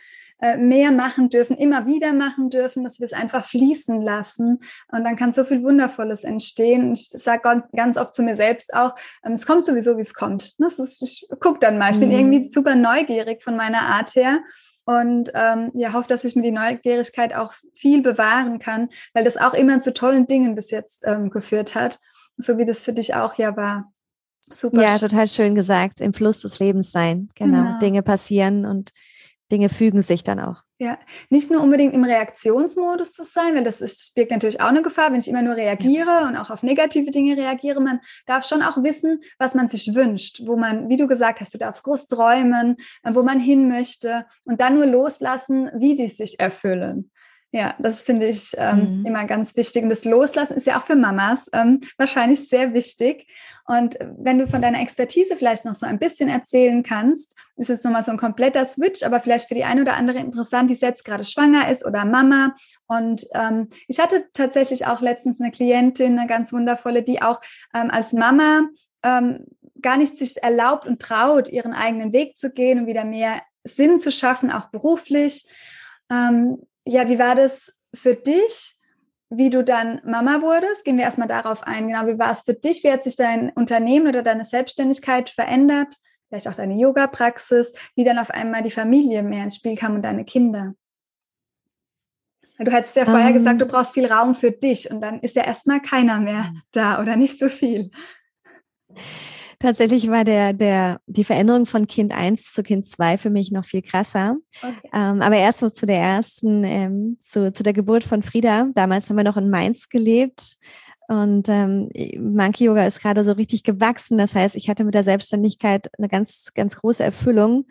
mehr 0.58 0.92
machen 0.92 1.30
dürfen, 1.30 1.56
immer 1.56 1.86
wieder 1.86 2.14
machen 2.14 2.50
dürfen, 2.50 2.84
dass 2.84 3.00
wir 3.00 3.06
es 3.06 3.14
einfach 3.14 3.46
fließen 3.46 4.02
lassen. 4.02 4.60
Und 4.92 5.04
dann 5.04 5.16
kann 5.16 5.32
so 5.32 5.44
viel 5.44 5.64
Wundervolles 5.64 6.24
entstehen. 6.24 6.94
Ich 6.94 7.10
sage 7.10 7.64
ganz 7.76 7.98
oft 7.98 8.16
zu 8.16 8.24
mir 8.24 8.36
selbst 8.36 8.74
auch, 8.74 8.96
ähm, 9.24 9.34
es 9.34 9.46
kommt 9.46 9.66
sowieso, 9.66 9.98
wie 9.98 10.02
es 10.02 10.14
kommt. 10.14 10.60
Das 10.60 10.80
ist, 10.80 11.02
ich 11.02 11.28
gucke 11.40 11.60
dann 11.60 11.78
mal. 11.78 11.92
Ich 11.92 12.00
bin 12.00 12.10
mhm. 12.10 12.16
irgendwie 12.16 12.44
super 12.44 12.76
neugierig 12.76 13.44
von 13.44 13.56
meiner 13.56 13.84
Art 13.84 14.16
her 14.16 14.40
und 14.86 15.32
ähm, 15.36 15.72
ja, 15.74 15.94
hoffe, 15.94 16.08
dass 16.08 16.24
ich 16.24 16.36
mir 16.36 16.42
die 16.42 16.52
Neugierigkeit 16.52 17.36
auch 17.36 17.54
viel 17.74 18.02
bewahren 18.02 18.60
kann, 18.60 18.90
weil 19.14 19.24
das 19.24 19.38
auch 19.38 19.54
immer 19.54 19.80
zu 19.80 19.94
tollen 19.94 20.28
Dingen 20.28 20.56
bis 20.56 20.72
jetzt 20.72 21.04
ähm, 21.06 21.30
geführt 21.30 21.76
hat, 21.76 22.00
so 22.38 22.58
wie 22.58 22.66
das 22.66 22.84
für 22.84 22.94
dich 22.94 23.14
auch 23.16 23.36
ja 23.36 23.56
war. 23.56 23.92
Super. 24.54 24.82
Ja, 24.82 24.98
total 24.98 25.28
schön 25.28 25.56
gesagt. 25.56 26.02
Im 26.02 26.14
Fluss 26.14 26.42
des 26.42 26.60
Lebens 26.60 26.92
sein. 26.92 27.30
Genau. 27.36 27.64
genau. 27.64 27.80
Dinge 27.80 28.02
passieren 28.02 28.66
und 28.66 28.92
Dinge 29.52 29.70
fügen 29.70 30.02
sich 30.02 30.24
dann 30.24 30.40
auch. 30.40 30.64
Ja, 30.80 30.98
nicht 31.30 31.52
nur 31.52 31.62
unbedingt 31.62 31.94
im 31.94 32.04
Reaktionsmodus 32.04 33.14
zu 33.14 33.24
sein, 33.24 33.54
weil 33.54 33.64
das, 33.64 33.82
ist, 33.82 34.02
das 34.02 34.14
birgt 34.16 34.32
natürlich 34.32 34.60
auch 34.62 34.70
eine 34.70 34.82
Gefahr, 34.82 35.12
wenn 35.12 35.20
ich 35.20 35.28
immer 35.28 35.44
nur 35.44 35.56
reagiere 35.56 36.08
ja. 36.08 36.28
und 36.28 36.36
auch 36.36 36.50
auf 36.50 36.64
negative 36.64 37.12
Dinge 37.12 37.38
reagiere. 37.38 37.80
Man 37.80 38.00
darf 38.26 38.48
schon 38.48 38.64
auch 38.64 38.78
wissen, 38.78 39.22
was 39.38 39.54
man 39.54 39.68
sich 39.68 39.94
wünscht, 39.94 40.42
wo 40.46 40.56
man, 40.56 40.90
wie 40.90 40.98
du 40.98 41.08
gesagt 41.08 41.40
hast, 41.40 41.54
du 41.54 41.60
darfst 41.60 41.84
groß 41.84 42.08
träumen, 42.08 42.78
äh, 43.04 43.14
wo 43.14 43.22
man 43.22 43.40
hin 43.40 43.68
möchte 43.68 44.26
und 44.44 44.60
dann 44.60 44.74
nur 44.74 44.88
loslassen, 44.88 45.70
wie 45.76 45.94
die 45.96 46.08
sich 46.08 46.40
erfüllen. 46.40 47.11
Ja, 47.54 47.76
das 47.80 48.02
finde 48.02 48.28
ich 48.28 48.54
ähm, 48.58 49.00
mhm. 49.00 49.06
immer 49.06 49.26
ganz 49.26 49.58
wichtig. 49.58 49.84
Und 49.84 49.90
das 49.90 50.06
Loslassen 50.06 50.56
ist 50.56 50.68
ja 50.68 50.80
auch 50.80 50.84
für 50.84 50.96
Mamas 50.96 51.50
ähm, 51.52 51.82
wahrscheinlich 51.98 52.48
sehr 52.48 52.74
wichtig. 52.74 53.28
Und 53.66 53.98
wenn 54.18 54.40
du 54.40 54.48
von 54.48 54.62
deiner 54.62 54.80
Expertise 54.80 55.36
vielleicht 55.36 55.66
noch 55.66 55.76
so 55.76 55.86
ein 55.86 56.00
bisschen 56.00 56.30
erzählen 56.30 56.82
kannst, 56.82 57.36
ist 57.58 57.68
jetzt 57.68 57.84
nochmal 57.84 58.04
so 58.04 58.12
ein 58.12 58.18
kompletter 58.18 58.64
Switch, 58.64 59.04
aber 59.04 59.20
vielleicht 59.20 59.50
für 59.50 59.54
die 59.54 59.66
eine 59.66 59.82
oder 59.82 59.96
andere 59.96 60.20
interessant, 60.20 60.72
die 60.72 60.76
selbst 60.76 61.04
gerade 61.04 61.26
schwanger 61.26 61.70
ist 61.70 61.86
oder 61.86 62.06
Mama. 62.06 62.56
Und 62.88 63.28
ähm, 63.34 63.68
ich 63.90 64.00
hatte 64.00 64.26
tatsächlich 64.34 64.88
auch 64.88 65.02
letztens 65.02 65.42
eine 65.42 65.52
Klientin, 65.52 66.18
eine 66.18 66.30
ganz 66.30 66.54
wundervolle, 66.54 67.04
die 67.04 67.22
auch 67.22 67.42
ähm, 67.74 67.92
als 67.92 68.14
Mama 68.14 68.62
ähm, 69.04 69.46
gar 69.82 69.98
nicht 69.98 70.18
sich 70.18 70.42
erlaubt 70.42 70.86
und 70.86 71.02
traut, 71.02 71.50
ihren 71.50 71.74
eigenen 71.74 72.14
Weg 72.14 72.38
zu 72.38 72.52
gehen 72.52 72.80
und 72.80 72.88
wieder 72.88 73.04
mehr 73.04 73.42
Sinn 73.66 74.00
zu 74.00 74.10
schaffen, 74.10 74.52
auch 74.52 74.68
beruflich. 74.70 75.46
Ähm, 76.10 76.58
ja, 76.86 77.08
wie 77.10 77.20
war 77.20 77.36
das 77.36 77.74
für 77.94 78.16
dich, 78.16 78.76
wie 79.30 79.50
du 79.50 79.64
dann 79.64 80.02
Mama 80.04 80.42
wurdest? 80.42 80.84
Gehen 80.84 80.98
wir 80.98 81.06
erstmal 81.06 81.28
darauf 81.28 81.64
ein. 81.64 81.88
Genau, 81.88 82.08
wie 82.08 82.20
war 82.20 82.32
es 82.32 82.42
für 82.42 82.54
dich? 82.54 82.84
Wie 82.84 82.92
hat 82.92 83.04
sich 83.04 83.16
dein 83.16 83.50
Unternehmen 83.52 84.08
oder 84.08 84.24
deine 84.24 84.44
Selbstständigkeit 84.44 85.30
verändert? 85.30 85.96
Vielleicht 86.28 86.48
auch 86.48 86.54
deine 86.54 86.76
Yoga-Praxis, 86.76 87.74
wie 87.96 88.04
dann 88.04 88.20
auf 88.20 88.32
einmal 88.32 88.62
die 88.62 88.72
Familie 88.72 89.24
mehr 89.24 89.44
ins 89.44 89.58
Spiel 89.58 89.76
kam 89.78 89.96
und 89.96 90.02
deine 90.02 90.26
Kinder? 90.26 90.74
Du 92.58 92.72
hattest 92.72 92.96
ja 92.96 93.06
vorher 93.06 93.28
um, 93.28 93.34
gesagt, 93.34 93.60
du 93.60 93.66
ähm. 93.66 93.72
brauchst 93.72 93.94
viel 93.94 94.06
Raum 94.06 94.36
für 94.36 94.52
dich 94.52 94.92
und 94.92 95.02
dann 95.02 95.20
ist 95.22 95.36
ja 95.36 95.44
erstmal 95.44 95.82
keiner 95.82 96.20
mehr 96.20 96.54
da 96.72 97.02
oder 97.02 97.16
nicht 97.16 97.40
so 97.40 97.50
viel. 97.50 97.92
Tatsächlich 99.62 100.10
war 100.10 100.24
der, 100.24 100.54
der, 100.54 101.02
die 101.06 101.24
Veränderung 101.24 101.68
von 101.68 101.86
Kind 101.86 102.12
1 102.12 102.52
zu 102.52 102.64
Kind 102.64 102.84
2 102.84 103.20
für 103.20 103.30
mich 103.30 103.52
noch 103.52 103.64
viel 103.64 103.84
krasser. 103.84 104.38
Okay. 104.60 104.90
Ähm, 104.92 105.22
aber 105.22 105.36
erst 105.36 105.60
so 105.60 105.70
zu 105.70 105.86
der 105.86 106.00
ersten, 106.00 106.64
ähm, 106.64 107.18
zu, 107.20 107.54
zu 107.54 107.62
der 107.62 107.74
Geburt 107.74 108.04
von 108.04 108.24
Frieda. 108.24 108.70
Damals 108.74 109.08
haben 109.08 109.18
wir 109.18 109.24
noch 109.24 109.38
in 109.38 109.52
Mainz 109.52 109.88
gelebt. 109.88 110.58
Und 111.08 111.48
ähm, 111.48 111.90
Monkey 112.18 112.64
Yoga 112.64 112.88
ist 112.88 113.02
gerade 113.02 113.24
so 113.24 113.34
richtig 113.34 113.62
gewachsen. 113.64 114.18
Das 114.18 114.34
heißt, 114.34 114.56
ich 114.56 114.68
hatte 114.68 114.84
mit 114.84 114.96
der 114.96 115.04
Selbstständigkeit 115.04 115.92
eine 115.96 116.10
ganz, 116.10 116.48
ganz 116.56 116.78
große 116.78 117.04
Erfüllung. 117.04 117.68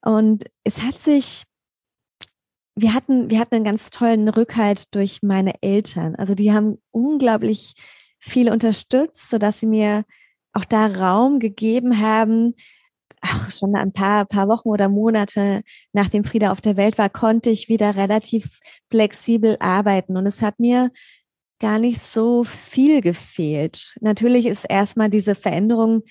Und 0.00 0.44
es 0.64 0.80
hat 0.80 0.98
sich, 0.98 1.42
wir 2.74 2.94
hatten, 2.94 3.28
wir 3.28 3.38
hatten 3.38 3.56
einen 3.56 3.64
ganz 3.64 3.90
tollen 3.90 4.30
Rückhalt 4.30 4.94
durch 4.94 5.22
meine 5.22 5.60
Eltern. 5.60 6.14
Also 6.14 6.34
die 6.34 6.52
haben 6.52 6.78
unglaublich 6.90 7.74
viel 8.18 8.50
unterstützt, 8.50 9.28
sodass 9.28 9.60
sie 9.60 9.66
mir 9.66 10.04
auch 10.52 10.64
da 10.64 10.86
Raum 10.86 11.38
gegeben 11.40 12.00
haben, 12.00 12.54
ach, 13.20 13.50
schon 13.50 13.74
ein 13.74 13.92
paar, 13.92 14.24
paar 14.24 14.48
Wochen 14.48 14.68
oder 14.68 14.88
Monate 14.88 15.62
nachdem 15.92 16.24
Frieda 16.24 16.52
auf 16.52 16.60
der 16.60 16.76
Welt 16.76 16.98
war, 16.98 17.10
konnte 17.10 17.50
ich 17.50 17.68
wieder 17.68 17.96
relativ 17.96 18.60
flexibel 18.90 19.56
arbeiten. 19.60 20.16
Und 20.16 20.26
es 20.26 20.42
hat 20.42 20.58
mir 20.60 20.90
gar 21.60 21.78
nicht 21.78 22.00
so 22.00 22.44
viel 22.44 23.00
gefehlt. 23.00 23.96
Natürlich 24.00 24.46
ist 24.46 24.64
erstmal 24.64 25.10
diese 25.10 25.34
Veränderung 25.34 26.02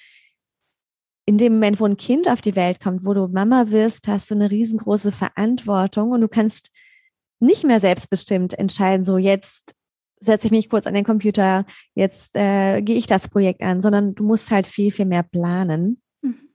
in 1.25 1.37
dem 1.37 1.53
Moment, 1.53 1.79
wo 1.79 1.85
ein 1.85 1.97
Kind 1.97 2.29
auf 2.29 2.39
die 2.39 2.55
Welt 2.55 2.79
kommt, 2.79 3.05
wo 3.05 3.13
du 3.13 3.27
Mama 3.27 3.65
wirst, 3.69 4.07
hast 4.07 4.31
du 4.31 4.35
eine 4.35 4.49
riesengroße 4.49 5.11
Verantwortung 5.11 6.11
und 6.11 6.21
du 6.21 6.29
kannst 6.29 6.69
nicht 7.39 7.65
mehr 7.65 7.79
selbstbestimmt 7.79 8.57
entscheiden, 8.57 9.03
so 9.03 9.17
jetzt 9.17 9.73
setze 10.19 10.47
ich 10.47 10.51
mich 10.51 10.69
kurz 10.69 10.87
an 10.87 10.93
den 10.93 11.05
Computer, 11.05 11.65
jetzt 11.93 12.35
äh, 12.35 12.81
gehe 12.81 12.97
ich 12.97 13.07
das 13.07 13.29
Projekt 13.29 13.61
an, 13.61 13.79
sondern 13.81 14.15
du 14.15 14.23
musst 14.23 14.51
halt 14.51 14.67
viel, 14.67 14.91
viel 14.91 15.05
mehr 15.05 15.23
planen. 15.23 16.01
Mhm. 16.21 16.49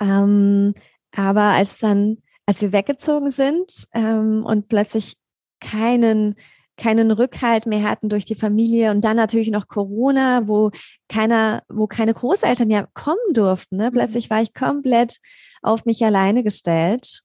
Ähm, 0.00 0.74
aber 1.16 1.42
als 1.42 1.78
dann, 1.78 2.18
als 2.46 2.60
wir 2.62 2.72
weggezogen 2.72 3.30
sind 3.30 3.86
ähm, 3.94 4.44
und 4.44 4.68
plötzlich 4.68 5.16
keinen 5.60 6.36
keinen 6.76 7.10
Rückhalt 7.12 7.66
mehr 7.66 7.88
hatten 7.88 8.08
durch 8.08 8.24
die 8.24 8.34
Familie 8.34 8.90
und 8.90 9.02
dann 9.02 9.16
natürlich 9.16 9.50
noch 9.50 9.68
Corona, 9.68 10.48
wo 10.48 10.70
keiner, 11.08 11.62
wo 11.68 11.86
keine 11.86 12.14
Großeltern 12.14 12.70
ja 12.70 12.88
kommen 12.94 13.32
durften. 13.32 13.76
Ne? 13.76 13.90
Mhm. 13.90 13.94
Plötzlich 13.94 14.30
war 14.30 14.42
ich 14.42 14.54
komplett 14.54 15.18
auf 15.62 15.84
mich 15.84 16.04
alleine 16.04 16.42
gestellt 16.42 17.22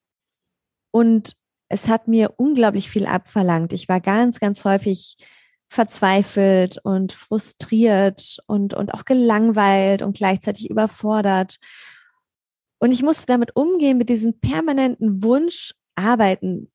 und 0.92 1.34
es 1.68 1.88
hat 1.88 2.08
mir 2.08 2.34
unglaublich 2.38 2.90
viel 2.90 3.06
abverlangt. 3.06 3.74
Ich 3.74 3.90
war 3.90 4.02
ganz, 4.02 4.40
ganz 4.40 4.66
häufig 4.66 5.18
verzweifelt 5.70 6.80
und 6.84 7.14
frustriert 7.14 8.38
und, 8.48 8.74
und 8.74 8.94
auch 8.94 9.06
gelangweilt 9.06 10.02
und 10.02 10.18
gleichzeitig 10.18 10.70
überfordert. 10.70 11.58
Und 12.80 12.92
ich 12.92 13.04
musste 13.04 13.26
damit 13.28 13.56
umgehen, 13.56 13.98
mit 13.98 14.10
diesem 14.10 14.40
permanenten 14.40 15.24
Wunsch, 15.24 15.74
arbeiten 15.96 16.70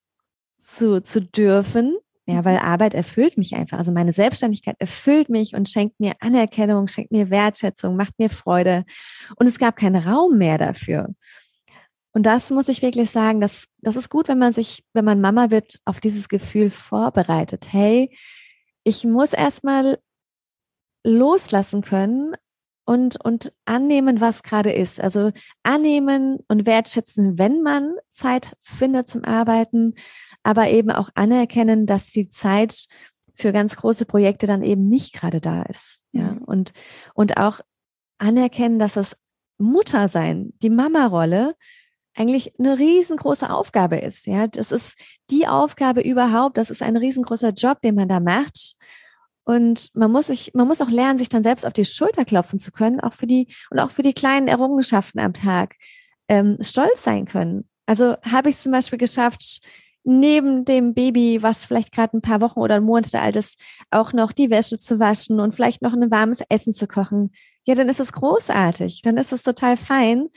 zu, 0.59 1.03
zu 1.03 1.23
dürfen. 1.23 1.97
Ja, 2.27 2.43
weil 2.45 2.57
mhm. 2.57 2.65
Arbeit 2.65 2.95
erfüllt 2.95 3.37
mich 3.37 3.55
einfach. 3.55 3.79
Also 3.79 3.93
meine 3.93 4.15
Selbstständigkeit 4.15 4.77
erfüllt 4.79 5.29
mich 5.29 5.55
und 5.55 5.69
schenkt 5.69 6.01
mir 6.01 6.15
Anerkennung, 6.21 6.89
schenkt 6.89 7.13
mir 7.13 7.29
Wertschätzung, 7.29 7.97
macht 7.97 8.19
mir 8.19 8.31
Freude. 8.31 8.85
Und 9.37 9.47
es 9.47 9.59
gab 9.59 9.77
keinen 9.77 10.03
Raum 10.03 10.39
mehr 10.39 10.57
dafür. 10.57 11.09
Und 12.13 12.25
das 12.25 12.51
muss 12.51 12.69
ich 12.69 12.81
wirklich 12.81 13.11
sagen, 13.11 13.41
das, 13.41 13.67
das 13.79 13.97
ist 13.97 14.09
gut, 14.09 14.29
wenn 14.29 14.39
man 14.39 14.55
sich, 14.55 14.85
wenn 14.95 15.05
man 15.05 15.21
Mama 15.21 15.51
wird, 15.51 15.81
auf 15.85 16.01
dieses 16.01 16.29
Gefühl 16.29 16.71
vorbereitet. 16.71 17.73
Hey, 17.73 18.17
ich 18.85 19.05
muss 19.05 19.33
erstmal 19.33 19.99
loslassen 21.05 21.83
können 21.83 22.35
und, 22.85 23.23
und 23.25 23.53
annehmen, 23.65 24.21
was 24.21 24.43
gerade 24.43 24.73
ist. 24.73 25.01
Also 25.01 25.33
annehmen 25.63 26.39
und 26.49 26.67
wertschätzen, 26.67 27.39
wenn 27.39 27.63
man 27.63 27.95
Zeit 28.11 28.57
findet 28.63 29.09
zum 29.09 29.25
Arbeiten, 29.25 29.95
aber 30.43 30.69
eben 30.69 30.91
auch 30.91 31.11
anerkennen, 31.15 31.87
dass 31.87 32.11
die 32.11 32.29
Zeit 32.29 32.87
für 33.35 33.53
ganz 33.53 33.77
große 33.77 34.07
Projekte 34.07 34.47
dann 34.47 34.63
eben 34.63 34.89
nicht 34.89 35.13
gerade 35.15 35.41
da 35.41 35.63
ist. 35.63 36.05
Ja, 36.13 36.33
mhm. 36.33 36.43
und, 36.45 36.73
und 37.15 37.37
auch 37.39 37.61
anerkennen, 38.19 38.79
dass 38.79 38.95
das 38.95 39.17
Muttersein, 39.59 40.53
die 40.63 40.71
Mama-Rolle, 40.71 41.57
eigentlich 42.15 42.53
eine 42.59 42.79
riesengroße 42.79 43.51
Aufgabe 43.51 43.97
ist. 43.99 44.27
Ja, 44.27 44.47
das 44.47 44.73
ist 44.73 44.95
die 45.31 45.47
Aufgabe 45.47 46.01
überhaupt. 46.01 46.57
Das 46.57 46.71
ist 46.71 46.83
ein 46.83 46.97
riesengroßer 46.97 47.51
Job, 47.51 47.81
den 47.83 47.95
man 47.95 48.09
da 48.09 48.21
macht. 48.21 48.77
Und 49.45 49.91
man 49.95 50.11
muss 50.11 50.29
sich, 50.29 50.53
man 50.55 50.67
muss 50.67 50.81
auch 50.81 50.91
lernen, 50.91 51.19
sich 51.19 51.29
dann 51.29 51.43
selbst 51.43 51.67
auf 51.67 51.73
die 51.73 51.85
Schulter 51.85 52.25
klopfen 52.25 52.59
zu 52.59 52.73
können, 52.73 53.01
auch 53.01 53.13
für 53.13 53.27
die 53.27 53.49
und 53.71 53.79
auch 53.79 53.91
für 53.91 54.03
die 54.03 54.15
kleinen 54.15 54.49
Errungenschaften 54.49 55.21
am 55.21 55.35
Tag 55.35 55.77
ähm, 56.29 56.57
stolz 56.61 57.03
sein 57.03 57.27
können. 57.27 57.69
Also 57.87 58.17
habe 58.23 58.49
ich 58.49 58.59
zum 58.59 58.73
Beispiel 58.73 58.99
geschafft, 58.99 59.61
neben 60.05 60.65
dem 60.65 60.95
Baby, 60.95 61.43
was 61.43 61.67
vielleicht 61.67 61.93
gerade 61.93 62.17
ein 62.17 62.23
paar 62.23 62.41
Wochen 62.41 62.61
oder 62.61 62.81
Monate 62.81 63.21
alt 63.21 63.37
ist, 63.37 63.61
auch 63.91 64.13
noch 64.13 64.33
die 64.33 64.51
Wäsche 64.51 64.79
zu 64.79 64.99
waschen 64.99 65.41
und 65.41 65.55
vielleicht 65.55 65.83
noch 65.83 65.93
ein 65.93 66.11
warmes 66.11 66.43
Essen 66.49 66.73
zu 66.73 66.87
kochen. 66.87 67.33
Ja, 67.65 67.75
dann 67.75 67.89
ist 67.89 68.01
es 68.01 68.13
großartig. 68.13 69.03
Dann 69.03 69.17
ist 69.17 69.33
es 69.33 69.43
total 69.43 69.77
fein. 69.77 70.29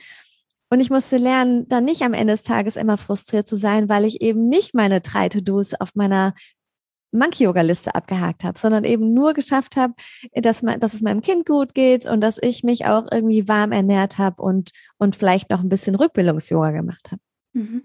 Und 0.70 0.80
ich 0.80 0.90
musste 0.90 1.16
lernen, 1.16 1.66
dann 1.68 1.84
nicht 1.84 2.02
am 2.02 2.12
Ende 2.12 2.34
des 2.34 2.42
Tages 2.42 2.76
immer 2.76 2.98
frustriert 2.98 3.46
zu 3.46 3.56
sein, 3.56 3.88
weil 3.88 4.04
ich 4.04 4.20
eben 4.20 4.48
nicht 4.48 4.74
meine 4.74 5.00
drei 5.00 5.28
To-Dos 5.28 5.74
auf 5.74 5.94
meiner 5.94 6.34
Monkey-Yoga-Liste 7.12 7.94
abgehakt 7.94 8.44
habe, 8.44 8.58
sondern 8.58 8.84
eben 8.84 9.14
nur 9.14 9.32
geschafft 9.32 9.76
habe, 9.76 9.94
dass, 10.34 10.60
dass 10.60 10.94
es 10.94 11.00
meinem 11.00 11.22
Kind 11.22 11.46
gut 11.46 11.74
geht 11.74 12.06
und 12.06 12.20
dass 12.20 12.38
ich 12.40 12.64
mich 12.64 12.84
auch 12.84 13.06
irgendwie 13.10 13.48
warm 13.48 13.72
ernährt 13.72 14.18
habe 14.18 14.42
und, 14.42 14.70
und 14.98 15.16
vielleicht 15.16 15.48
noch 15.48 15.60
ein 15.60 15.70
bisschen 15.70 15.94
Rückbildungs-Yoga 15.94 16.70
gemacht 16.72 17.12
habe. 17.12 17.22
Mhm. 17.54 17.82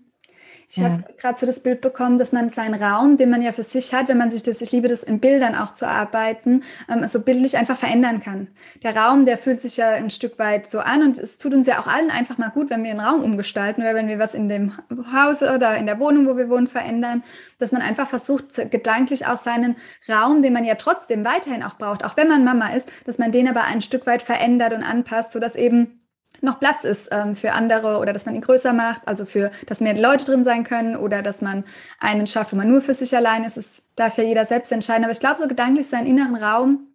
Ich 0.75 0.77
ja. 0.77 0.85
habe 0.85 1.03
gerade 1.19 1.37
so 1.37 1.45
das 1.45 1.59
Bild 1.59 1.81
bekommen, 1.81 2.17
dass 2.17 2.31
man 2.31 2.49
seinen 2.49 2.73
Raum, 2.73 3.15
den 3.17 3.29
man 3.29 3.43
ja 3.43 3.51
für 3.51 3.61
sich 3.61 3.93
hat, 3.93 4.07
wenn 4.07 4.17
man 4.17 4.31
sich 4.31 4.41
das, 4.41 4.59
ich 4.59 4.71
liebe 4.71 4.87
das 4.87 5.03
in 5.03 5.19
Bildern 5.19 5.53
auch 5.53 5.73
zu 5.73 5.87
arbeiten, 5.87 6.63
ähm, 6.89 7.05
so 7.05 7.21
bildlich 7.21 7.57
einfach 7.57 7.77
verändern 7.77 8.23
kann. 8.23 8.47
Der 8.81 8.95
Raum, 8.97 9.23
der 9.23 9.37
fühlt 9.37 9.61
sich 9.61 9.77
ja 9.77 9.89
ein 9.89 10.09
Stück 10.09 10.39
weit 10.39 10.67
so 10.67 10.79
an 10.79 11.03
und 11.03 11.19
es 11.19 11.37
tut 11.37 11.53
uns 11.53 11.67
ja 11.67 11.79
auch 11.79 11.85
allen 11.85 12.09
einfach 12.09 12.39
mal 12.39 12.49
gut, 12.49 12.71
wenn 12.71 12.83
wir 12.83 12.89
einen 12.89 13.01
Raum 13.01 13.21
umgestalten 13.21 13.83
oder 13.83 13.93
wenn 13.93 14.07
wir 14.07 14.17
was 14.17 14.33
in 14.33 14.49
dem 14.49 14.73
Haus 15.13 15.43
oder 15.43 15.75
in 15.77 15.85
der 15.85 15.99
Wohnung, 15.99 16.25
wo 16.25 16.37
wir 16.37 16.49
wohnen, 16.49 16.65
verändern, 16.65 17.21
dass 17.59 17.71
man 17.71 17.83
einfach 17.83 18.07
versucht, 18.07 18.71
gedanklich 18.71 19.27
auch 19.27 19.37
seinen 19.37 19.75
Raum, 20.09 20.41
den 20.41 20.53
man 20.53 20.65
ja 20.65 20.73
trotzdem 20.73 21.23
weiterhin 21.23 21.61
auch 21.61 21.75
braucht, 21.75 22.03
auch 22.03 22.17
wenn 22.17 22.27
man 22.27 22.43
Mama 22.43 22.69
ist, 22.69 22.89
dass 23.05 23.19
man 23.19 23.31
den 23.31 23.47
aber 23.47 23.65
ein 23.65 23.81
Stück 23.81 24.07
weit 24.07 24.23
verändert 24.23 24.73
und 24.73 24.81
anpasst, 24.81 25.33
sodass 25.33 25.55
eben 25.55 25.99
noch 26.43 26.59
Platz 26.59 26.83
ist 26.83 27.09
ähm, 27.11 27.35
für 27.35 27.53
andere 27.53 27.97
oder 27.97 28.13
dass 28.13 28.25
man 28.25 28.35
ihn 28.35 28.41
größer 28.41 28.73
macht, 28.73 29.07
also 29.07 29.25
für, 29.25 29.49
dass 29.65 29.81
mehr 29.81 29.97
Leute 29.99 30.25
drin 30.25 30.43
sein 30.43 30.63
können 30.63 30.95
oder 30.95 31.21
dass 31.21 31.41
man 31.41 31.63
einen 31.99 32.27
schafft, 32.27 32.51
wo 32.51 32.57
man 32.57 32.69
nur 32.69 32.81
für 32.81 32.93
sich 32.93 33.15
allein 33.15 33.43
ist. 33.43 33.57
Es 33.57 33.81
darf 33.95 34.17
ja 34.17 34.23
jeder 34.23 34.45
selbst 34.45 34.71
entscheiden. 34.71 35.03
Aber 35.03 35.11
ich 35.11 35.19
glaube, 35.19 35.39
so 35.39 35.47
gedanklich 35.47 35.87
seinen 35.87 36.05
inneren 36.05 36.35
Raum 36.35 36.87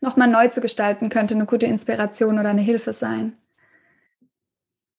nochmal 0.00 0.28
neu 0.28 0.48
zu 0.48 0.60
gestalten, 0.60 1.08
könnte 1.08 1.34
eine 1.34 1.46
gute 1.46 1.66
Inspiration 1.66 2.38
oder 2.38 2.50
eine 2.50 2.60
Hilfe 2.60 2.92
sein. 2.92 3.36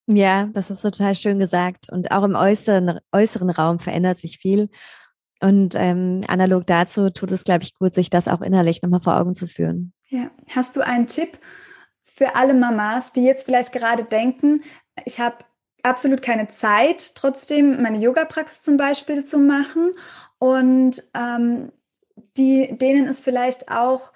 Ja, 0.07 0.45
das 0.53 0.69
ist 0.69 0.81
total 0.81 1.13
schön 1.15 1.37
gesagt. 1.37 1.89
Und 1.91 2.11
auch 2.11 2.23
im 2.23 2.35
äußeren, 2.35 2.99
äußeren 3.11 3.49
Raum 3.49 3.79
verändert 3.79 4.19
sich 4.19 4.39
viel. 4.39 4.69
Und 5.41 5.75
ähm, 5.75 6.21
analog 6.27 6.65
dazu 6.65 7.09
tut 7.11 7.31
es, 7.31 7.43
glaube 7.43 7.63
ich, 7.63 7.75
gut, 7.75 7.93
sich 7.93 8.09
das 8.09 8.27
auch 8.27 8.41
innerlich 8.41 8.81
nochmal 8.81 8.99
vor 8.99 9.17
Augen 9.17 9.35
zu 9.35 9.47
führen. 9.47 9.93
Ja. 10.09 10.31
Hast 10.53 10.75
du 10.75 10.85
einen 10.85 11.07
Tipp, 11.07 11.39
für 12.19 12.35
alle 12.35 12.53
Mamas, 12.53 13.13
die 13.13 13.23
jetzt 13.23 13.45
vielleicht 13.45 13.71
gerade 13.71 14.03
denken, 14.03 14.61
ich 15.05 15.21
habe 15.21 15.37
absolut 15.83 16.21
keine 16.21 16.49
Zeit, 16.49 17.15
trotzdem 17.15 17.81
meine 17.81 17.97
Yoga-Praxis 17.97 18.61
zum 18.61 18.75
Beispiel 18.75 19.23
zu 19.23 19.37
machen 19.37 19.93
und 20.37 21.01
ähm, 21.13 21.71
die, 22.35 22.77
denen 22.77 23.07
ist 23.07 23.23
vielleicht 23.23 23.71
auch, 23.71 24.11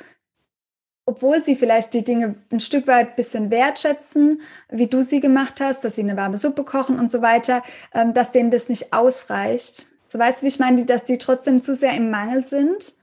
obwohl 1.06 1.42
sie 1.42 1.56
vielleicht 1.56 1.94
die 1.94 2.04
Dinge 2.04 2.36
ein 2.52 2.60
Stück 2.60 2.88
weit 2.88 3.12
ein 3.12 3.16
bisschen 3.16 3.50
wertschätzen, 3.52 4.42
wie 4.68 4.88
du 4.88 5.02
sie 5.02 5.22
gemacht 5.22 5.62
hast, 5.62 5.86
dass 5.86 5.96
sie 5.96 6.02
eine 6.02 6.18
warme 6.18 6.38
Suppe 6.38 6.66
kochen 6.66 7.00
und 7.00 7.10
so 7.10 7.22
weiter, 7.22 7.64
ähm, 7.94 8.14
dass 8.14 8.32
denen 8.32 8.52
das 8.52 8.68
nicht 8.68 8.92
ausreicht. 8.92 9.88
So 10.08 10.20
weißt 10.20 10.42
du, 10.42 10.44
wie 10.44 10.50
ich 10.50 10.60
meine, 10.60 10.84
dass 10.84 11.06
die 11.06 11.20
trotzdem 11.20 11.62
zu 11.62 11.74
sehr 11.74 11.94
im 11.94 12.10
Mangel 12.10 12.44
sind 12.44 12.96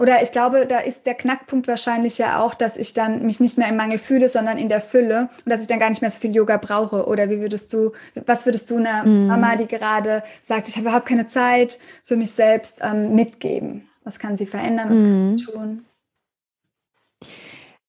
oder 0.00 0.22
ich 0.22 0.32
glaube, 0.32 0.66
da 0.66 0.80
ist 0.80 1.06
der 1.06 1.14
Knackpunkt 1.14 1.68
wahrscheinlich 1.68 2.18
ja 2.18 2.42
auch, 2.42 2.54
dass 2.54 2.76
ich 2.76 2.94
dann 2.94 3.24
mich 3.24 3.38
nicht 3.38 3.58
mehr 3.58 3.68
im 3.68 3.76
Mangel 3.76 3.98
fühle, 3.98 4.28
sondern 4.28 4.58
in 4.58 4.68
der 4.68 4.80
Fülle 4.80 5.28
und 5.44 5.50
dass 5.50 5.62
ich 5.62 5.68
dann 5.68 5.78
gar 5.78 5.88
nicht 5.88 6.00
mehr 6.00 6.10
so 6.10 6.18
viel 6.18 6.34
Yoga 6.34 6.56
brauche. 6.56 7.06
Oder 7.06 7.30
wie 7.30 7.40
würdest 7.40 7.72
du, 7.72 7.92
was 8.26 8.44
würdest 8.44 8.68
du 8.70 8.78
einer 8.78 9.04
mm. 9.04 9.28
Mama, 9.28 9.54
die 9.54 9.68
gerade 9.68 10.24
sagt, 10.42 10.68
ich 10.68 10.74
habe 10.74 10.88
überhaupt 10.88 11.06
keine 11.06 11.28
Zeit 11.28 11.78
für 12.02 12.16
mich 12.16 12.32
selbst, 12.32 12.80
ähm, 12.82 13.14
mitgeben? 13.14 13.88
Was 14.02 14.18
kann 14.18 14.36
sie 14.36 14.46
verändern? 14.46 14.90
Was 14.90 14.98
mm. 14.98 15.02
kann 15.02 15.38
sie 15.38 15.44
tun? 15.44 15.84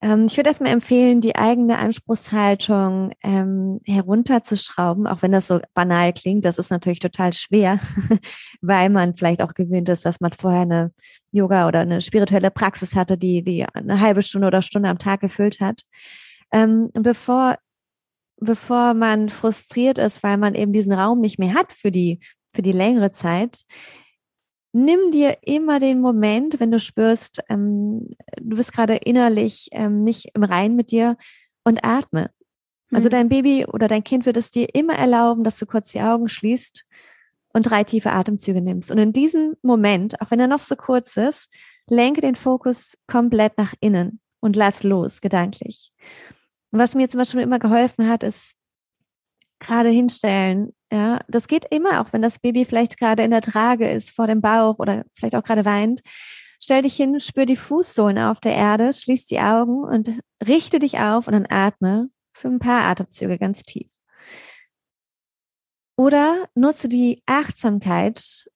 Ähm, 0.06 0.28
ich 0.28 0.38
würde 0.38 0.49
erstmal 0.49 0.72
empfehlen, 0.72 1.20
die 1.20 1.36
eigene 1.36 1.80
Anspruchshaltung 1.80 3.12
ähm, 3.24 3.82
herunterzuschrauben, 3.86 5.08
auch 5.08 5.24
wenn 5.24 5.32
das 5.32 5.47
so 5.47 5.60
banal 5.74 6.14
klingt. 6.14 6.45
Das 6.45 6.60
ist 6.60 6.70
natürlich 6.70 6.99
total 6.99 7.34
schwer, 7.34 7.80
weil 8.62 8.91
man 8.91 9.16
vielleicht 9.16 9.41
auch 9.41 9.56
gewöhnt 9.56 9.89
ist, 9.89 10.06
dass 10.06 10.22
man 10.22 10.32
vorher 10.32 10.62
eine 10.62 10.93
Yoga 11.32 11.68
oder 11.68 11.80
eine 11.80 12.01
spirituelle 12.01 12.51
Praxis 12.51 12.95
hatte, 12.95 13.18
die, 13.18 13.43
die 13.43 13.66
eine 13.66 13.99
halbe 13.99 14.22
Stunde 14.22 14.45
oder 14.45 14.62
Stunde 14.62 14.89
am 14.89 14.99
Tag 14.99 15.22
gefüllt 15.22 15.60
hat. 15.60 15.82
Ähm, 16.51 16.91
bevor, 16.93 17.58
bevor 18.38 18.93
man 18.93 19.30
frustriert 19.30 19.97
ist, 19.97 20.22
weil 20.22 20.38
man 20.38 20.53
eben 20.53 20.72
diesen 20.72 20.93
Raum 20.93 21.20
nicht 21.20 21.39
mehr 21.39 21.56
hat 21.56 21.74
für 21.74 21.91
die, 21.91 22.20
für 22.53 22.62
die 22.62 22.74
längere 22.74 23.10
Zeit, 23.10 23.64
nimm 24.76 25.11
dir 25.11 25.38
immer 25.41 25.80
den 25.80 26.01
Moment, 26.01 26.59
wenn 26.59 26.69
du 26.69 26.80
spürst, 26.80 27.41
ähm, 27.47 28.09
du 28.41 28.57
bist 28.57 28.73
gerade 28.73 28.97
innerlich 28.97 29.69
ähm, 29.71 30.03
nicht 30.03 30.32
im 30.34 30.43
Rein 30.43 30.76
mit 30.76 30.91
dir 30.91 31.15
und 31.63 31.86
atme. 31.86 32.30
Also 32.91 33.07
mhm. 33.07 33.11
dein 33.11 33.30
Baby 33.30 33.65
oder 33.65 33.88
dein 33.88 34.03
Kind 34.03 34.26
wird 34.26 34.36
es 34.36 34.51
dir 34.51 34.76
immer 34.76 34.93
erlauben, 34.93 35.45
dass 35.45 35.57
du 35.57 35.65
kurz 35.65 35.93
die 35.93 36.01
Augen 36.01 36.28
schließt 36.28 36.86
und 37.53 37.69
drei 37.69 37.86
tiefe 37.86 38.11
Atemzüge 38.11 38.59
nimmst. 38.59 38.91
Und 38.91 38.97
in 38.97 39.13
diesem 39.13 39.55
Moment, 39.61 40.21
auch 40.21 40.30
wenn 40.30 40.41
er 40.41 40.47
noch 40.47 40.59
so 40.59 40.76
kurz 40.76 41.15
ist, 41.15 41.53
lenke 41.89 42.19
den 42.19 42.36
Fokus 42.36 42.97
komplett 43.07 43.57
nach 43.57 43.73
innen 43.80 44.19
und 44.41 44.57
lass 44.57 44.84
los, 44.84 45.21
gedanklich. 45.21 45.93
Und 46.71 46.80
was 46.80 46.95
mir 46.95 47.07
zum 47.07 47.19
Beispiel 47.19 47.39
immer 47.39 47.59
geholfen 47.59 48.09
hat, 48.09 48.23
ist 48.23 48.57
gerade 49.59 49.89
hinstellen. 49.89 50.74
Ja, 50.92 51.20
das 51.28 51.48
geht 51.48 51.66
immer, 51.72 52.02
auch 52.02 52.14
wenn 52.14 52.22
das 52.22 52.40
Baby 52.40 52.66
vielleicht 52.66 53.00
gerade 53.00 53.24
in 53.24 53.32
der 53.32 53.42
Trage 53.42 53.90
ist, 53.90 54.12
vor 54.12 54.28
dem 54.28 54.42
Bauch 54.42 54.78
oder 54.80 55.04
vielleicht 55.14 55.36
auch 55.36 55.44
gerade 55.44 55.66
weint. 55.66 56.02
Stell 56.60 56.84
dich 56.84 56.96
hin, 56.96 57.20
spür 57.20 57.46
die 57.46 57.56
Fußsohlen 57.56 58.18
auf 58.18 58.40
der 58.40 58.54
Erde, 58.54 58.94
schließ 58.94 59.26
die 59.26 59.40
Augen 59.40 59.84
und 59.84 60.20
richte 60.46 60.80
dich 60.80 61.00
auf 61.00 61.28
und 61.28 61.34
dann 61.34 61.48
atme 61.50 62.10
für 62.34 62.48
ein 62.48 62.60
paar 62.60 62.84
Atemzüge 62.84 63.38
ganz 63.38 63.64
tief. 63.64 63.90
Oder 65.98 66.48
nutze 66.56 66.90
die 66.90 67.24
Achtsamkeit, 67.26 68.48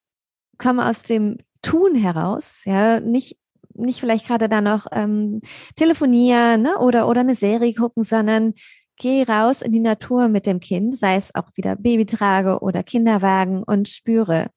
komme 0.57 0.87
aus 0.87 1.03
dem 1.03 1.37
Tun 1.61 1.95
heraus, 1.95 2.63
ja, 2.65 2.99
nicht 2.99 3.37
nicht 3.79 3.99
vielleicht 3.99 4.27
gerade 4.27 4.49
da 4.49 4.61
noch 4.61 4.87
ähm, 4.91 5.41
telefonieren 5.75 6.63
ne, 6.63 6.77
oder 6.79 7.07
oder 7.07 7.21
eine 7.21 7.35
Serie 7.35 7.73
gucken, 7.73 8.03
sondern 8.03 8.53
geh 8.99 9.23
raus 9.23 9.63
in 9.63 9.71
die 9.71 9.79
Natur 9.79 10.27
mit 10.27 10.45
dem 10.45 10.59
Kind, 10.59 10.95
sei 10.95 11.15
es 11.15 11.33
auch 11.33 11.49
wieder 11.55 11.75
Babytrage 11.75 12.59
oder 12.59 12.83
Kinderwagen 12.83 13.63
und 13.63 13.87
spüre. 13.87 14.51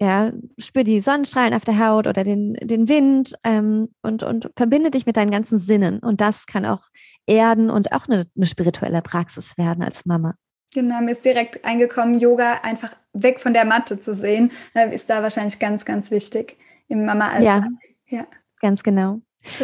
Ja, 0.00 0.32
spür 0.58 0.82
die 0.82 1.00
Sonnenstrahlen 1.00 1.54
auf 1.54 1.64
der 1.64 1.78
Haut 1.78 2.06
oder 2.06 2.24
den, 2.24 2.54
den 2.54 2.88
Wind 2.88 3.34
ähm, 3.44 3.94
und, 4.02 4.22
und 4.22 4.50
verbinde 4.56 4.90
dich 4.90 5.06
mit 5.06 5.16
deinen 5.16 5.30
ganzen 5.30 5.58
Sinnen. 5.58 6.00
Und 6.00 6.20
das 6.20 6.46
kann 6.46 6.64
auch 6.64 6.88
erden 7.26 7.70
und 7.70 7.92
auch 7.92 8.08
eine, 8.08 8.26
eine 8.36 8.46
spirituelle 8.46 9.02
Praxis 9.02 9.56
werden 9.56 9.84
als 9.84 10.04
Mama. 10.04 10.34
Genau, 10.72 11.00
mir 11.00 11.12
ist 11.12 11.24
direkt 11.24 11.64
eingekommen, 11.64 12.18
Yoga 12.18 12.54
einfach 12.62 12.96
weg 13.12 13.38
von 13.38 13.54
der 13.54 13.64
Matte 13.64 14.00
zu 14.00 14.14
sehen, 14.14 14.50
äh, 14.74 14.92
ist 14.92 15.08
da 15.08 15.22
wahrscheinlich 15.22 15.60
ganz, 15.60 15.84
ganz 15.84 16.10
wichtig 16.10 16.56
im 16.88 17.04
Mama-Alltag. 17.04 17.64
Ja, 18.08 18.18
ja, 18.18 18.26
ganz 18.60 18.82
genau. 18.82 19.20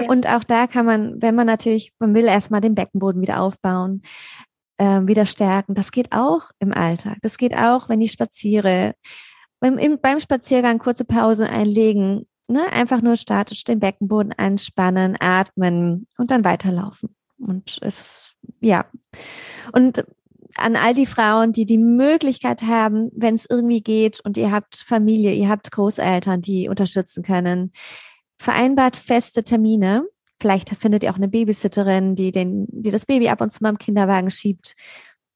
Und 0.08 0.26
auch 0.26 0.44
da 0.44 0.66
kann 0.66 0.86
man, 0.86 1.22
wenn 1.22 1.34
man 1.34 1.46
natürlich, 1.46 1.92
man 1.98 2.14
will 2.14 2.26
erstmal 2.26 2.60
den 2.60 2.74
Beckenboden 2.74 3.22
wieder 3.22 3.40
aufbauen, 3.40 4.02
äh, 4.78 5.00
wieder 5.06 5.26
stärken. 5.26 5.74
Das 5.74 5.92
geht 5.92 6.12
auch 6.12 6.50
im 6.58 6.72
Alltag. 6.72 7.18
Das 7.22 7.38
geht 7.38 7.56
auch, 7.56 7.88
wenn 7.88 8.00
ich 8.00 8.12
spaziere. 8.12 8.94
Beim, 9.60 9.76
im, 9.78 10.00
beim 10.00 10.20
Spaziergang 10.20 10.78
kurze 10.78 11.04
Pause 11.04 11.48
einlegen, 11.48 12.26
ne? 12.48 12.70
einfach 12.72 13.02
nur 13.02 13.16
statisch 13.16 13.64
den 13.64 13.78
Beckenboden 13.78 14.32
anspannen, 14.32 15.16
atmen 15.20 16.06
und 16.16 16.30
dann 16.30 16.44
weiterlaufen. 16.44 17.14
Und 17.38 17.78
es, 17.82 18.36
ja. 18.60 18.86
Und 19.72 20.04
an 20.56 20.76
all 20.76 20.94
die 20.94 21.06
Frauen, 21.06 21.52
die 21.52 21.66
die 21.66 21.78
Möglichkeit 21.78 22.62
haben, 22.62 23.10
wenn 23.14 23.34
es 23.34 23.46
irgendwie 23.48 23.82
geht 23.82 24.20
und 24.20 24.36
ihr 24.36 24.50
habt 24.50 24.76
Familie, 24.76 25.32
ihr 25.32 25.48
habt 25.48 25.70
Großeltern, 25.70 26.40
die 26.40 26.68
unterstützen 26.68 27.22
können, 27.22 27.72
vereinbart 28.40 28.96
feste 28.96 29.44
Termine. 29.44 30.08
Vielleicht 30.40 30.70
findet 30.70 31.04
ihr 31.04 31.10
auch 31.10 31.16
eine 31.16 31.28
Babysitterin, 31.28 32.14
die, 32.14 32.32
den, 32.32 32.66
die 32.70 32.90
das 32.90 33.04
Baby 33.04 33.28
ab 33.28 33.42
und 33.42 33.50
zu 33.50 33.62
mal 33.62 33.68
im 33.68 33.78
Kinderwagen 33.78 34.30
schiebt. 34.30 34.74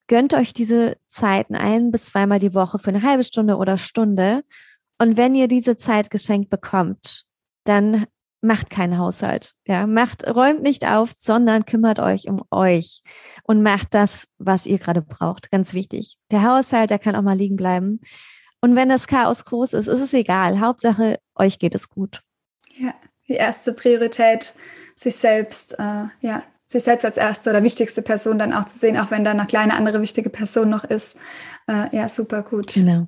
Gönnt 0.07 0.33
euch 0.33 0.53
diese 0.53 0.97
Zeiten 1.07 1.55
ein 1.55 1.91
bis 1.91 2.05
zweimal 2.05 2.39
die 2.39 2.55
Woche 2.55 2.79
für 2.79 2.89
eine 2.89 3.03
halbe 3.03 3.23
Stunde 3.23 3.57
oder 3.57 3.77
Stunde. 3.77 4.43
Und 4.99 5.17
wenn 5.17 5.35
ihr 5.35 5.47
diese 5.47 5.77
Zeit 5.77 6.09
geschenkt 6.09 6.49
bekommt, 6.49 7.25
dann 7.63 8.07
macht 8.41 8.71
keinen 8.71 8.97
Haushalt. 8.97 9.53
Ja, 9.67 9.85
macht, 9.85 10.27
räumt 10.27 10.63
nicht 10.63 10.87
auf, 10.87 11.11
sondern 11.11 11.65
kümmert 11.65 11.99
euch 11.99 12.27
um 12.27 12.41
euch 12.49 13.03
und 13.43 13.61
macht 13.61 13.93
das, 13.93 14.27
was 14.39 14.65
ihr 14.65 14.79
gerade 14.79 15.03
braucht. 15.03 15.51
Ganz 15.51 15.75
wichtig. 15.75 16.17
Der 16.31 16.41
Haushalt, 16.41 16.89
der 16.89 16.99
kann 16.99 17.15
auch 17.15 17.21
mal 17.21 17.37
liegen 17.37 17.55
bleiben. 17.55 17.99
Und 18.61 18.75
wenn 18.75 18.89
das 18.89 19.05
Chaos 19.05 19.45
groß 19.45 19.73
ist, 19.73 19.87
ist 19.87 20.01
es 20.01 20.13
egal. 20.13 20.59
Hauptsache, 20.59 21.19
euch 21.35 21.59
geht 21.59 21.75
es 21.75 21.89
gut. 21.89 22.24
Ja, 22.77 22.93
die 23.27 23.33
erste 23.33 23.73
Priorität, 23.73 24.53
sich 24.95 25.15
selbst, 25.15 25.77
äh, 25.79 26.05
ja, 26.21 26.43
sich 26.67 26.83
selbst 26.83 27.05
als 27.05 27.17
erste 27.17 27.49
oder 27.51 27.63
wichtigste 27.63 28.01
Person 28.01 28.39
dann 28.39 28.53
auch 28.53 28.65
zu 28.65 28.77
sehen, 28.77 28.97
auch 28.97 29.11
wenn 29.11 29.23
da 29.23 29.31
eine 29.31 29.45
kleine 29.45 29.75
andere 29.75 30.01
wichtige 30.01 30.29
Person 30.29 30.69
noch 30.69 30.83
ist. 30.83 31.17
Äh, 31.67 31.95
ja, 31.95 32.09
super 32.09 32.43
gut. 32.43 32.73
Genau. 32.73 33.07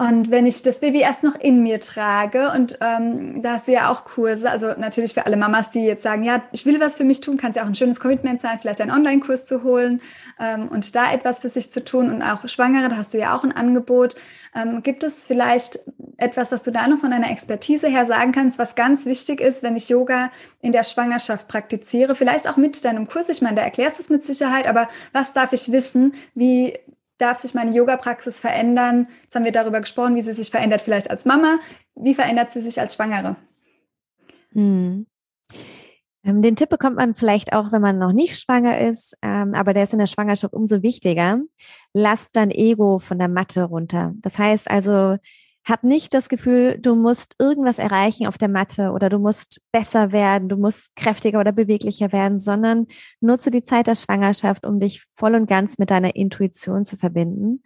Und 0.00 0.30
wenn 0.30 0.46
ich 0.46 0.62
das 0.62 0.78
Baby 0.78 1.00
erst 1.00 1.24
noch 1.24 1.34
in 1.34 1.60
mir 1.60 1.80
trage 1.80 2.52
und 2.52 2.78
ähm, 2.80 3.42
da 3.42 3.54
hast 3.54 3.66
du 3.66 3.72
ja 3.72 3.90
auch 3.90 4.04
Kurse, 4.04 4.48
also 4.48 4.68
natürlich 4.78 5.12
für 5.12 5.26
alle 5.26 5.36
Mamas, 5.36 5.70
die 5.70 5.80
jetzt 5.80 6.04
sagen, 6.04 6.22
ja, 6.22 6.40
ich 6.52 6.64
will 6.66 6.78
was 6.78 6.96
für 6.96 7.02
mich 7.02 7.20
tun, 7.20 7.36
kann 7.36 7.50
es 7.50 7.56
ja 7.56 7.64
auch 7.64 7.66
ein 7.66 7.74
schönes 7.74 7.98
Commitment 7.98 8.40
sein, 8.40 8.60
vielleicht 8.60 8.80
einen 8.80 8.92
Online-Kurs 8.92 9.44
zu 9.44 9.64
holen 9.64 10.00
ähm, 10.38 10.68
und 10.68 10.94
da 10.94 11.12
etwas 11.12 11.40
für 11.40 11.48
sich 11.48 11.72
zu 11.72 11.82
tun 11.82 12.10
und 12.10 12.22
auch 12.22 12.48
Schwangere, 12.48 12.88
da 12.88 12.96
hast 12.96 13.12
du 13.12 13.18
ja 13.18 13.36
auch 13.36 13.42
ein 13.42 13.50
Angebot. 13.50 14.14
Ähm, 14.54 14.84
gibt 14.84 15.02
es 15.02 15.24
vielleicht 15.24 15.80
etwas, 16.16 16.52
was 16.52 16.62
du 16.62 16.70
da 16.70 16.86
noch 16.86 17.00
von 17.00 17.10
deiner 17.10 17.32
Expertise 17.32 17.88
her 17.88 18.06
sagen 18.06 18.30
kannst, 18.30 18.60
was 18.60 18.76
ganz 18.76 19.04
wichtig 19.04 19.40
ist, 19.40 19.64
wenn 19.64 19.74
ich 19.74 19.88
Yoga 19.88 20.30
in 20.60 20.70
der 20.70 20.84
Schwangerschaft 20.84 21.48
praktiziere? 21.48 22.14
Vielleicht 22.14 22.48
auch 22.48 22.56
mit 22.56 22.84
deinem 22.84 23.08
Kurs, 23.08 23.28
ich 23.30 23.42
meine, 23.42 23.56
da 23.56 23.62
erklärst 23.62 23.98
du 23.98 24.02
es 24.04 24.10
mit 24.10 24.22
Sicherheit, 24.22 24.68
aber 24.68 24.88
was 25.12 25.32
darf 25.32 25.52
ich 25.52 25.72
wissen, 25.72 26.14
wie 26.36 26.78
darf 27.18 27.38
sich 27.38 27.54
meine 27.54 27.74
Yoga-Praxis 27.74 28.40
verändern? 28.40 29.08
Jetzt 29.22 29.34
haben 29.34 29.44
wir 29.44 29.52
darüber 29.52 29.80
gesprochen, 29.80 30.14
wie 30.16 30.22
sie 30.22 30.32
sich 30.32 30.50
verändert 30.50 30.80
vielleicht 30.80 31.10
als 31.10 31.24
Mama. 31.24 31.58
Wie 31.94 32.14
verändert 32.14 32.50
sie 32.50 32.62
sich 32.62 32.80
als 32.80 32.94
Schwangere? 32.94 33.36
Hm. 34.52 35.06
Ähm, 36.24 36.42
den 36.42 36.56
Tipp 36.56 36.68
bekommt 36.68 36.96
man 36.96 37.14
vielleicht 37.14 37.52
auch, 37.52 37.72
wenn 37.72 37.82
man 37.82 37.98
noch 37.98 38.12
nicht 38.12 38.38
schwanger 38.38 38.78
ist, 38.80 39.16
ähm, 39.22 39.54
aber 39.54 39.72
der 39.72 39.84
ist 39.84 39.92
in 39.92 39.98
der 39.98 40.06
Schwangerschaft 40.06 40.52
umso 40.52 40.82
wichtiger. 40.82 41.40
Lasst 41.92 42.30
dein 42.34 42.50
Ego 42.50 42.98
von 42.98 43.18
der 43.18 43.28
Matte 43.28 43.64
runter. 43.64 44.14
Das 44.20 44.38
heißt 44.38 44.70
also, 44.70 45.16
hab 45.68 45.84
nicht 45.84 46.14
das 46.14 46.28
Gefühl, 46.28 46.78
du 46.78 46.94
musst 46.94 47.34
irgendwas 47.38 47.78
erreichen 47.78 48.26
auf 48.26 48.38
der 48.38 48.48
Matte 48.48 48.90
oder 48.92 49.08
du 49.08 49.18
musst 49.18 49.60
besser 49.72 50.12
werden, 50.12 50.48
du 50.48 50.56
musst 50.56 50.96
kräftiger 50.96 51.40
oder 51.40 51.52
beweglicher 51.52 52.12
werden, 52.12 52.38
sondern 52.38 52.86
nutze 53.20 53.50
die 53.50 53.62
Zeit 53.62 53.86
der 53.86 53.94
Schwangerschaft, 53.94 54.64
um 54.64 54.80
dich 54.80 55.04
voll 55.14 55.34
und 55.34 55.46
ganz 55.46 55.78
mit 55.78 55.90
deiner 55.90 56.16
Intuition 56.16 56.84
zu 56.84 56.96
verbinden 56.96 57.62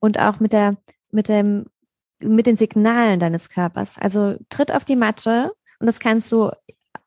und 0.00 0.18
auch 0.18 0.40
mit 0.40 0.52
der, 0.52 0.76
mit 1.10 1.28
dem, 1.28 1.66
mit 2.20 2.46
den 2.46 2.56
Signalen 2.56 3.20
deines 3.20 3.50
Körpers. 3.50 3.96
Also 3.98 4.36
tritt 4.48 4.72
auf 4.72 4.84
die 4.84 4.96
Matte 4.96 5.52
und 5.78 5.86
das 5.86 6.00
kannst 6.00 6.32
du 6.32 6.50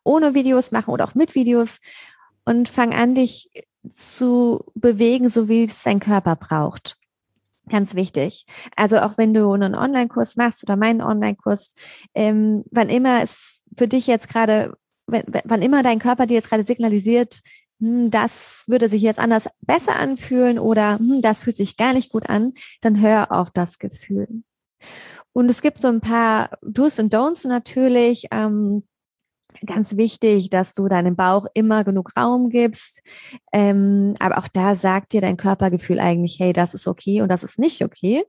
ohne 0.03 0.33
Videos 0.33 0.71
machen 0.71 0.91
oder 0.91 1.05
auch 1.05 1.15
mit 1.15 1.35
Videos 1.35 1.79
und 2.45 2.69
fang 2.69 2.93
an, 2.93 3.15
dich 3.15 3.49
zu 3.91 4.63
bewegen, 4.75 5.29
so 5.29 5.49
wie 5.49 5.63
es 5.63 5.83
dein 5.83 5.99
Körper 5.99 6.35
braucht. 6.35 6.97
Ganz 7.69 7.95
wichtig. 7.95 8.45
Also 8.75 8.99
auch 8.99 9.17
wenn 9.17 9.33
du 9.33 9.51
einen 9.51 9.75
Online-Kurs 9.75 10.37
machst 10.37 10.63
oder 10.63 10.75
meinen 10.75 11.01
Online-Kurs, 11.01 11.73
ähm, 12.13 12.63
wann 12.71 12.89
immer 12.89 13.21
es 13.21 13.63
für 13.75 13.87
dich 13.87 14.07
jetzt 14.07 14.29
gerade, 14.29 14.73
wann 15.05 15.61
immer 15.61 15.83
dein 15.83 15.99
Körper 15.99 16.25
dir 16.27 16.35
jetzt 16.35 16.49
gerade 16.49 16.65
signalisiert, 16.65 17.41
hm, 17.79 18.09
das 18.09 18.63
würde 18.67 18.89
sich 18.89 19.01
jetzt 19.01 19.19
anders 19.19 19.49
besser 19.61 19.97
anfühlen 19.97 20.59
oder 20.59 20.97
hm, 20.97 21.21
das 21.21 21.41
fühlt 21.41 21.57
sich 21.57 21.77
gar 21.77 21.93
nicht 21.93 22.11
gut 22.11 22.29
an, 22.29 22.53
dann 22.81 23.01
hör 23.01 23.31
auf 23.31 23.51
das 23.51 23.79
Gefühl. 23.79 24.43
Und 25.33 25.49
es 25.51 25.61
gibt 25.61 25.77
so 25.77 25.87
ein 25.87 26.01
paar 26.01 26.57
Do's 26.61 26.99
und 26.99 27.13
Don'ts 27.13 27.47
natürlich. 27.47 28.27
Ähm, 28.31 28.83
ganz 29.65 29.97
wichtig, 29.97 30.49
dass 30.49 30.73
du 30.73 30.87
deinem 30.87 31.15
Bauch 31.15 31.45
immer 31.53 31.83
genug 31.83 32.11
Raum 32.17 32.49
gibst. 32.49 33.01
Ähm, 33.51 34.13
aber 34.19 34.37
auch 34.37 34.47
da 34.47 34.75
sagt 34.75 35.13
dir 35.13 35.21
dein 35.21 35.37
Körpergefühl 35.37 35.99
eigentlich, 35.99 36.39
hey, 36.39 36.53
das 36.53 36.73
ist 36.73 36.87
okay 36.87 37.21
und 37.21 37.29
das 37.29 37.43
ist 37.43 37.59
nicht 37.59 37.83
okay. 37.83 38.23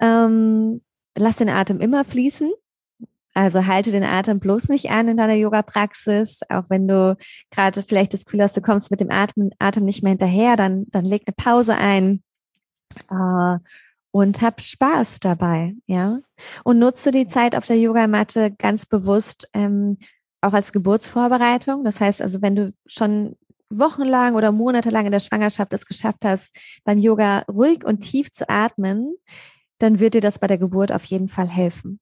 Ähm, 0.00 0.82
lass 1.16 1.36
den 1.36 1.48
Atem 1.48 1.80
immer 1.80 2.04
fließen. 2.04 2.50
Also 3.34 3.66
halte 3.66 3.90
den 3.90 4.04
Atem 4.04 4.40
bloß 4.40 4.70
nicht 4.70 4.90
an 4.90 5.08
in 5.08 5.18
deiner 5.18 5.34
Yoga-Praxis. 5.34 6.40
Auch 6.48 6.64
wenn 6.70 6.88
du 6.88 7.18
gerade 7.50 7.82
vielleicht 7.82 8.14
das 8.14 8.24
Gefühl 8.24 8.42
hast, 8.42 8.56
du 8.56 8.62
kommst 8.62 8.90
mit 8.90 9.00
dem 9.00 9.10
Atem, 9.10 9.50
Atem 9.58 9.84
nicht 9.84 10.02
mehr 10.02 10.10
hinterher, 10.10 10.56
dann, 10.56 10.86
dann 10.88 11.04
leg 11.04 11.24
eine 11.26 11.34
Pause 11.34 11.76
ein. 11.76 12.22
Äh, 13.10 13.58
und 14.10 14.40
hab 14.40 14.62
Spaß 14.62 15.20
dabei, 15.20 15.74
ja. 15.84 16.20
Und 16.64 16.78
nutze 16.78 17.10
die 17.10 17.26
Zeit 17.26 17.54
auf 17.54 17.66
der 17.66 17.78
Yogamatte 17.78 18.50
ganz 18.50 18.86
bewusst 18.86 19.46
ähm, 19.52 19.98
auch 20.40 20.52
als 20.52 20.72
Geburtsvorbereitung. 20.72 21.84
Das 21.84 22.00
heißt 22.00 22.22
also, 22.22 22.42
wenn 22.42 22.56
du 22.56 22.72
schon 22.86 23.36
wochenlang 23.70 24.34
oder 24.34 24.52
monatelang 24.52 25.06
in 25.06 25.12
der 25.12 25.20
Schwangerschaft 25.20 25.72
es 25.72 25.86
geschafft 25.86 26.24
hast, 26.24 26.56
beim 26.84 26.98
Yoga 26.98 27.40
ruhig 27.48 27.84
und 27.84 28.00
tief 28.00 28.30
zu 28.30 28.48
atmen, 28.48 29.16
dann 29.78 30.00
wird 30.00 30.14
dir 30.14 30.20
das 30.20 30.38
bei 30.38 30.46
der 30.46 30.58
Geburt 30.58 30.92
auf 30.92 31.04
jeden 31.04 31.28
Fall 31.28 31.48
helfen. 31.48 32.00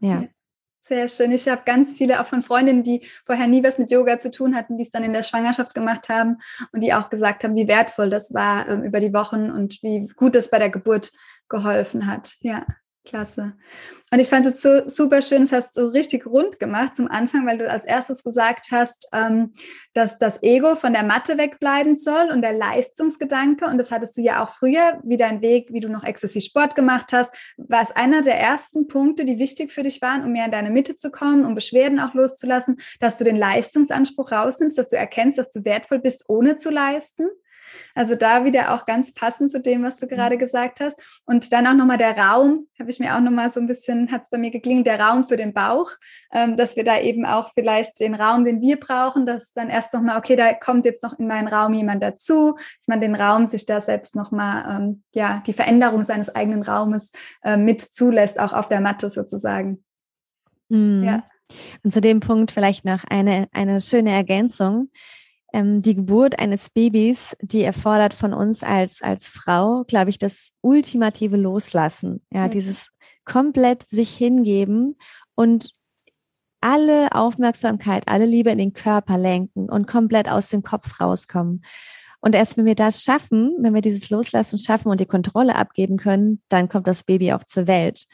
Ja. 0.00 0.24
Sehr 0.86 1.08
schön. 1.08 1.32
Ich 1.32 1.48
habe 1.48 1.62
ganz 1.64 1.96
viele 1.96 2.20
auch 2.20 2.26
von 2.26 2.42
Freundinnen, 2.42 2.84
die 2.84 3.06
vorher 3.24 3.46
nie 3.46 3.64
was 3.64 3.78
mit 3.78 3.90
Yoga 3.90 4.18
zu 4.18 4.30
tun 4.30 4.54
hatten, 4.54 4.76
die 4.76 4.82
es 4.82 4.90
dann 4.90 5.02
in 5.02 5.14
der 5.14 5.22
Schwangerschaft 5.22 5.72
gemacht 5.72 6.10
haben 6.10 6.36
und 6.72 6.82
die 6.82 6.92
auch 6.92 7.08
gesagt 7.08 7.42
haben, 7.42 7.56
wie 7.56 7.68
wertvoll 7.68 8.10
das 8.10 8.34
war 8.34 8.68
ähm, 8.68 8.82
über 8.82 9.00
die 9.00 9.14
Wochen 9.14 9.50
und 9.50 9.82
wie 9.82 10.08
gut 10.08 10.36
es 10.36 10.50
bei 10.50 10.58
der 10.58 10.68
Geburt 10.68 11.10
geholfen 11.48 12.06
hat. 12.06 12.34
Ja. 12.40 12.66
Klasse. 13.04 13.54
Und 14.10 14.20
ich 14.20 14.28
fand 14.28 14.46
es 14.46 14.62
so 14.62 14.88
super 14.88 15.22
schön, 15.22 15.42
es 15.42 15.52
hast 15.52 15.76
du 15.76 15.86
richtig 15.86 16.24
rund 16.24 16.60
gemacht 16.60 16.94
zum 16.94 17.08
Anfang, 17.08 17.46
weil 17.46 17.58
du 17.58 17.68
als 17.68 17.84
erstes 17.84 18.22
gesagt 18.22 18.68
hast, 18.70 19.08
ähm, 19.12 19.54
dass 19.92 20.18
das 20.18 20.42
Ego 20.42 20.76
von 20.76 20.92
der 20.92 21.02
Matte 21.02 21.36
wegbleiben 21.36 21.96
soll 21.96 22.30
und 22.30 22.40
der 22.40 22.52
Leistungsgedanke. 22.52 23.66
Und 23.66 23.76
das 23.76 23.90
hattest 23.90 24.16
du 24.16 24.22
ja 24.22 24.42
auch 24.42 24.50
früher, 24.50 25.00
wie 25.02 25.16
dein 25.16 25.42
Weg, 25.42 25.72
wie 25.72 25.80
du 25.80 25.88
noch 25.88 26.04
exzessiv 26.04 26.44
Sport 26.44 26.76
gemacht 26.76 27.12
hast, 27.12 27.34
war 27.56 27.82
es 27.82 27.90
einer 27.90 28.22
der 28.22 28.38
ersten 28.38 28.86
Punkte, 28.86 29.24
die 29.24 29.38
wichtig 29.38 29.72
für 29.72 29.82
dich 29.82 30.00
waren, 30.00 30.24
um 30.24 30.32
mehr 30.32 30.46
in 30.46 30.52
deine 30.52 30.70
Mitte 30.70 30.96
zu 30.96 31.10
kommen, 31.10 31.44
um 31.44 31.54
Beschwerden 31.54 31.98
auch 31.98 32.14
loszulassen, 32.14 32.76
dass 33.00 33.18
du 33.18 33.24
den 33.24 33.36
Leistungsanspruch 33.36 34.32
rausnimmst, 34.32 34.78
dass 34.78 34.88
du 34.88 34.96
erkennst, 34.96 35.38
dass 35.38 35.50
du 35.50 35.64
wertvoll 35.64 35.98
bist, 35.98 36.24
ohne 36.28 36.56
zu 36.56 36.70
leisten. 36.70 37.26
Also 37.94 38.14
da 38.14 38.44
wieder 38.44 38.74
auch 38.74 38.86
ganz 38.86 39.12
passend 39.14 39.50
zu 39.50 39.60
dem, 39.60 39.82
was 39.82 39.96
du 39.96 40.06
gerade 40.06 40.36
mhm. 40.36 40.40
gesagt 40.40 40.80
hast. 40.80 41.22
Und 41.24 41.52
dann 41.52 41.66
auch 41.66 41.74
nochmal 41.74 41.98
der 41.98 42.16
Raum, 42.16 42.66
habe 42.78 42.90
ich 42.90 42.98
mir 42.98 43.16
auch 43.16 43.20
nochmal 43.20 43.52
so 43.52 43.60
ein 43.60 43.66
bisschen, 43.66 44.10
hat 44.10 44.24
es 44.24 44.30
bei 44.30 44.38
mir 44.38 44.50
geklingelt, 44.50 44.86
der 44.86 45.00
Raum 45.00 45.24
für 45.24 45.36
den 45.36 45.52
Bauch, 45.52 45.90
ähm, 46.32 46.56
dass 46.56 46.76
wir 46.76 46.84
da 46.84 46.98
eben 46.98 47.24
auch 47.24 47.52
vielleicht 47.54 48.00
den 48.00 48.14
Raum, 48.14 48.44
den 48.44 48.60
wir 48.60 48.78
brauchen, 48.78 49.26
dass 49.26 49.52
dann 49.52 49.70
erst 49.70 49.94
nochmal, 49.94 50.18
okay, 50.18 50.36
da 50.36 50.52
kommt 50.54 50.84
jetzt 50.84 51.02
noch 51.02 51.18
in 51.18 51.26
meinen 51.26 51.48
Raum 51.48 51.74
jemand 51.74 52.02
dazu, 52.02 52.56
dass 52.78 52.88
man 52.88 53.00
den 53.00 53.14
Raum 53.14 53.46
sich 53.46 53.66
da 53.66 53.80
selbst 53.80 54.16
nochmal, 54.16 54.80
ähm, 54.80 55.02
ja, 55.12 55.42
die 55.46 55.52
Veränderung 55.52 56.02
seines 56.02 56.34
eigenen 56.34 56.62
Raumes 56.62 57.12
äh, 57.42 57.56
mit 57.56 57.80
zulässt, 57.80 58.38
auch 58.38 58.52
auf 58.52 58.68
der 58.68 58.80
Matte 58.80 59.08
sozusagen. 59.10 59.84
Mhm. 60.68 61.04
Ja. 61.04 61.24
Und 61.82 61.92
zu 61.92 62.00
dem 62.00 62.20
Punkt 62.20 62.50
vielleicht 62.50 62.84
noch 62.84 63.04
eine, 63.08 63.48
eine 63.52 63.80
schöne 63.80 64.10
Ergänzung 64.10 64.88
ähm, 65.54 65.82
die 65.82 65.94
Geburt 65.94 66.40
eines 66.40 66.68
Babys, 66.68 67.36
die 67.40 67.62
erfordert 67.62 68.12
von 68.12 68.34
uns 68.34 68.64
als, 68.64 69.02
als 69.02 69.28
Frau, 69.28 69.84
glaube 69.84 70.10
ich, 70.10 70.18
das 70.18 70.50
ultimative 70.62 71.36
Loslassen. 71.36 72.26
Ja, 72.32 72.48
mhm. 72.48 72.50
dieses 72.50 72.90
komplett 73.24 73.84
sich 73.84 74.10
hingeben 74.16 74.96
und 75.36 75.70
alle 76.60 77.12
Aufmerksamkeit, 77.12 78.08
alle 78.08 78.26
Liebe 78.26 78.50
in 78.50 78.58
den 78.58 78.72
Körper 78.72 79.16
lenken 79.16 79.70
und 79.70 79.86
komplett 79.86 80.28
aus 80.28 80.48
dem 80.48 80.62
Kopf 80.62 81.00
rauskommen. 81.00 81.64
Und 82.20 82.34
erst 82.34 82.56
wenn 82.56 82.64
wir 82.64 82.74
das 82.74 83.04
schaffen, 83.04 83.54
wenn 83.60 83.74
wir 83.74 83.82
dieses 83.82 84.10
Loslassen 84.10 84.58
schaffen 84.58 84.88
und 84.88 84.98
die 84.98 85.06
Kontrolle 85.06 85.54
abgeben 85.54 85.98
können, 85.98 86.42
dann 86.48 86.68
kommt 86.68 86.88
das 86.88 87.04
Baby 87.04 87.32
auch 87.32 87.44
zur 87.44 87.68
Welt. 87.68 88.06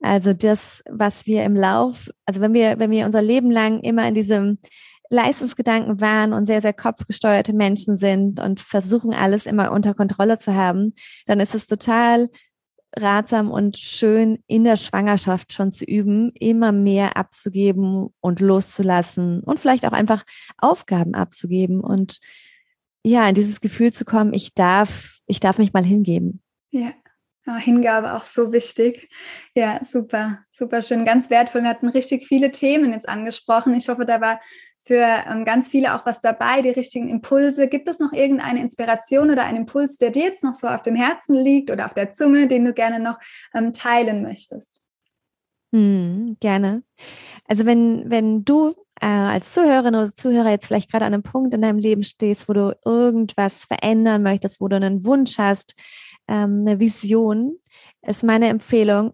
Also 0.00 0.32
das, 0.32 0.82
was 0.88 1.26
wir 1.26 1.44
im 1.44 1.56
Lauf, 1.56 2.08
also 2.24 2.40
wenn 2.40 2.54
wir, 2.54 2.78
wenn 2.78 2.92
wir 2.92 3.04
unser 3.04 3.20
Leben 3.20 3.50
lang 3.50 3.80
immer 3.80 4.06
in 4.08 4.14
diesem 4.14 4.58
Leistungsgedanken 5.10 6.00
waren 6.00 6.32
und 6.32 6.44
sehr, 6.44 6.60
sehr 6.60 6.72
kopfgesteuerte 6.72 7.52
Menschen 7.52 7.96
sind 7.96 8.40
und 8.40 8.60
versuchen 8.60 9.14
alles 9.14 9.46
immer 9.46 9.72
unter 9.72 9.94
Kontrolle 9.94 10.38
zu 10.38 10.54
haben, 10.54 10.94
dann 11.26 11.40
ist 11.40 11.54
es 11.54 11.66
total 11.66 12.28
ratsam 12.96 13.50
und 13.50 13.76
schön 13.76 14.42
in 14.46 14.64
der 14.64 14.76
Schwangerschaft 14.76 15.52
schon 15.52 15.70
zu 15.70 15.84
üben, 15.84 16.32
immer 16.34 16.72
mehr 16.72 17.16
abzugeben 17.16 18.08
und 18.20 18.40
loszulassen 18.40 19.40
und 19.40 19.60
vielleicht 19.60 19.86
auch 19.86 19.92
einfach 19.92 20.24
Aufgaben 20.56 21.14
abzugeben 21.14 21.80
und 21.80 22.18
ja, 23.04 23.28
in 23.28 23.34
dieses 23.34 23.60
Gefühl 23.60 23.92
zu 23.92 24.04
kommen, 24.04 24.34
ich 24.34 24.54
darf, 24.54 25.18
ich 25.26 25.40
darf 25.40 25.58
mich 25.58 25.72
mal 25.72 25.84
hingeben. 25.84 26.42
Ja. 26.70 26.92
Hingabe 27.56 28.12
auch 28.12 28.24
so 28.24 28.52
wichtig. 28.52 29.08
Ja, 29.54 29.82
super, 29.82 30.40
super 30.50 30.82
schön, 30.82 31.06
ganz 31.06 31.30
wertvoll. 31.30 31.62
Wir 31.62 31.70
hatten 31.70 31.88
richtig 31.88 32.26
viele 32.26 32.52
Themen 32.52 32.92
jetzt 32.92 33.08
angesprochen. 33.08 33.74
Ich 33.74 33.88
hoffe, 33.88 34.04
da 34.04 34.20
war 34.20 34.38
für 34.88 35.22
ähm, 35.28 35.44
ganz 35.44 35.68
viele 35.68 35.94
auch 35.94 36.06
was 36.06 36.20
dabei, 36.20 36.62
die 36.62 36.70
richtigen 36.70 37.10
Impulse. 37.10 37.68
Gibt 37.68 37.88
es 37.90 38.00
noch 38.00 38.14
irgendeine 38.14 38.62
Inspiration 38.62 39.30
oder 39.30 39.44
einen 39.44 39.58
Impuls, 39.58 39.98
der 39.98 40.10
dir 40.10 40.24
jetzt 40.24 40.42
noch 40.42 40.54
so 40.54 40.66
auf 40.66 40.82
dem 40.82 40.96
Herzen 40.96 41.36
liegt 41.36 41.70
oder 41.70 41.84
auf 41.84 41.92
der 41.92 42.10
Zunge, 42.10 42.48
den 42.48 42.64
du 42.64 42.72
gerne 42.72 42.98
noch 42.98 43.18
ähm, 43.54 43.74
teilen 43.74 44.22
möchtest? 44.22 44.80
Hm, 45.74 46.38
gerne. 46.40 46.82
Also 47.46 47.66
wenn, 47.66 48.08
wenn 48.08 48.46
du 48.46 48.74
äh, 48.98 49.06
als 49.06 49.52
Zuhörerin 49.52 49.94
oder 49.94 50.14
Zuhörer 50.14 50.50
jetzt 50.50 50.66
vielleicht 50.66 50.90
gerade 50.90 51.04
an 51.04 51.12
einem 51.12 51.22
Punkt 51.22 51.52
in 51.52 51.60
deinem 51.60 51.78
Leben 51.78 52.02
stehst, 52.02 52.48
wo 52.48 52.54
du 52.54 52.74
irgendwas 52.82 53.66
verändern 53.66 54.22
möchtest, 54.22 54.58
wo 54.58 54.68
du 54.68 54.76
einen 54.76 55.04
Wunsch 55.04 55.36
hast, 55.36 55.74
ähm, 56.28 56.64
eine 56.66 56.80
Vision, 56.80 57.58
ist 58.00 58.24
meine 58.24 58.48
Empfehlung, 58.48 59.12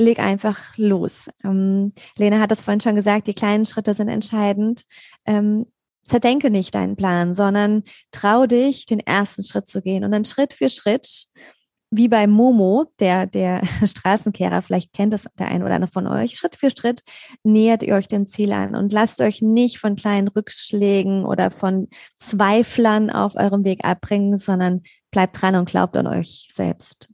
leg 0.00 0.18
einfach 0.18 0.76
los. 0.76 1.28
Ähm, 1.44 1.92
Lena 2.18 2.40
hat 2.40 2.50
das 2.50 2.62
vorhin 2.62 2.80
schon 2.80 2.96
gesagt, 2.96 3.26
die 3.26 3.34
kleinen 3.34 3.64
Schritte 3.64 3.94
sind 3.94 4.08
entscheidend. 4.08 4.84
Ähm, 5.26 5.64
zerdenke 6.04 6.50
nicht 6.50 6.74
deinen 6.74 6.96
Plan, 6.96 7.34
sondern 7.34 7.84
trau 8.10 8.46
dich, 8.46 8.86
den 8.86 9.00
ersten 9.00 9.44
Schritt 9.44 9.68
zu 9.68 9.82
gehen 9.82 10.04
und 10.04 10.10
dann 10.10 10.24
Schritt 10.24 10.52
für 10.52 10.68
Schritt, 10.68 11.26
wie 11.92 12.08
bei 12.08 12.26
Momo, 12.26 12.86
der, 13.00 13.26
der 13.26 13.62
Straßenkehrer, 13.84 14.62
vielleicht 14.62 14.92
kennt 14.92 15.12
das 15.12 15.26
der 15.38 15.48
eine 15.48 15.64
oder 15.64 15.74
andere 15.74 15.90
von 15.90 16.06
euch, 16.06 16.36
Schritt 16.36 16.56
für 16.56 16.70
Schritt 16.70 17.02
nähert 17.42 17.82
ihr 17.82 17.94
euch 17.94 18.08
dem 18.08 18.26
Ziel 18.26 18.52
an 18.52 18.74
und 18.74 18.92
lasst 18.92 19.20
euch 19.20 19.42
nicht 19.42 19.78
von 19.78 19.96
kleinen 19.96 20.28
Rückschlägen 20.28 21.24
oder 21.24 21.50
von 21.50 21.88
Zweiflern 22.18 23.10
auf 23.10 23.36
eurem 23.36 23.64
Weg 23.64 23.84
abbringen, 23.84 24.36
sondern 24.36 24.82
bleibt 25.10 25.40
dran 25.40 25.56
und 25.56 25.68
glaubt 25.68 25.96
an 25.96 26.06
euch 26.06 26.48
selbst. 26.52 27.08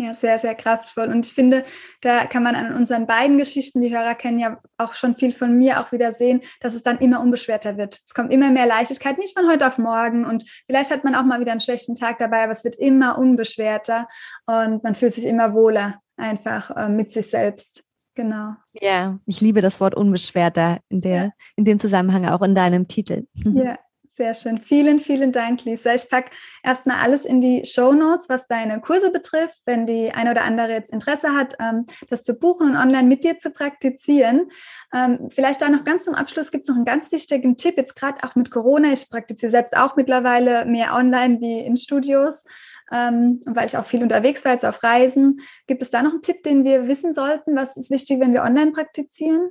Ja, 0.00 0.14
sehr, 0.14 0.38
sehr 0.38 0.54
kraftvoll. 0.54 1.08
Und 1.08 1.26
ich 1.26 1.32
finde, 1.32 1.64
da 2.02 2.24
kann 2.24 2.44
man 2.44 2.54
an 2.54 2.72
unseren 2.76 3.08
beiden 3.08 3.36
Geschichten, 3.36 3.80
die 3.80 3.90
Hörer 3.90 4.14
kennen 4.14 4.38
ja 4.38 4.60
auch 4.76 4.92
schon 4.92 5.16
viel 5.16 5.32
von 5.32 5.58
mir, 5.58 5.80
auch 5.80 5.90
wieder 5.90 6.12
sehen, 6.12 6.40
dass 6.60 6.76
es 6.76 6.84
dann 6.84 6.98
immer 6.98 7.20
unbeschwerter 7.20 7.76
wird. 7.76 7.98
Es 8.06 8.14
kommt 8.14 8.32
immer 8.32 8.48
mehr 8.50 8.66
Leichtigkeit, 8.66 9.18
nicht 9.18 9.36
von 9.36 9.50
heute 9.50 9.66
auf 9.66 9.76
morgen. 9.76 10.24
Und 10.24 10.48
vielleicht 10.66 10.92
hat 10.92 11.02
man 11.02 11.16
auch 11.16 11.24
mal 11.24 11.40
wieder 11.40 11.50
einen 11.50 11.60
schlechten 11.60 11.96
Tag 11.96 12.18
dabei, 12.18 12.44
aber 12.44 12.52
es 12.52 12.62
wird 12.62 12.76
immer 12.76 13.18
unbeschwerter 13.18 14.06
und 14.46 14.84
man 14.84 14.94
fühlt 14.94 15.14
sich 15.14 15.24
immer 15.24 15.52
wohler 15.52 16.00
einfach 16.16 16.70
äh, 16.76 16.88
mit 16.88 17.10
sich 17.10 17.26
selbst. 17.26 17.82
Genau. 18.14 18.54
Ja, 18.80 19.18
ich 19.26 19.40
liebe 19.40 19.62
das 19.62 19.80
Wort 19.80 19.96
unbeschwerter 19.96 20.78
in 20.88 21.00
der, 21.00 21.24
ja. 21.24 21.30
in 21.56 21.64
dem 21.64 21.80
Zusammenhang 21.80 22.24
auch 22.26 22.42
in 22.42 22.54
deinem 22.54 22.86
Titel. 22.86 23.26
Ja, 23.34 23.78
sehr 24.18 24.34
schön. 24.34 24.58
Vielen, 24.58 24.98
vielen 24.98 25.30
Dank, 25.30 25.64
Lisa. 25.64 25.94
Ich 25.94 26.10
packe 26.10 26.32
erstmal 26.64 26.96
alles 26.96 27.24
in 27.24 27.40
die 27.40 27.64
Show 27.64 27.92
Notes, 27.92 28.28
was 28.28 28.48
deine 28.48 28.80
Kurse 28.80 29.12
betrifft. 29.12 29.58
Wenn 29.64 29.86
die 29.86 30.10
eine 30.10 30.32
oder 30.32 30.42
andere 30.42 30.72
jetzt 30.72 30.92
Interesse 30.92 31.34
hat, 31.34 31.54
ähm, 31.60 31.86
das 32.10 32.24
zu 32.24 32.34
buchen 32.34 32.68
und 32.68 32.76
online 32.76 33.04
mit 33.04 33.22
dir 33.22 33.38
zu 33.38 33.52
praktizieren. 33.52 34.50
Ähm, 34.92 35.28
vielleicht 35.30 35.62
da 35.62 35.68
noch 35.70 35.84
ganz 35.84 36.04
zum 36.04 36.14
Abschluss 36.14 36.50
gibt 36.50 36.64
es 36.64 36.68
noch 36.68 36.74
einen 36.74 36.84
ganz 36.84 37.12
wichtigen 37.12 37.56
Tipp, 37.56 37.76
jetzt 37.76 37.94
gerade 37.94 38.22
auch 38.24 38.34
mit 38.34 38.50
Corona. 38.50 38.92
Ich 38.92 39.08
praktiziere 39.08 39.52
selbst 39.52 39.76
auch 39.76 39.94
mittlerweile 39.94 40.64
mehr 40.64 40.94
online 40.94 41.40
wie 41.40 41.60
in 41.60 41.76
Studios. 41.76 42.44
Ähm, 42.90 43.40
weil 43.44 43.66
ich 43.66 43.76
auch 43.76 43.86
viel 43.86 44.02
unterwegs 44.02 44.44
war, 44.44 44.52
jetzt 44.52 44.64
auf 44.64 44.82
Reisen. 44.82 45.40
Gibt 45.66 45.82
es 45.82 45.90
da 45.90 46.02
noch 46.02 46.12
einen 46.12 46.22
Tipp, 46.22 46.42
den 46.42 46.64
wir 46.64 46.88
wissen 46.88 47.12
sollten? 47.12 47.54
Was 47.54 47.76
ist 47.76 47.90
wichtig, 47.90 48.18
wenn 48.18 48.32
wir 48.32 48.42
online 48.42 48.72
praktizieren? 48.72 49.50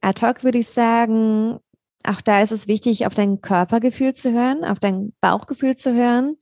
Ad 0.00 0.26
hoc 0.26 0.44
würde 0.44 0.58
ich 0.58 0.68
sagen, 0.68 1.58
auch 2.04 2.20
da 2.20 2.42
ist 2.42 2.52
es 2.52 2.68
wichtig, 2.68 3.06
auf 3.06 3.14
dein 3.14 3.40
Körpergefühl 3.40 4.14
zu 4.14 4.32
hören, 4.32 4.64
auf 4.64 4.78
dein 4.78 5.12
Bauchgefühl 5.20 5.76
zu 5.76 5.94
hören. 5.94 6.36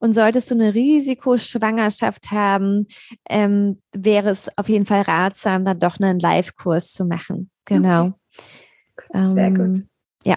Und 0.00 0.12
solltest 0.12 0.50
du 0.50 0.54
eine 0.54 0.74
Risikoschwangerschaft 0.74 2.30
haben, 2.30 2.86
ähm, 3.28 3.80
wäre 3.92 4.30
es 4.30 4.48
auf 4.56 4.68
jeden 4.68 4.86
Fall 4.86 5.02
ratsam, 5.02 5.64
dann 5.64 5.80
doch 5.80 5.98
einen 5.98 6.20
Live-Kurs 6.20 6.92
zu 6.92 7.04
machen. 7.04 7.50
Genau. 7.64 8.12
Okay. 8.96 9.26
Sehr 9.26 9.46
ähm, 9.46 9.54
gut. 9.54 9.86
Ja. 10.24 10.36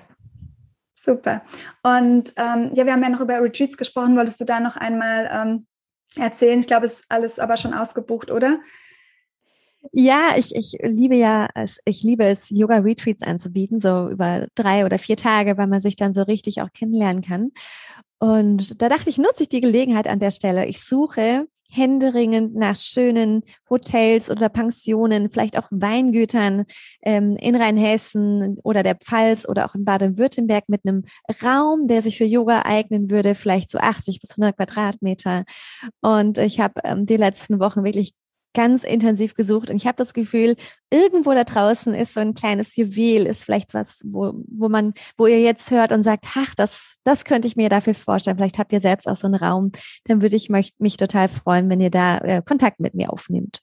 Super. 0.96 1.44
Und 1.84 2.34
ähm, 2.38 2.72
ja, 2.74 2.86
wir 2.86 2.94
haben 2.94 3.04
ja 3.04 3.10
noch 3.10 3.22
über 3.22 3.40
Retreats 3.40 3.78
gesprochen. 3.78 4.18
Wolltest 4.18 4.42
du 4.42 4.46
da 4.46 4.60
noch 4.60 4.78
einmal 4.78 5.30
ähm, 5.32 5.68
erzählen? 6.16 6.60
Ich 6.60 6.68
glaube, 6.68 6.88
es 6.88 7.02
ist 7.02 7.12
alles 7.12 7.38
aber 7.38 7.58
schon 7.58 7.74
ausgebucht, 7.76 8.32
oder? 8.32 8.60
Ja, 9.92 10.36
ich, 10.38 10.56
ich 10.56 10.78
liebe 10.82 11.16
ja, 11.16 11.50
es, 11.56 11.80
ich 11.86 12.04
liebe 12.04 12.26
es, 12.26 12.50
Yoga-Retreats 12.50 13.24
anzubieten, 13.24 13.80
so 13.80 14.10
über 14.10 14.48
drei 14.56 14.86
oder 14.86 15.00
vier 15.00 15.18
Tage, 15.18 15.58
weil 15.58 15.68
man 15.68 15.82
sich 15.82 15.96
dann 15.96 16.14
so 16.14 16.22
richtig 16.24 16.62
auch 16.62 16.72
kennenlernen 16.72 17.24
kann. 17.24 17.52
Und 18.20 18.82
da 18.82 18.90
dachte 18.90 19.10
ich, 19.10 19.18
nutze 19.18 19.44
ich 19.44 19.50
die 19.50 19.62
Gelegenheit 19.62 20.08
an 20.08 20.20
der 20.20 20.30
Stelle. 20.30 20.68
Ich 20.68 20.84
suche 20.84 21.48
händeringend 21.72 22.56
nach 22.56 22.76
schönen 22.76 23.44
Hotels 23.70 24.30
oder 24.30 24.50
Pensionen, 24.50 25.32
vielleicht 25.32 25.58
auch 25.58 25.68
Weingütern 25.72 26.66
ähm, 27.02 27.38
in 27.38 27.56
Rheinhessen 27.56 28.58
oder 28.64 28.84
der 28.84 28.96
Pfalz 28.96 29.48
oder 29.48 29.66
auch 29.66 29.74
in 29.74 29.86
Baden-Württemberg 29.86 30.66
mit 30.68 30.82
einem 30.86 31.06
Raum, 31.44 31.88
der 31.88 32.02
sich 32.02 32.18
für 32.18 32.26
Yoga 32.26 32.64
eignen 32.64 33.10
würde, 33.10 33.36
vielleicht 33.36 33.72
so 33.72 33.80
80 33.80 34.20
bis 34.20 34.32
100 34.32 34.56
Quadratmeter. 34.58 35.46
Und 36.02 36.38
ich 36.38 36.60
habe 36.60 36.82
ähm, 36.84 37.06
die 37.06 37.18
letzten 37.18 37.60
Wochen 37.60 37.84
wirklich 37.84 38.14
ganz 38.54 38.84
intensiv 38.84 39.36
gesucht 39.36 39.70
und 39.70 39.78
ich 39.78 39.88
habe 39.88 39.96
das 39.96 40.14
Gefühl, 40.14 40.56
irgendwo 40.90 41.34
da 41.34 41.44
draußen 41.44 41.94
ist 41.94 42.14
so 42.14 42.20
ein 42.20 42.34
kleines 42.34 42.76
Juwel, 42.76 43.26
ist 43.26 43.44
vielleicht 43.44 43.74
was, 43.74 44.02
wo, 44.06 44.34
wo 44.48 44.70
man, 44.70 44.94
wo 45.18 45.28
ihr 45.28 45.42
jetzt 45.42 45.72
hört 45.72 45.92
und 45.92 46.04
sagt, 46.04 46.26
ach, 46.36 46.54
das, 46.56 46.96
das 47.04 47.26
könnte 47.26 47.48
ich 47.48 47.56
mir 47.56 47.70
dafür 47.70 47.94
vorstellen. 47.94 48.38
Vielleicht 48.38 48.60
habt 48.60 48.74
ihr 48.74 48.80
selbst 48.80 49.08
auch 49.08 49.16
so 49.16 49.28
einen 49.28 49.36
Raum. 49.36 49.72
Dann 50.06 50.22
würde 50.22 50.36
ich 50.36 50.50
mich, 50.50 50.74
mich 50.80 50.98
total 50.98 51.30
freuen, 51.30 51.70
wenn 51.70 51.82
ihr 51.82 51.92
da 51.92 52.18
äh, 52.20 52.42
Kontakt 52.46 52.80
mit 52.80 52.94
mir 52.94 53.12
aufnehmt. 53.12 53.62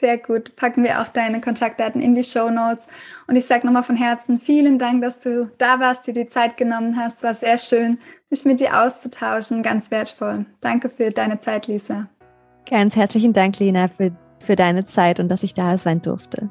Sehr 0.00 0.16
gut. 0.16 0.54
Packen 0.54 0.84
wir 0.84 1.00
auch 1.00 1.08
deine 1.08 1.40
Kontaktdaten 1.40 2.00
in 2.00 2.14
die 2.14 2.22
Show 2.22 2.50
Notes. 2.50 2.86
Und 3.26 3.34
ich 3.34 3.46
sage 3.46 3.66
nochmal 3.66 3.82
von 3.82 3.96
Herzen 3.96 4.38
vielen 4.38 4.78
Dank, 4.78 5.02
dass 5.02 5.18
du 5.18 5.50
da 5.58 5.80
warst, 5.80 6.06
dir 6.06 6.14
die 6.14 6.28
Zeit 6.28 6.56
genommen 6.56 6.96
hast. 6.96 7.24
War 7.24 7.34
sehr 7.34 7.58
schön, 7.58 7.98
sich 8.30 8.44
mit 8.44 8.60
dir 8.60 8.80
auszutauschen. 8.80 9.64
Ganz 9.64 9.90
wertvoll. 9.90 10.46
Danke 10.60 10.88
für 10.88 11.10
deine 11.10 11.40
Zeit, 11.40 11.66
Lisa. 11.66 12.08
Ganz 12.70 12.94
herzlichen 12.94 13.32
Dank, 13.32 13.58
Lena, 13.58 13.88
für 13.88 14.12
für 14.40 14.56
deine 14.56 14.84
Zeit 14.84 15.20
und 15.20 15.28
dass 15.28 15.42
ich 15.42 15.54
da 15.54 15.78
sein 15.78 16.02
durfte. 16.02 16.50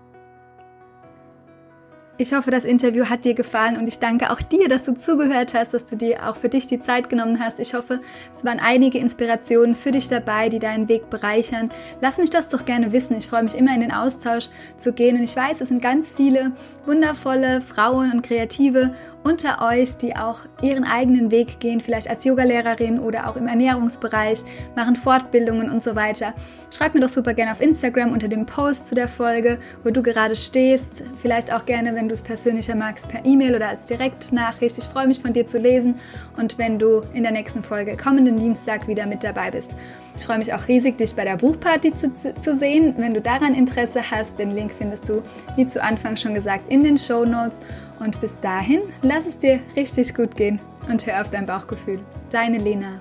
Ich 2.19 2.33
hoffe, 2.33 2.49
das 2.49 2.65
Interview 2.65 3.05
hat 3.05 3.25
dir 3.25 3.35
gefallen 3.35 3.77
und 3.77 3.87
ich 3.87 3.99
danke 3.99 4.31
auch 4.31 4.41
dir, 4.41 4.67
dass 4.67 4.85
du 4.85 4.95
zugehört 4.95 5.53
hast, 5.53 5.75
dass 5.75 5.85
du 5.85 5.95
dir 5.95 6.27
auch 6.27 6.35
für 6.35 6.49
dich 6.49 6.65
die 6.65 6.79
Zeit 6.79 7.11
genommen 7.11 7.39
hast. 7.39 7.59
Ich 7.59 7.75
hoffe, 7.75 8.01
es 8.31 8.43
waren 8.43 8.59
einige 8.59 8.97
Inspirationen 8.97 9.75
für 9.75 9.91
dich 9.91 10.07
dabei, 10.07 10.49
die 10.49 10.57
deinen 10.57 10.89
Weg 10.89 11.11
bereichern. 11.11 11.69
Lass 12.01 12.17
mich 12.17 12.31
das 12.31 12.49
doch 12.49 12.65
gerne 12.65 12.91
wissen. 12.91 13.17
Ich 13.17 13.27
freue 13.27 13.43
mich 13.43 13.55
immer 13.55 13.71
in 13.75 13.81
den 13.81 13.91
Austausch 13.91 14.49
zu 14.77 14.93
gehen 14.93 15.17
und 15.17 15.23
ich 15.23 15.35
weiß, 15.35 15.61
es 15.61 15.69
sind 15.69 15.79
ganz 15.79 16.15
viele 16.15 16.53
wundervolle 16.87 17.61
Frauen 17.61 18.11
und 18.11 18.23
Kreative 18.23 18.95
unter 19.27 19.61
euch, 19.61 19.97
die 19.97 20.15
auch 20.15 20.39
ihren 20.61 20.85
eigenen 20.85 21.31
Weg 21.31 21.59
gehen, 21.59 21.81
vielleicht 21.81 22.09
als 22.09 22.23
Yogalehrerin 22.23 22.97
oder 22.99 23.29
auch 23.29 23.35
im 23.35 23.47
Ernährungsbereich, 23.47 24.41
machen 24.73 24.95
Fortbildungen 24.95 25.69
und 25.69 25.83
so 25.83 25.95
weiter. 25.97 26.33
Schreib 26.71 26.93
mir 26.93 27.01
doch 27.01 27.09
super 27.09 27.33
gerne 27.33 27.51
auf 27.51 27.59
Instagram 27.59 28.13
unter 28.13 28.29
dem 28.29 28.45
Post 28.45 28.87
zu 28.87 28.95
der 28.95 29.09
Folge, 29.09 29.59
wo 29.83 29.89
du 29.89 30.01
gerade 30.01 30.35
stehst. 30.35 31.03
Vielleicht 31.21 31.51
auch 31.51 31.65
gerne, 31.65 31.93
wenn 31.93 32.07
du 32.07 32.13
es 32.13 32.21
persönlicher 32.21 32.75
magst, 32.75 33.09
per 33.09 33.25
E-Mail 33.25 33.55
oder 33.55 33.67
als 33.67 33.85
Direktnachricht. 33.85 34.77
Ich 34.77 34.85
freue 34.85 35.07
mich 35.07 35.19
von 35.19 35.33
dir 35.33 35.45
zu 35.45 35.57
lesen 35.57 35.95
und 36.37 36.57
wenn 36.57 36.79
du 36.79 37.01
in 37.13 37.23
der 37.23 37.33
nächsten 37.33 37.63
Folge 37.63 37.97
kommenden 37.97 38.39
Dienstag 38.39 38.87
wieder 38.87 39.05
mit 39.07 39.25
dabei 39.25 39.51
bist. 39.51 39.75
Ich 40.17 40.25
freue 40.25 40.39
mich 40.39 40.51
auch 40.51 40.67
riesig, 40.67 40.97
dich 40.97 41.15
bei 41.15 41.23
der 41.23 41.37
Buchparty 41.37 41.93
zu, 41.93 42.11
zu, 42.13 42.55
sehen. 42.55 42.95
Wenn 42.97 43.13
du 43.13 43.21
daran 43.21 43.53
Interesse 43.53 44.01
hast, 44.09 44.39
den 44.39 44.51
Link 44.51 44.71
findest 44.75 45.07
du, 45.07 45.21
wie 45.55 45.67
zu 45.67 45.81
Anfang 45.81 46.17
schon 46.17 46.33
gesagt, 46.33 46.71
in 46.71 46.83
den 46.83 46.97
Show 46.97 47.23
Notes. 47.23 47.61
Und 47.99 48.19
bis 48.19 48.39
dahin, 48.39 48.81
lass 49.03 49.27
es 49.27 49.37
dir 49.37 49.59
richtig 49.75 50.15
gut 50.15 50.35
gehen 50.35 50.59
und 50.89 51.05
hör 51.05 51.21
auf 51.21 51.29
dein 51.29 51.45
Bauchgefühl. 51.45 51.99
Deine 52.31 52.57
Lena. 52.57 52.99